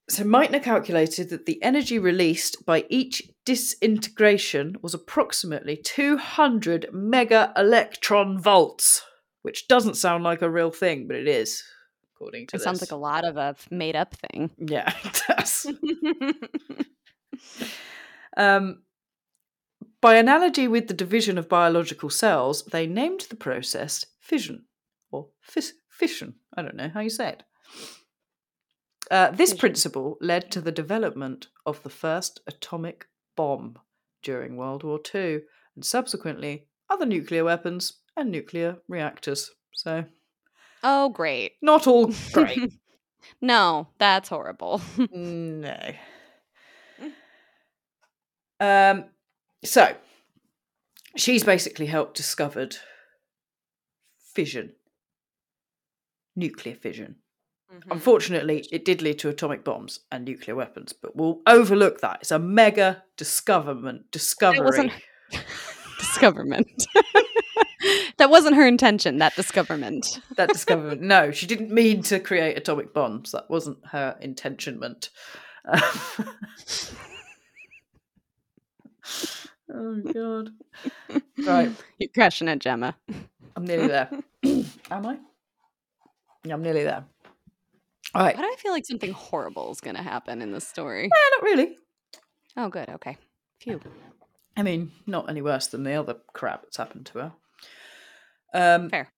So 0.09 0.23
Meitner 0.23 0.63
calculated 0.63 1.29
that 1.29 1.45
the 1.45 1.61
energy 1.61 1.99
released 1.99 2.65
by 2.65 2.85
each 2.89 3.21
disintegration 3.45 4.77
was 4.81 4.93
approximately 4.93 5.75
200 5.75 6.87
mega 6.93 7.51
electron 7.57 8.39
volts, 8.39 9.03
which 9.41 9.67
doesn't 9.67 9.95
sound 9.95 10.23
like 10.23 10.41
a 10.41 10.49
real 10.49 10.71
thing, 10.71 11.07
but 11.07 11.17
it 11.17 11.27
is, 11.27 11.61
according 12.15 12.47
to 12.47 12.55
It 12.55 12.61
sounds 12.61 12.79
like 12.79 12.91
a 12.91 12.95
lot 12.95 13.25
of 13.25 13.35
a 13.35 13.57
made 13.69 13.97
up 13.97 14.15
thing. 14.15 14.49
Yeah, 14.57 14.93
it 15.03 15.21
does. 15.27 15.67
Um, 18.37 18.83
by 19.99 20.15
analogy 20.15 20.67
with 20.67 20.87
the 20.87 20.93
division 20.93 21.39
of 21.39 21.49
biological 21.49 22.11
cells, 22.11 22.63
they 22.65 22.85
named 22.85 23.25
the 23.29 23.35
process 23.35 24.05
fission 24.27 24.65
or 25.11 25.29
fis- 25.41 25.73
fission. 25.89 26.35
I 26.55 26.61
don't 26.61 26.75
know 26.75 26.89
how 26.93 26.99
you 27.01 27.09
say 27.09 27.29
it. 27.29 27.43
Uh, 29.09 29.31
this 29.31 29.51
Fission. 29.51 29.59
principle 29.59 30.17
led 30.19 30.51
to 30.51 30.59
the 30.61 30.71
development 30.71 31.47
of 31.65 31.81
the 31.83 31.89
first 31.89 32.41
atomic 32.45 33.05
bomb 33.37 33.77
during 34.21 34.57
World 34.57 34.83
War 34.83 34.99
II 35.15 35.39
and 35.75 35.85
subsequently 35.85 36.67
other 36.89 37.05
nuclear 37.05 37.45
weapons 37.45 38.01
and 38.17 38.29
nuclear 38.31 38.77
reactors. 38.87 39.51
So 39.73 40.03
Oh, 40.83 41.09
great. 41.09 41.53
Not 41.61 41.87
all 41.87 42.11
great. 42.33 42.73
no, 43.41 43.87
that's 43.97 44.29
horrible. 44.29 44.81
no. 45.11 45.77
Um, 48.59 49.05
so 49.63 49.93
she's 51.15 51.43
basically 51.43 51.85
helped 51.85 52.17
discovered 52.17 52.77
fission, 54.37 54.73
nuclear 56.35 56.75
fission. 56.75 57.15
Mhm. 57.73 57.91
Unfortunately, 57.91 58.65
it 58.71 58.85
did 58.85 59.01
lead 59.01 59.17
to 59.19 59.29
atomic 59.29 59.63
bombs 59.63 60.01
and 60.11 60.23
nuclear 60.23 60.55
weapons, 60.55 60.93
but 60.93 61.15
we'll 61.15 61.41
overlook 61.47 62.01
that. 62.01 62.19
It's 62.21 62.29
a 62.31 62.37
mega 62.39 63.03
discoverment, 63.17 64.11
discovery. 64.11 64.61
wasn't- 64.61 64.91
discoverment. 65.99 66.67
that 68.17 68.29
wasn't 68.29 68.55
her 68.55 68.67
intention, 68.67 69.17
that 69.17 69.35
discoverment. 69.35 70.21
that 70.37 70.49
discoverment. 70.49 71.01
No, 71.01 71.31
she 71.37 71.47
didn't 71.47 71.71
mean 71.71 72.03
to 72.03 72.19
create 72.19 72.57
atomic 72.57 72.93
bombs. 72.93 73.31
That 73.31 73.49
wasn't 73.49 73.79
her 73.87 74.15
intentionment. 74.21 75.09
Um, 75.65 75.81
oh 79.73 80.01
god! 80.13 80.49
Right, 81.45 81.71
You're 81.97 82.09
crashing 82.13 82.47
it, 82.47 82.59
Gemma. 82.59 82.95
I'm 83.57 83.65
nearly 83.65 83.87
there. 83.87 84.07
Am 84.91 85.05
I? 85.05 85.17
Yeah, 86.43 86.53
I'm 86.53 86.61
nearly 86.61 86.83
there. 86.83 87.03
All 88.13 88.23
right. 88.23 88.37
Why 88.37 88.43
do 88.43 88.47
I 88.47 88.55
feel 88.59 88.71
like 88.71 88.85
something 88.85 89.11
horrible 89.11 89.71
is 89.71 89.81
going 89.81 89.95
to 89.95 90.03
happen 90.03 90.43
in 90.43 90.51
this 90.51 90.67
story? 90.67 91.05
Eh, 91.05 91.29
not 91.31 91.41
really. 91.41 91.75
Oh, 92.55 92.69
good. 92.69 92.87
Okay. 92.87 93.17
Phew. 93.59 93.81
I 94.55 94.61
mean, 94.61 94.91
not 95.07 95.27
any 95.27 95.41
worse 95.41 95.65
than 95.65 95.83
the 95.83 95.95
other 95.95 96.17
crap 96.33 96.61
that's 96.61 96.77
happened 96.77 97.07
to 97.07 97.19
her. 97.19 97.33
Um, 98.53 98.89
Fair. 98.91 99.09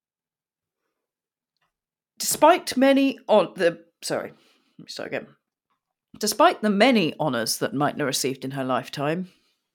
despite 2.17 2.77
many 2.77 3.19
on 3.27 3.51
the 3.57 3.83
sorry, 4.01 4.31
let 4.31 4.85
me 4.85 4.87
start 4.87 5.07
again. 5.07 5.27
Despite 6.17 6.61
the 6.61 6.69
many 6.69 7.13
honours 7.19 7.57
that 7.57 7.73
Meitner 7.73 8.05
received 8.05 8.45
in 8.45 8.51
her 8.51 8.63
lifetime, 8.63 9.29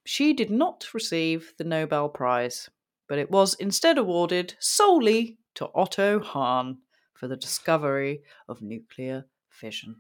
she 0.07 0.33
did 0.33 0.51
not 0.51 0.87
receive 0.95 1.53
the 1.59 1.65
Nobel 1.65 2.09
Prize, 2.09 2.71
but 3.09 3.19
it 3.19 3.31
was 3.31 3.55
instead 3.55 3.99
awarded 3.99 4.55
solely 4.59 5.39
to 5.55 5.71
Otto 5.75 6.21
Hahn 6.21 6.79
for 7.15 7.29
the 7.29 7.37
discovery 7.37 8.23
of 8.49 8.63
nuclear 8.63 9.27
fission. 9.49 9.97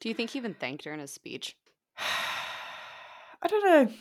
Do 0.00 0.08
you 0.08 0.14
think 0.14 0.30
he 0.30 0.38
even 0.38 0.54
thanked 0.54 0.84
her 0.84 0.92
in 0.92 1.00
his 1.00 1.12
speech? 1.12 1.56
I 3.42 3.46
don't 3.46 3.64
know. 3.64 3.92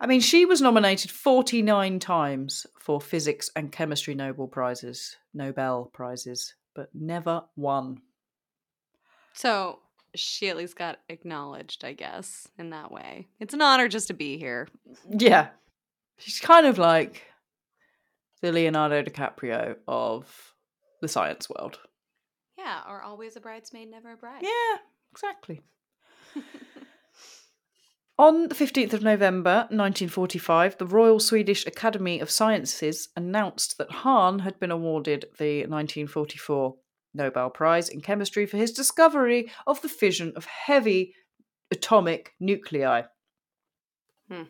I 0.00 0.06
mean, 0.06 0.20
she 0.20 0.44
was 0.44 0.60
nominated 0.60 1.10
49 1.10 1.98
times 2.00 2.66
for 2.78 3.00
physics 3.00 3.48
and 3.54 3.70
chemistry 3.70 4.14
Nobel 4.14 4.48
Prizes, 4.48 5.16
Nobel 5.32 5.90
Prizes, 5.92 6.54
but 6.74 6.88
never 6.92 7.44
won. 7.56 8.02
So 9.32 9.78
she 10.14 10.48
at 10.48 10.56
least 10.56 10.76
got 10.76 10.98
acknowledged, 11.08 11.84
I 11.84 11.92
guess, 11.92 12.48
in 12.58 12.70
that 12.70 12.90
way. 12.90 13.28
It's 13.40 13.54
an 13.54 13.62
honor 13.62 13.88
just 13.88 14.08
to 14.08 14.14
be 14.14 14.36
here. 14.36 14.68
Yeah. 15.08 15.48
She's 16.18 16.40
kind 16.40 16.66
of 16.66 16.78
like 16.78 17.22
the 18.44 18.52
Leonardo 18.52 19.02
DiCaprio 19.02 19.76
of 19.88 20.54
the 21.00 21.08
science 21.08 21.48
world. 21.48 21.78
Yeah, 22.58 22.82
or 22.86 23.00
always 23.00 23.36
a 23.36 23.40
bridesmaid, 23.40 23.90
never 23.90 24.12
a 24.12 24.16
bride. 24.18 24.42
Yeah, 24.42 24.76
exactly. 25.10 25.62
On 28.18 28.48
the 28.48 28.54
15th 28.54 28.92
of 28.92 29.02
November 29.02 29.66
1945, 29.70 30.76
the 30.76 30.86
Royal 30.86 31.18
Swedish 31.18 31.66
Academy 31.66 32.20
of 32.20 32.30
Sciences 32.30 33.08
announced 33.16 33.78
that 33.78 33.90
Hahn 33.90 34.40
had 34.40 34.60
been 34.60 34.70
awarded 34.70 35.22
the 35.38 35.60
1944 35.60 36.76
Nobel 37.14 37.48
Prize 37.48 37.88
in 37.88 38.02
Chemistry 38.02 38.44
for 38.44 38.58
his 38.58 38.72
discovery 38.72 39.50
of 39.66 39.80
the 39.80 39.88
fission 39.88 40.34
of 40.36 40.44
heavy 40.44 41.14
atomic 41.70 42.34
nuclei. 42.38 43.04
Hmm. 44.30 44.42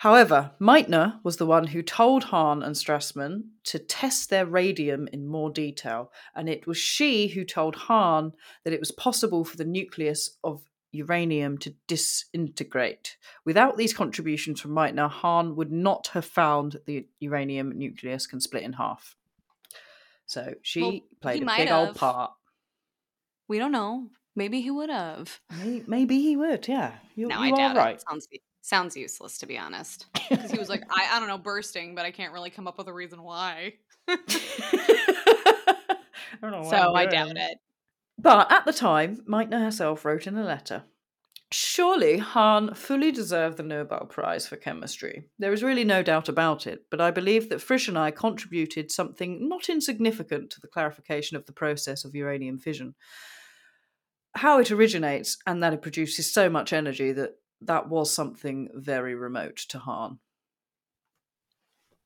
However, 0.00 0.52
Meitner 0.58 1.22
was 1.22 1.36
the 1.36 1.44
one 1.44 1.66
who 1.66 1.82
told 1.82 2.24
Hahn 2.24 2.62
and 2.62 2.74
Strassmann 2.74 3.50
to 3.64 3.78
test 3.78 4.30
their 4.30 4.46
radium 4.46 5.06
in 5.12 5.26
more 5.26 5.50
detail, 5.50 6.10
and 6.34 6.48
it 6.48 6.66
was 6.66 6.78
she 6.78 7.28
who 7.28 7.44
told 7.44 7.76
Hahn 7.76 8.32
that 8.64 8.72
it 8.72 8.80
was 8.80 8.92
possible 8.92 9.44
for 9.44 9.58
the 9.58 9.64
nucleus 9.66 10.38
of 10.42 10.62
uranium 10.92 11.58
to 11.58 11.74
disintegrate. 11.86 13.18
Without 13.44 13.76
these 13.76 13.92
contributions 13.92 14.58
from 14.58 14.70
Meitner, 14.70 15.10
Hahn 15.10 15.54
would 15.56 15.70
not 15.70 16.06
have 16.14 16.24
found 16.24 16.80
the 16.86 17.06
uranium 17.18 17.76
nucleus 17.76 18.26
can 18.26 18.40
split 18.40 18.62
in 18.62 18.72
half. 18.72 19.16
So 20.24 20.54
she 20.62 20.80
Well, 20.80 21.00
played 21.20 21.42
a 21.42 21.46
big 21.58 21.70
old 21.70 21.96
part. 21.96 22.32
We 23.48 23.58
don't 23.58 23.72
know. 23.72 24.08
Maybe 24.34 24.62
he 24.62 24.70
would 24.70 24.88
have. 24.88 25.40
May- 25.62 25.84
Maybe 25.86 26.22
he 26.22 26.38
would, 26.38 26.66
yeah. 26.68 26.94
You, 27.16 27.26
No, 27.28 27.42
you 27.42 27.50
I 27.50 27.50
are 27.50 27.56
doubt 27.56 27.76
right. 27.76 27.94
it. 27.96 28.04
Sounds 28.08 28.26
sounds 28.62 28.96
useless 28.96 29.38
to 29.38 29.46
be 29.46 29.58
honest. 29.58 30.06
Because 30.30 30.52
he 30.52 30.58
was 30.58 30.68
like, 30.68 30.84
I, 30.88 31.16
I 31.16 31.18
don't 31.18 31.28
know, 31.28 31.38
bursting, 31.38 31.96
but 31.96 32.04
I 32.04 32.12
can't 32.12 32.32
really 32.32 32.50
come 32.50 32.68
up 32.68 32.78
with 32.78 32.86
a 32.86 32.92
reason 32.92 33.22
why. 33.22 33.74
I 34.08 34.16
don't 36.40 36.52
know 36.52 36.60
what 36.60 36.70
so 36.70 36.94
I'm 36.94 37.08
doubt 37.08 37.36
it. 37.36 37.58
But 38.16 38.52
at 38.52 38.64
the 38.64 38.72
time, 38.72 39.24
Meitner 39.28 39.60
herself 39.60 40.04
wrote 40.04 40.28
in 40.28 40.36
a 40.36 40.44
letter 40.44 40.84
Surely 41.52 42.18
Hahn 42.18 42.74
fully 42.74 43.10
deserved 43.10 43.56
the 43.56 43.64
Nobel 43.64 44.06
Prize 44.06 44.46
for 44.46 44.54
chemistry. 44.54 45.24
There 45.38 45.52
is 45.52 45.64
really 45.64 45.82
no 45.82 46.00
doubt 46.00 46.28
about 46.28 46.64
it, 46.64 46.84
but 46.90 47.00
I 47.00 47.10
believe 47.10 47.48
that 47.48 47.60
Frisch 47.60 47.88
and 47.88 47.98
I 47.98 48.12
contributed 48.12 48.92
something 48.92 49.48
not 49.48 49.68
insignificant 49.68 50.50
to 50.50 50.60
the 50.60 50.68
clarification 50.68 51.36
of 51.36 51.46
the 51.46 51.52
process 51.52 52.04
of 52.04 52.14
uranium 52.14 52.58
fission. 52.58 52.94
How 54.36 54.60
it 54.60 54.70
originates 54.70 55.38
and 55.44 55.60
that 55.60 55.72
it 55.72 55.82
produces 55.82 56.32
so 56.32 56.48
much 56.48 56.72
energy 56.72 57.10
that 57.12 57.32
that 57.62 57.88
was 57.88 58.12
something 58.12 58.68
very 58.74 59.14
remote 59.14 59.56
to 59.68 59.78
Hahn. 59.78 60.18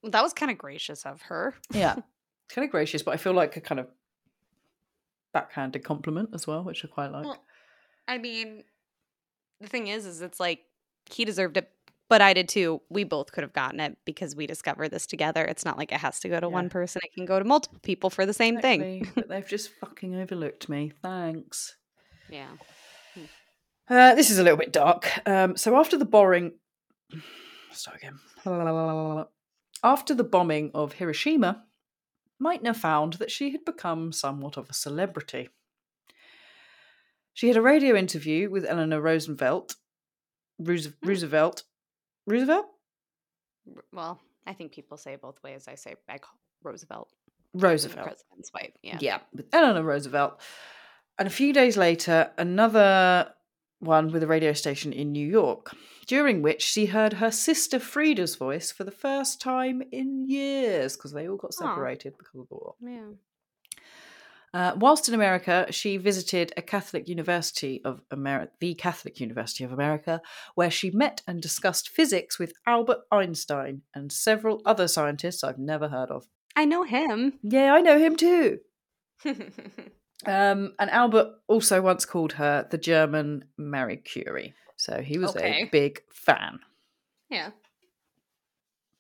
That 0.03 0.23
was 0.23 0.33
kind 0.33 0.51
of 0.53 0.59
gracious 0.59 1.07
of 1.07 1.23
her. 1.23 1.55
Yeah. 1.73 1.95
kind 2.49 2.65
of 2.65 2.71
gracious, 2.71 3.03
but 3.03 3.13
I 3.15 3.17
feel 3.17 3.33
like 3.33 3.57
a 3.57 3.61
kind 3.61 3.81
of 3.81 3.89
backhanded 5.33 5.83
compliment 5.85 6.31
as 6.35 6.47
well, 6.47 6.63
which 6.63 6.85
I 6.85 6.89
quite 6.89 7.11
like. 7.11 7.25
Well, 7.25 7.43
I 8.07 8.19
mean, 8.19 8.65
the 9.61 9.69
thing 9.69 9.87
is, 9.89 10.05
is 10.07 10.21
it's 10.21 10.39
like 10.39 10.61
he 11.07 11.25
deserved 11.25 11.57
it, 11.57 11.71
but 12.09 12.21
I 12.21 12.35
did 12.35 12.49
too. 12.49 12.83
We 12.91 13.05
both 13.05 13.33
could 13.33 13.43
have 13.43 13.55
gotten 13.55 13.81
it 13.81 13.97
because 14.05 14.37
we 14.37 14.47
discovered 14.47 14.91
this 14.91 15.07
together. 15.07 15.45
It's 15.45 15.65
not 15.65 15.79
like 15.79 15.91
it 15.91 15.99
has 16.01 16.21
to 16.21 16.29
go 16.29 16.39
to 16.39 16.47
Yeah. 16.47 16.53
one 16.53 16.69
person; 16.69 17.01
it 17.03 17.15
can 17.15 17.25
go 17.25 17.39
to 17.39 17.45
multiple 17.45 17.79
people 17.83 18.11
for 18.11 18.27
the 18.27 18.35
same 18.35 18.61
thing. 18.61 19.11
But 19.15 19.29
they've 19.29 19.49
just 19.49 19.71
fucking 19.81 20.15
overlooked 20.15 20.69
me. 20.69 20.93
Thanks. 21.03 21.77
Yeah. 22.29 22.51
Uh, 23.89 24.15
this 24.15 24.31
is 24.31 24.39
a 24.39 24.43
little 24.43 24.59
bit 24.59 24.73
dark. 24.73 25.11
Um, 25.27 25.57
so 25.57 25.77
after 25.77 25.99
the 25.99 26.05
boring, 26.05 26.53
start 27.73 27.99
again. 27.99 28.19
After 29.83 30.15
the 30.15 30.25
bombing 30.25 30.71
of 30.75 30.95
Hiroshima, 30.95 31.65
Meitner 32.43 32.75
found 32.75 33.15
that 33.15 33.31
she 33.31 33.51
had 33.53 33.65
become 33.65 34.13
somewhat 34.13 34.57
of 34.57 34.71
a 34.71 34.75
celebrity. 34.75 35.51
She 37.35 37.49
had 37.49 37.57
a 37.57 37.63
radio 37.63 37.97
interview 37.97 38.49
with 38.51 38.65
Eleanor 38.65 39.01
Roosevelt. 39.01 39.75
Roosevelt. 40.59 41.65
Roosevelt? 42.27 42.67
Well, 43.93 44.21
I 44.47 44.53
think 44.55 44.73
people 44.73 44.97
say 44.97 45.17
both 45.17 45.43
ways. 45.43 45.67
I 45.69 45.75
say 45.75 45.97
I 46.09 46.19
call 46.19 46.39
Roosevelt. 46.63 47.13
Roosevelt. 47.55 48.07
president's 48.07 48.51
wife. 48.55 48.73
Yeah. 48.83 48.99
Yeah, 49.01 49.19
with 49.35 49.47
Eleanor 49.53 49.83
Roosevelt. 49.83 50.41
And 51.19 51.29
a 51.29 51.31
few 51.31 51.53
days 51.53 51.77
later, 51.77 52.31
another 52.39 53.33
one 53.85 54.13
with 54.13 54.23
a 54.23 54.27
radio 54.27 54.53
station 54.53 54.93
in 54.93 55.13
New 55.13 55.27
York, 55.27 55.75
during 56.07 56.43
which 56.43 56.63
she 56.63 56.87
heard 56.87 57.15
her 57.15 57.31
sister 57.31 57.79
Frida's 57.79 58.37
voice 58.37 58.73
for 58.73 58.85
the 58.85 58.91
first 58.91 59.41
time 59.41 59.83
in 59.93 60.29
years 60.29 60.97
because 60.97 61.13
they 61.13 61.29
all 61.29 61.37
got 61.37 61.55
separated 61.55 62.15
because 62.19 62.41
of 62.41 62.49
the 62.49 62.55
war. 62.55 62.75
Yeah. 62.81 63.15
Uh, 64.55 64.73
whilst 64.77 65.09
in 65.09 65.15
America, 65.15 65.67
she 65.71 65.97
visited 65.97 66.53
a 66.57 66.63
Catholic 66.63 67.09
University 67.09 67.83
of 67.85 68.01
America, 68.13 68.53
the 68.61 68.75
Catholic 68.75 69.19
University 69.19 69.65
of 69.65 69.73
America, 69.73 70.23
where 70.55 70.71
she 70.71 70.93
met 70.93 71.23
and 71.27 71.43
discussed 71.43 71.89
physics 71.89 72.39
with 72.39 72.53
Albert 72.65 73.01
Einstein 73.11 73.83
and 73.97 74.13
several 74.13 74.63
other 74.65 74.87
scientists 74.87 75.43
I've 75.43 75.59
never 75.59 75.89
heard 75.89 76.11
of. 76.11 76.29
I 76.55 76.67
know 76.67 76.85
him. 76.85 77.41
Yeah, 77.43 77.75
I 77.75 77.81
know 77.81 77.99
him 77.99 78.15
too. 78.15 78.61
Um, 80.27 80.75
and 80.79 80.91
Albert 80.91 81.33
also 81.47 81.81
once 81.83 82.05
called 82.05 82.33
her 82.35 82.67
the 82.71 82.79
German 82.79 83.45
Marie 83.57 83.97
Curie. 83.99 84.55
So 84.77 85.01
he 85.03 85.19
was 85.19 85.37
Okay. 85.37 85.63
a 85.63 85.69
big 85.71 86.03
fan. 86.13 86.61
yeah. 87.31 87.51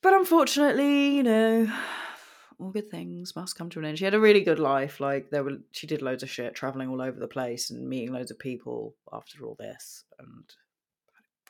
But 0.02 0.12
unfortunately, 0.12 1.16
you 1.16 1.22
know, 1.22 1.72
all 2.58 2.70
good 2.70 2.90
things 2.90 3.34
must 3.34 3.56
come 3.56 3.70
to 3.70 3.78
an 3.78 3.84
end. 3.86 3.98
She 3.98 4.04
had 4.04 4.14
a 4.14 4.20
really 4.20 4.42
good 4.42 4.58
life. 4.58 5.00
Like 5.00 5.30
there 5.30 5.42
were 5.42 5.58
she 5.72 5.86
did 5.86 6.02
loads 6.02 6.22
of 6.22 6.28
shit, 6.30 6.54
traveling 6.54 6.88
all 6.90 7.00
over 7.00 7.18
the 7.18 7.26
place 7.26 7.70
and 7.70 7.88
meeting 7.88 8.12
loads 8.12 8.30
of 8.30 8.38
people 8.38 8.94
after 9.12 9.44
all 9.44 9.56
this 9.58 10.04
and 10.18 10.44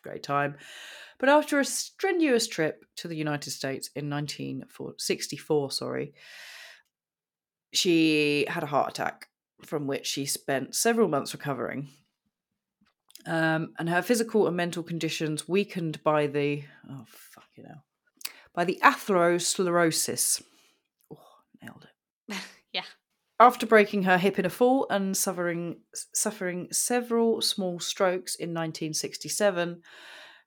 great 0.03 0.23
time. 0.23 0.57
But 1.19 1.29
after 1.31 1.59
a 1.59 1.65
strenuous 1.65 2.47
trip 2.47 2.85
to 2.97 3.09
the 3.09 3.17
United 3.17 3.51
States 3.51 3.89
in 3.97 4.09
1964, 4.11 5.71
sorry, 5.71 6.15
she 7.73 8.45
had 8.49 8.63
a 8.63 8.67
heart 8.67 8.91
attack 8.91 9.29
from 9.67 9.87
which 9.87 10.07
she 10.07 10.27
spent 10.27 10.75
several 10.75 11.09
months 11.09 11.33
recovering. 11.33 11.89
Um, 13.27 13.73
and 13.79 13.89
her 13.89 14.03
physical 14.03 14.47
and 14.47 14.57
mental 14.57 14.83
conditions 14.83 15.49
weakened 15.49 16.03
by 16.05 16.27
the 16.27 16.65
oh 16.91 17.05
fuck 17.09 17.47
you 17.57 17.63
know 17.63 17.81
by 18.55 18.65
the 18.65 18.79
atherosclerosis. 18.83 20.43
Oh, 21.11 21.19
nailed 21.63 21.87
it. 22.29 22.37
yeah. 22.73 22.83
After 23.41 23.67
breaking 23.67 24.05
her 24.05 24.19
hip 24.19 24.39
in 24.39 24.45
a 24.45 24.51
fall 24.51 24.87
and 24.91 25.17
suffering 25.17 25.81
suffering 26.15 26.69
several 26.71 27.41
small 27.41 27.81
strokes 27.81 28.35
in 28.35 28.51
1967, 28.51 29.83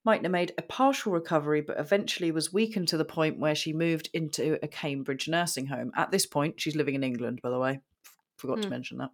Meitner 0.08 0.32
made 0.32 0.54
a 0.58 0.62
partial 0.62 1.12
recovery, 1.12 1.60
but 1.60 1.80
eventually 1.80 2.32
was 2.32 2.54
weakened 2.54 2.88
to 2.88 2.98
the 2.98 3.04
point 3.04 3.40
where 3.40 3.56
she 3.56 3.74
moved 3.74 4.10
into 4.14 4.58
a 4.64 4.68
Cambridge 4.68 5.28
nursing 5.28 5.66
home. 5.66 5.92
At 5.98 6.12
this 6.12 6.26
point, 6.26 6.62
she's 6.62 6.78
living 6.78 6.96
in 6.96 7.04
England, 7.04 7.42
by 7.44 7.50
the 7.50 7.60
way. 7.60 7.82
Forgot 8.38 8.62
to 8.62 8.68
Hmm. 8.68 8.74
mention 8.74 8.98
that. 9.00 9.12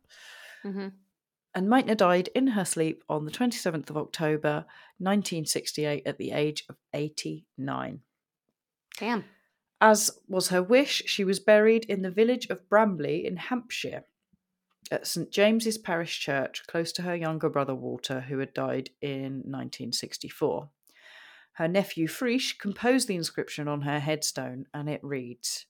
Mm-hmm. 0.63 0.87
And 1.55 1.67
Meitner 1.67 1.95
died 1.97 2.29
in 2.33 2.47
her 2.47 2.65
sleep 2.65 3.03
on 3.07 3.25
the 3.25 3.31
27th 3.31 3.89
of 3.89 3.97
October, 3.97 4.65
1968, 4.97 6.03
at 6.05 6.17
the 6.17 6.31
age 6.31 6.63
of 6.67 6.77
89. 6.93 8.01
Damn. 8.97 9.25
As 9.79 10.09
was 10.27 10.47
her 10.49 10.63
wish, 10.63 11.03
she 11.05 11.23
was 11.23 11.39
buried 11.39 11.85
in 11.85 12.01
the 12.01 12.09
village 12.11 12.47
of 12.49 12.67
Bramley 12.69 13.25
in 13.25 13.37
Hampshire 13.37 14.05
at 14.91 15.05
St 15.07 15.29
James's 15.31 15.77
Parish 15.77 16.19
Church, 16.19 16.63
close 16.67 16.91
to 16.93 17.01
her 17.03 17.15
younger 17.15 17.49
brother 17.49 17.75
Walter, 17.75 18.21
who 18.21 18.39
had 18.39 18.53
died 18.53 18.89
in 19.01 19.41
1964. 19.45 20.69
Her 21.53 21.67
nephew 21.67 22.07
Frisch 22.07 22.57
composed 22.57 23.07
the 23.07 23.15
inscription 23.15 23.67
on 23.67 23.81
her 23.81 23.99
headstone, 23.99 24.65
and 24.73 24.89
it 24.89 25.03
reads 25.03 25.65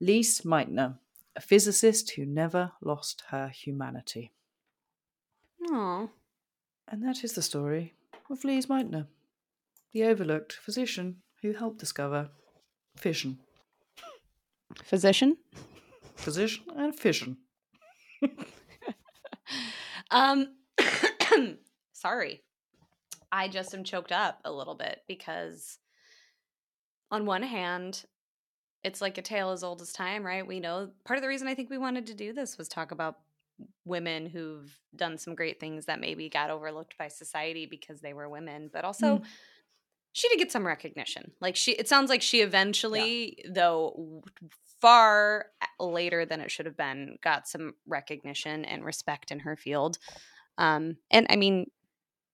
Lise 0.00 0.42
Meitner, 0.42 0.98
a 1.36 1.40
physicist 1.40 2.12
who 2.12 2.24
never 2.24 2.72
lost 2.80 3.22
her 3.28 3.48
humanity. 3.48 4.32
Oh. 5.68 6.10
And 6.88 7.02
that 7.04 7.22
is 7.22 7.34
the 7.34 7.42
story 7.42 7.94
of 8.30 8.44
Lise 8.44 8.66
Meitner, 8.66 9.06
the 9.92 10.04
overlooked 10.04 10.54
physician 10.54 11.16
who 11.42 11.52
helped 11.52 11.78
discover 11.78 12.30
fission. 12.96 13.38
Physician? 14.82 15.36
Physician 16.16 16.64
and 16.74 16.94
fission. 16.94 17.36
Um 20.10 20.54
sorry. 21.92 22.42
I 23.32 23.48
just 23.48 23.74
am 23.74 23.84
choked 23.84 24.12
up 24.12 24.40
a 24.44 24.52
little 24.52 24.74
bit 24.74 25.02
because 25.08 25.78
on 27.10 27.26
one 27.26 27.42
hand, 27.42 28.04
it's 28.86 29.00
like 29.00 29.18
a 29.18 29.22
tale 29.22 29.50
as 29.50 29.64
old 29.64 29.82
as 29.82 29.92
time, 29.92 30.24
right? 30.24 30.46
We 30.46 30.60
know 30.60 30.90
part 31.04 31.18
of 31.18 31.22
the 31.22 31.28
reason 31.28 31.48
I 31.48 31.54
think 31.56 31.70
we 31.70 31.76
wanted 31.76 32.06
to 32.06 32.14
do 32.14 32.32
this 32.32 32.56
was 32.56 32.68
talk 32.68 32.92
about 32.92 33.18
women 33.84 34.26
who've 34.26 34.72
done 34.94 35.18
some 35.18 35.34
great 35.34 35.58
things 35.58 35.86
that 35.86 36.00
maybe 36.00 36.28
got 36.28 36.50
overlooked 36.50 36.96
by 36.96 37.08
society 37.08 37.66
because 37.66 38.00
they 38.00 38.12
were 38.12 38.28
women, 38.28 38.70
but 38.72 38.84
also 38.84 39.18
Mm. 39.18 39.24
she 40.12 40.28
did 40.28 40.38
get 40.38 40.52
some 40.52 40.64
recognition. 40.66 41.32
Like 41.40 41.56
she 41.56 41.72
it 41.72 41.88
sounds 41.88 42.10
like 42.10 42.22
she 42.22 42.42
eventually 42.42 43.42
though 43.48 44.22
far 44.80 45.46
later 45.80 46.24
than 46.24 46.40
it 46.40 46.50
should 46.50 46.66
have 46.66 46.76
been 46.76 47.18
got 47.22 47.48
some 47.48 47.74
recognition 47.86 48.64
and 48.64 48.84
respect 48.84 49.30
in 49.32 49.40
her 49.40 49.56
field. 49.56 49.98
Um 50.58 50.96
and 51.10 51.26
I 51.28 51.36
mean 51.36 51.70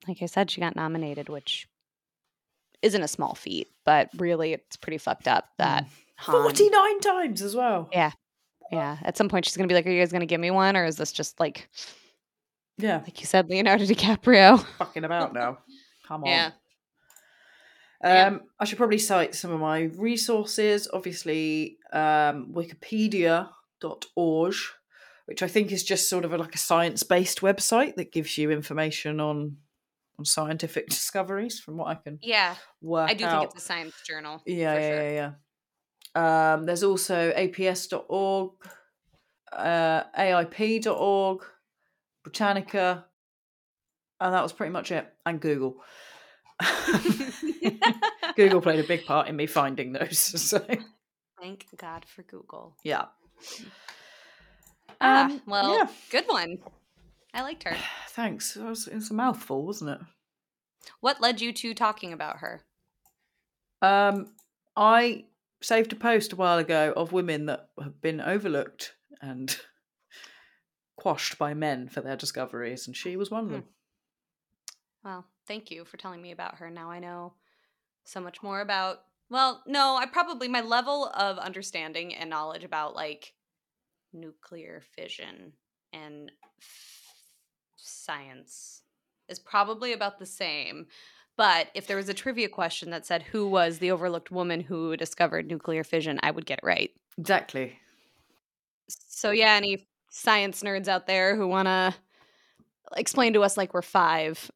like 0.07 0.19
I 0.21 0.27
said 0.27 0.51
she 0.51 0.61
got 0.61 0.77
nominated 0.77 1.29
which 1.31 1.67
isn't 2.83 3.03
a 3.03 3.09
small 3.09 3.35
feat, 3.37 3.69
but 3.85 4.11
really 4.17 4.53
it's 4.55 4.77
pretty 4.77 4.99
fucked 4.99 5.29
up 5.29 5.49
that 5.59 5.87
Han- 6.23 6.43
49 6.43 7.01
times 7.01 7.43
as 7.43 7.55
well. 7.55 7.89
Yeah. 7.93 8.11
yeah, 8.71 8.99
at 9.03 9.17
some 9.17 9.29
point 9.29 9.45
she's 9.45 9.57
going 9.57 9.69
to 9.69 9.73
be 9.73 9.77
like 9.77 9.87
are 9.87 9.91
you 9.91 10.01
guys 10.01 10.13
going 10.13 10.21
to 10.21 10.27
give 10.27 10.41
me 10.41 10.51
one 10.51 10.77
or 10.77 10.85
is 10.85 10.97
this 10.97 11.13
just 11.13 11.39
like 11.41 11.69
Yeah. 12.79 12.99
like 13.03 13.21
you 13.21 13.27
said 13.27 13.49
Leonardo 13.49 13.85
DiCaprio? 13.85 14.65
Fucking 14.79 15.05
about 15.05 15.33
now. 15.35 15.59
Come 16.07 16.25
on. 16.25 16.31
Yeah. 16.31 16.47
Um, 18.05 18.13
Yeah. 18.13 18.39
I 18.59 18.65
should 18.65 18.79
probably 18.79 18.99
cite 18.99 19.35
some 19.35 19.53
of 19.53 19.61
my 19.61 19.83
resources. 19.97 20.89
Obviously, 20.93 21.79
um, 21.93 22.53
wikipedia.org, 22.53 24.55
which 25.27 25.43
I 25.43 25.49
think 25.49 25.73
is 25.73 25.85
just 25.85 26.09
sort 26.09 26.25
of 26.25 26.33
a, 26.33 26.39
like 26.39 26.55
a 26.55 26.59
science 26.59 27.03
based 27.03 27.41
website 27.41 27.97
that 27.97 28.13
gives 28.13 28.37
you 28.39 28.51
information 28.51 29.21
on 29.21 29.57
on 30.19 30.25
scientific 30.25 30.89
discoveries 30.89 31.59
from 31.61 31.77
what 31.79 31.89
I 31.89 31.95
can 31.95 32.19
Yeah, 32.23 32.55
work 32.81 33.11
I 33.11 33.15
do 33.15 33.25
out. 33.25 33.41
think 33.41 33.53
it's 33.55 33.63
a 33.63 33.67
science 33.67 33.95
journal. 34.07 34.43
Yeah, 34.47 34.75
yeah, 34.75 34.81
sure. 34.89 35.03
yeah, 35.03 35.11
yeah. 35.13 35.31
Um, 36.15 36.65
there's 36.67 36.83
also 36.83 37.33
aps.org, 37.33 38.51
uh, 39.53 40.03
aip.org, 40.19 41.45
Britannica, 42.23 43.05
and 44.21 44.35
that 44.35 44.43
was 44.43 44.53
pretty 44.53 44.73
much 44.73 44.91
it. 44.93 45.07
And 45.25 45.41
Google. 45.41 45.77
Google 48.37 48.61
played 48.61 48.81
a 48.81 48.87
big 48.87 49.05
part 49.07 49.29
in 49.29 49.37
me 49.37 49.47
finding 49.47 49.93
those. 49.93 50.19
So 50.53 50.65
Thank 51.41 51.67
God 51.77 52.05
for 52.07 52.23
Google. 52.23 52.77
yeah. 52.85 53.07
Ah, 55.01 55.25
Um, 55.25 55.43
well, 55.47 55.77
yeah. 55.77 55.89
good 56.11 56.25
one. 56.29 56.59
I 57.35 57.43
liked 57.43 57.65
her. 57.65 57.77
Thanks. 58.11 58.57
It 58.57 58.63
was, 58.63 58.87
it 58.87 58.95
was 58.95 59.11
a 59.11 59.15
mouthful, 59.15 59.67
wasn't 59.67 59.91
it? 59.91 60.01
What 61.01 61.21
led 61.21 61.41
you 61.41 61.53
to 61.53 61.75
talking 61.75 62.13
about 62.13 62.39
her? 62.39 62.63
Um, 63.81 64.35
I 64.77 65.25
saved 65.63 65.93
a 65.93 65.97
post 65.97 66.33
a 66.33 66.37
while 66.37 66.59
ago 66.59 66.93
of 66.97 67.13
women 67.13 67.47
that 67.47 67.71
have 67.83 68.01
been 68.01 68.21
overlooked 68.21 68.95
and 69.21 69.57
quashed 70.97 71.39
by 71.39 71.55
men 71.55 71.89
for 71.89 72.01
their 72.01 72.17
discoveries, 72.17 72.87
and 72.87 72.97
she 72.97 73.17
was 73.17 73.31
one 73.31 73.45
of 73.45 73.49
Hmm. 73.49 73.55
them. 73.55 73.65
Well, 75.05 75.27
thank 75.47 75.71
you 75.71 75.85
for 75.85 75.97
telling 75.97 76.23
me 76.23 76.31
about 76.31 76.57
her. 76.57 76.71
Now 76.71 76.91
I 76.91 76.99
know 77.01 77.35
so 78.05 78.21
much 78.21 78.43
more 78.43 78.61
about. 78.61 79.05
Well, 79.31 79.63
no, 79.67 79.97
I 79.97 80.07
probably 80.07 80.47
my 80.49 80.61
level 80.61 81.07
of 81.15 81.39
understanding 81.39 82.15
and 82.15 82.29
knowledge 82.31 82.65
about 82.65 82.95
like 82.95 83.33
nuclear 84.13 84.83
fission 84.95 85.55
and 85.93 86.31
f- 86.61 87.15
science 87.77 88.83
is 89.29 89.39
probably 89.39 89.93
about 89.93 90.19
the 90.19 90.27
same. 90.27 90.87
But 91.43 91.71
if 91.75 91.89
there 91.89 91.97
was 91.97 92.09
a 92.09 92.15
trivia 92.15 92.49
question 92.49 92.91
that 92.91 93.05
said 93.05 93.25
who 93.25 93.49
was 93.49 93.81
the 93.81 93.91
overlooked 93.91 94.31
woman 94.31 94.61
who 94.61 94.97
discovered 94.97 95.49
nuclear 95.49 95.83
fission, 95.83 96.21
I 96.23 96.31
would 96.31 96.47
get 96.47 96.61
it 96.61 96.65
right. 96.65 96.93
Exactly. 97.19 97.81
So 98.89 99.33
yeah, 99.33 99.55
any 99.55 99.89
science 100.09 100.63
nerds 100.63 100.87
out 100.87 101.09
there 101.09 101.35
who 101.35 101.49
want 101.49 101.67
to 101.67 101.95
explain 102.97 103.33
to 103.33 103.43
us 103.43 103.57
like 103.57 103.75
we're 103.75 103.83
five, 103.83 104.53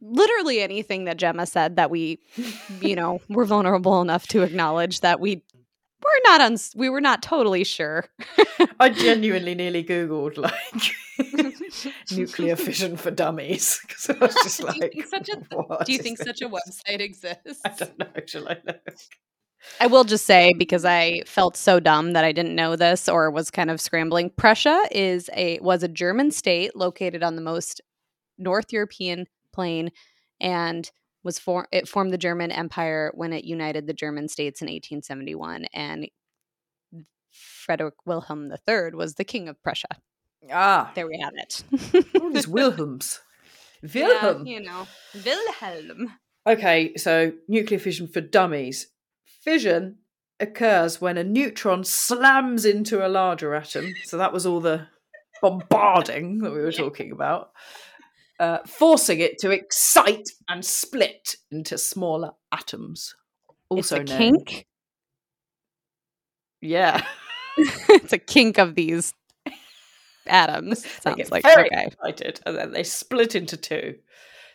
literally 0.00 0.60
anything 0.60 1.06
that 1.06 1.16
Gemma 1.16 1.46
said 1.46 1.74
that 1.74 1.90
we, 1.90 2.20
you 2.80 2.94
know, 2.94 3.20
were 3.28 3.44
vulnerable 3.44 4.00
enough 4.00 4.28
to 4.28 4.42
acknowledge 4.42 5.00
that 5.00 5.18
we 5.18 5.42
were 6.02 6.20
not 6.30 6.40
uns- 6.40 6.74
we 6.76 6.88
were 6.88 7.00
not 7.00 7.22
totally 7.22 7.64
sure. 7.64 8.06
I 8.78 8.88
genuinely 9.06 9.54
nearly 9.54 9.84
Googled 9.84 10.36
like 10.38 10.94
nuclear 12.10 12.56
fission 12.56 12.96
for 12.96 13.10
dummies 13.10 13.80
because 13.86 14.10
I 14.10 14.12
was 14.18 14.34
just 14.34 14.60
Do 14.60 14.66
you 14.74 14.80
like, 14.80 14.92
think 14.92 15.06
such 15.06 15.28
a- 15.28 15.84
Do 15.84 15.92
you 15.92 15.98
think 15.98 16.18
such 16.18 16.40
a 16.42 16.48
website 16.48 17.00
exists? 17.00 17.60
I 17.64 17.68
don't 17.70 17.98
know. 17.98 18.06
Shall 18.26 18.48
I 18.48 18.56
look? 18.66 18.80
I 19.78 19.86
will 19.88 20.04
just 20.04 20.24
say 20.24 20.54
because 20.56 20.86
I 20.86 21.20
felt 21.26 21.54
so 21.56 21.80
dumb 21.80 22.12
that 22.14 22.24
I 22.24 22.32
didn't 22.32 22.54
know 22.54 22.76
this 22.76 23.08
or 23.08 23.30
was 23.30 23.50
kind 23.50 23.70
of 23.70 23.80
scrambling. 23.80 24.30
Prussia 24.30 24.82
is 24.90 25.28
a 25.36 25.58
was 25.60 25.82
a 25.82 25.88
German 25.88 26.30
state 26.30 26.74
located 26.74 27.22
on 27.22 27.36
the 27.36 27.42
most 27.42 27.82
North 28.38 28.72
European 28.72 29.26
plain 29.52 29.90
and 30.40 30.90
was 31.22 31.38
for 31.38 31.68
it 31.72 31.86
formed 31.88 32.12
the 32.12 32.18
German 32.18 32.50
Empire 32.50 33.10
when 33.14 33.32
it 33.32 33.44
united 33.44 33.86
the 33.86 33.92
German 33.92 34.28
states 34.28 34.60
in 34.62 34.66
1871 34.66 35.66
and 35.74 36.08
Frederick 37.32 37.94
Wilhelm 38.06 38.50
III 38.50 38.90
was 38.94 39.14
the 39.14 39.24
king 39.24 39.48
of 39.48 39.62
Prussia. 39.62 39.88
Ah, 40.50 40.90
There 40.94 41.06
we 41.06 41.20
have 41.22 41.32
it. 41.36 41.62
all 42.20 42.30
these 42.32 42.48
Wilhelms. 42.48 43.20
Yeah, 43.82 44.08
Wilhelm. 44.08 44.46
you 44.46 44.60
know, 44.60 44.86
Wilhelm. 45.24 46.12
Okay, 46.46 46.94
so 46.96 47.32
nuclear 47.48 47.78
fission 47.80 48.08
for 48.08 48.20
dummies. 48.20 48.88
Fission 49.42 49.96
occurs 50.38 51.00
when 51.00 51.16
a 51.16 51.24
neutron 51.24 51.84
slams 51.84 52.66
into 52.66 53.06
a 53.06 53.08
larger 53.08 53.54
atom. 53.54 53.94
So 54.04 54.18
that 54.18 54.34
was 54.34 54.44
all 54.44 54.60
the 54.60 54.86
bombarding 55.40 56.38
that 56.38 56.52
we 56.52 56.58
were 56.60 56.72
talking 56.84 57.10
about, 57.10 57.52
uh, 58.40 58.58
forcing 58.66 59.20
it 59.20 59.38
to 59.38 59.50
excite 59.50 60.30
and 60.48 60.64
split 60.64 61.36
into 61.52 61.78
smaller 61.78 62.32
atoms. 62.50 63.14
Also 63.68 64.02
known, 64.02 64.06
kink. 64.06 64.66
yeah, 66.60 67.04
it's 67.56 68.12
a 68.12 68.18
kink 68.18 68.58
of 68.58 68.74
these 68.74 69.14
atoms. 70.26 70.84
Sounds 70.84 71.30
like 71.30 71.42
very 71.44 71.66
okay. 71.66 71.86
excited, 71.86 72.40
and 72.46 72.56
then 72.56 72.72
they 72.72 72.82
split 72.82 73.36
into 73.36 73.56
two. 73.56 73.94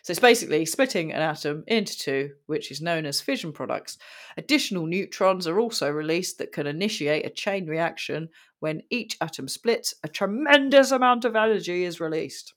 So 0.02 0.10
it's 0.12 0.20
basically 0.20 0.66
splitting 0.66 1.12
an 1.12 1.20
atom 1.20 1.64
into 1.66 1.98
two, 1.98 2.30
which 2.46 2.70
is 2.70 2.80
known 2.80 3.06
as 3.06 3.20
fission 3.20 3.52
products. 3.52 3.98
Additional 4.36 4.86
neutrons 4.86 5.48
are 5.48 5.58
also 5.58 5.90
released 5.90 6.38
that 6.38 6.52
can 6.52 6.66
initiate 6.66 7.26
a 7.26 7.30
chain 7.30 7.66
reaction. 7.66 8.28
When 8.60 8.82
each 8.90 9.16
atom 9.20 9.48
splits, 9.48 9.94
a 10.04 10.08
tremendous 10.08 10.90
amount 10.90 11.24
of 11.24 11.34
energy 11.34 11.84
is 11.84 12.00
released. 12.00 12.54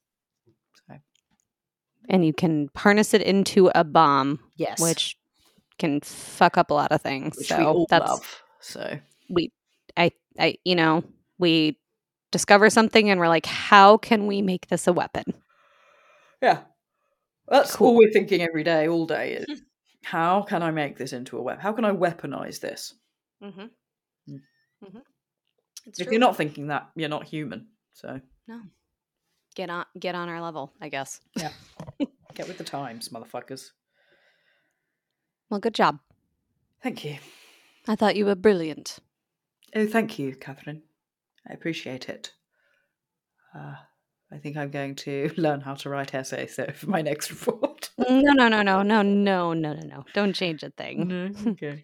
And 2.10 2.26
you 2.26 2.34
can 2.34 2.70
harness 2.76 3.14
it 3.14 3.22
into 3.22 3.70
a 3.76 3.84
bomb, 3.84 4.40
yes, 4.58 4.82
which 4.82 5.16
can 5.78 6.02
fuck 6.02 6.58
up 6.58 6.72
a 6.72 6.74
lot 6.74 6.92
of 6.92 7.02
things. 7.02 7.38
which 7.38 7.48
so 7.48 7.86
that's 7.90 8.10
love. 8.10 8.44
So 8.62 9.00
we 9.30 9.52
I 9.96 10.12
I 10.40 10.56
you 10.66 10.76
know, 10.76 11.04
we 11.38 11.78
discover 12.32 12.70
something 12.70 13.10
and 13.10 13.20
we're 13.20 13.28
like, 13.28 13.46
how 13.46 13.98
can 13.98 14.28
we 14.28 14.42
make 14.42 14.68
this 14.68 14.88
a 14.88 14.94
weapon? 14.94 15.34
yeah, 16.42 16.62
that's 17.48 17.76
Cool. 17.76 17.90
all 17.90 17.96
we're 17.98 18.12
thinking 18.12 18.42
every 18.42 18.64
day, 18.64 18.88
all 18.88 19.06
day. 19.06 19.34
Is 19.34 19.62
how 20.04 20.42
can 20.42 20.64
I 20.64 20.72
make 20.72 20.98
this 20.98 21.14
into 21.14 21.38
a 21.38 21.42
weapon? 21.42 21.62
How 21.62 21.74
can 21.74 21.86
I 21.86 21.92
weaponize 21.92 22.60
this? 22.60 22.96
Mm-hmm. 23.44 23.62
Mm. 23.62 24.42
Mm-hmm. 24.84 24.98
If 25.86 25.96
true. 25.96 26.08
you're 26.12 26.20
not 26.20 26.38
thinking 26.38 26.68
that, 26.68 26.90
you're 26.96 27.10
not 27.10 27.26
human. 27.26 27.68
So 27.94 28.20
get 29.60 29.70
on 29.70 29.86
get 30.00 30.16
on 30.16 30.30
our 30.30 30.42
level, 30.42 30.72
I 30.80 30.88
guess. 30.88 31.20
Yeah. 31.36 31.52
get 32.34 32.48
with 32.48 32.58
the 32.58 32.64
times, 32.64 33.10
motherfuckers. 33.10 33.72
Well, 35.50 35.60
good 35.60 35.74
job. 35.74 36.00
Thank 36.82 37.04
you. 37.04 37.18
I 37.86 37.98
thought 37.98 38.16
you 38.16 38.26
were 38.26 38.36
brilliant. 38.36 39.00
Oh, 39.76 39.86
thank 39.86 40.18
you, 40.18 40.34
Catherine. 40.36 40.84
I 41.50 41.54
appreciate 41.54 42.08
it. 42.08 42.32
Uh, 43.54 43.76
I 44.32 44.38
think 44.38 44.56
I'm 44.56 44.70
going 44.70 44.96
to 44.96 45.32
learn 45.38 45.60
how 45.60 45.74
to 45.74 45.90
write 45.90 46.14
essays 46.14 46.56
so 46.56 46.68
for 46.74 46.90
my 46.90 47.02
next 47.02 47.30
report. 47.46 47.90
No, 47.98 48.08
no, 48.32 48.48
no, 48.48 48.62
no, 48.62 48.82
no, 48.82 49.02
no, 49.02 49.02
no, 49.02 49.54
no, 49.54 49.74
no. 49.74 50.06
Don't 50.14 50.34
change 50.34 50.64
a 50.64 50.70
thing. 50.70 51.08
no, 51.08 51.52
okay. 51.52 51.84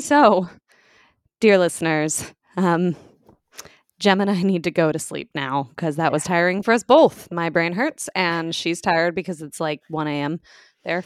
so, 0.00 0.48
dear 1.40 1.58
listeners, 1.58 2.32
um, 2.56 2.94
Gem 3.98 4.20
and 4.20 4.30
I 4.30 4.42
need 4.42 4.64
to 4.64 4.70
go 4.70 4.92
to 4.92 4.98
sleep 4.98 5.30
now 5.34 5.68
because 5.70 5.96
that 5.96 6.12
was 6.12 6.24
tiring 6.24 6.62
for 6.62 6.72
us 6.72 6.82
both. 6.82 7.30
My 7.30 7.50
brain 7.50 7.72
hurts 7.72 8.08
and 8.14 8.54
she's 8.54 8.80
tired 8.80 9.14
because 9.14 9.40
it's 9.42 9.60
like 9.60 9.80
1 9.88 10.06
a.m. 10.08 10.40
there. 10.84 11.04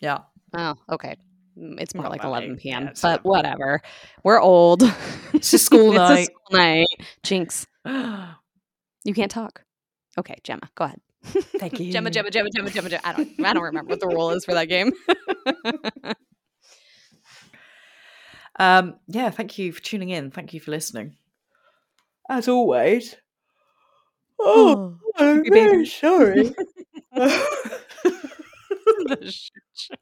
Yeah. 0.00 0.18
Oh, 0.54 0.74
okay. 0.90 1.16
Mm, 1.58 1.80
It's 1.80 1.94
more 1.94 2.04
Not 2.04 2.12
like 2.12 2.24
11 2.24 2.56
p.m., 2.56 2.84
Yeah, 2.84 2.92
but 3.02 3.20
11. 3.22 3.22
whatever. 3.24 3.82
We're 4.24 4.40
old. 4.40 4.82
It's 5.32 5.52
a 5.54 5.58
school 5.58 5.90
It's 5.92 5.98
a 6.00 6.14
night. 6.14 6.24
school 6.26 6.58
night. 6.58 6.86
Jinx, 7.22 7.66
you 7.86 9.14
can't 9.14 9.30
talk. 9.30 9.62
Okay, 10.18 10.34
Gemma, 10.42 10.68
go 10.74 10.84
ahead. 10.86 11.00
Thank 11.24 11.78
you. 11.78 11.92
Gemma, 11.92 12.10
Gemma, 12.10 12.30
Gemma, 12.30 12.50
Gemma, 12.50 12.68
Gemma, 12.70 12.88
Gemma. 12.90 13.00
I 13.04 13.12
don't, 13.12 13.44
I 13.46 13.52
don't 13.52 13.62
remember 13.62 13.90
what 13.90 14.00
the 14.00 14.08
rule 14.08 14.30
is 14.32 14.44
for 14.44 14.54
that 14.54 14.64
game. 14.66 14.92
Um, 18.58 18.96
yeah, 19.06 19.30
thank 19.30 19.56
you 19.58 19.72
for 19.72 19.80
tuning 19.80 20.10
in. 20.10 20.30
Thank 20.30 20.52
you 20.52 20.60
for 20.60 20.70
listening. 20.72 21.16
As 22.30 22.48
always. 22.48 23.16
Oh, 24.38 24.96
I'm 25.18 25.42
being- 25.42 25.52
very 25.52 25.86
sorry. 25.86 26.54
The 29.06 29.30
shit 29.30 29.62
show. 29.74 29.94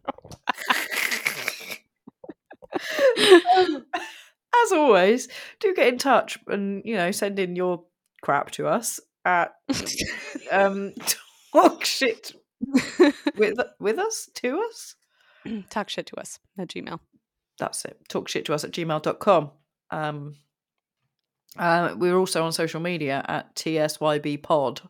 Um, 3.56 3.86
as 4.64 4.72
always, 4.72 5.28
do 5.60 5.74
get 5.74 5.88
in 5.88 5.98
touch 5.98 6.38
and 6.48 6.82
you 6.84 6.96
know 6.96 7.10
send 7.10 7.38
in 7.38 7.56
your 7.56 7.84
crap 8.22 8.50
to 8.52 8.66
us 8.66 9.00
at 9.24 9.54
um 10.50 10.92
talk 11.52 11.84
shit 11.84 12.32
with 13.36 13.58
with 13.78 13.98
us 13.98 14.28
to 14.36 14.60
us. 14.68 14.94
Talk 15.70 15.88
shit 15.88 16.06
to 16.06 16.16
us 16.20 16.38
at 16.58 16.68
Gmail. 16.68 16.98
That's 17.58 17.84
it. 17.84 17.98
Talk 18.08 18.28
shit 18.28 18.44
to 18.46 18.54
us 18.54 18.64
at 18.64 18.72
gmail.com. 18.72 19.50
Um 19.90 20.34
uh, 21.56 21.94
we're 21.96 22.16
also 22.16 22.44
on 22.44 22.52
social 22.52 22.80
media 22.80 23.24
at 23.28 23.54
TSYB 23.54 24.42
Pod. 24.42 24.80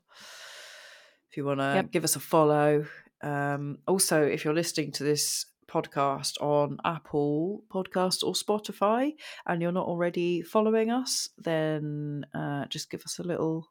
If 1.30 1.36
you 1.36 1.44
want 1.44 1.60
to 1.60 1.72
Yep. 1.76 1.90
give 1.92 2.04
us 2.04 2.16
a 2.16 2.20
follow. 2.20 2.86
Um, 3.22 3.78
also, 3.86 4.22
if 4.22 4.44
you're 4.44 4.54
listening 4.54 4.92
to 4.92 5.04
this 5.04 5.46
podcast 5.68 6.40
on 6.40 6.78
Apple 6.84 7.62
Podcast 7.70 8.22
or 8.22 8.32
Spotify 8.32 9.12
and 9.46 9.60
you're 9.60 9.72
not 9.72 9.86
already 9.86 10.40
following 10.42 10.90
us, 10.90 11.28
then 11.36 12.24
uh, 12.34 12.64
just 12.66 12.90
give 12.90 13.02
us 13.02 13.18
a 13.18 13.22
little 13.22 13.68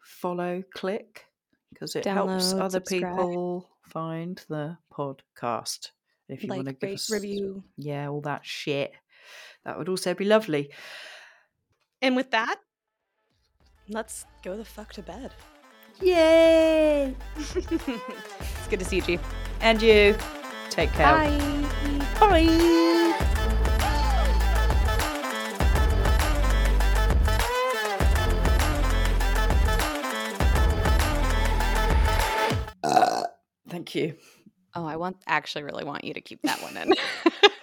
follow 0.00 0.62
click 0.74 1.24
because 1.72 1.96
it 1.96 2.04
helps 2.04 2.52
other 2.52 2.70
subscribe. 2.80 3.16
people 3.16 3.68
find 3.88 4.44
the 4.48 4.76
podcast. 4.92 5.90
If 6.28 6.42
you 6.42 6.48
want 6.50 6.66
to 6.66 6.72
give 6.72 6.88
rate, 6.88 6.94
us 6.94 7.10
review. 7.10 7.62
yeah, 7.76 8.08
all 8.08 8.20
that 8.22 8.44
shit. 8.44 8.92
That 9.64 9.78
would 9.78 9.88
also 9.88 10.14
be 10.14 10.24
lovely. 10.24 10.70
And 12.02 12.14
with 12.14 12.30
that, 12.32 12.56
let's 13.88 14.26
go 14.42 14.56
the 14.56 14.64
fuck 14.64 14.92
to 14.94 15.02
bed. 15.02 15.32
Yay! 16.02 17.14
it's 17.36 18.68
good 18.68 18.80
to 18.80 18.84
see 18.84 18.96
you, 18.96 19.02
G. 19.02 19.18
And 19.60 19.80
you. 19.80 20.16
Take 20.68 20.92
care. 20.92 21.06
Bye. 21.06 21.68
Bye. 22.20 23.06
Uh, 32.82 33.22
thank 33.70 33.94
you. 33.94 34.16
Oh, 34.74 34.84
I 34.84 34.96
want 34.96 35.16
actually 35.26 35.64
really 35.64 35.84
want 35.84 36.04
you 36.04 36.12
to 36.12 36.20
keep 36.20 36.42
that 36.42 36.60
one 36.60 36.76
in. 36.76 36.92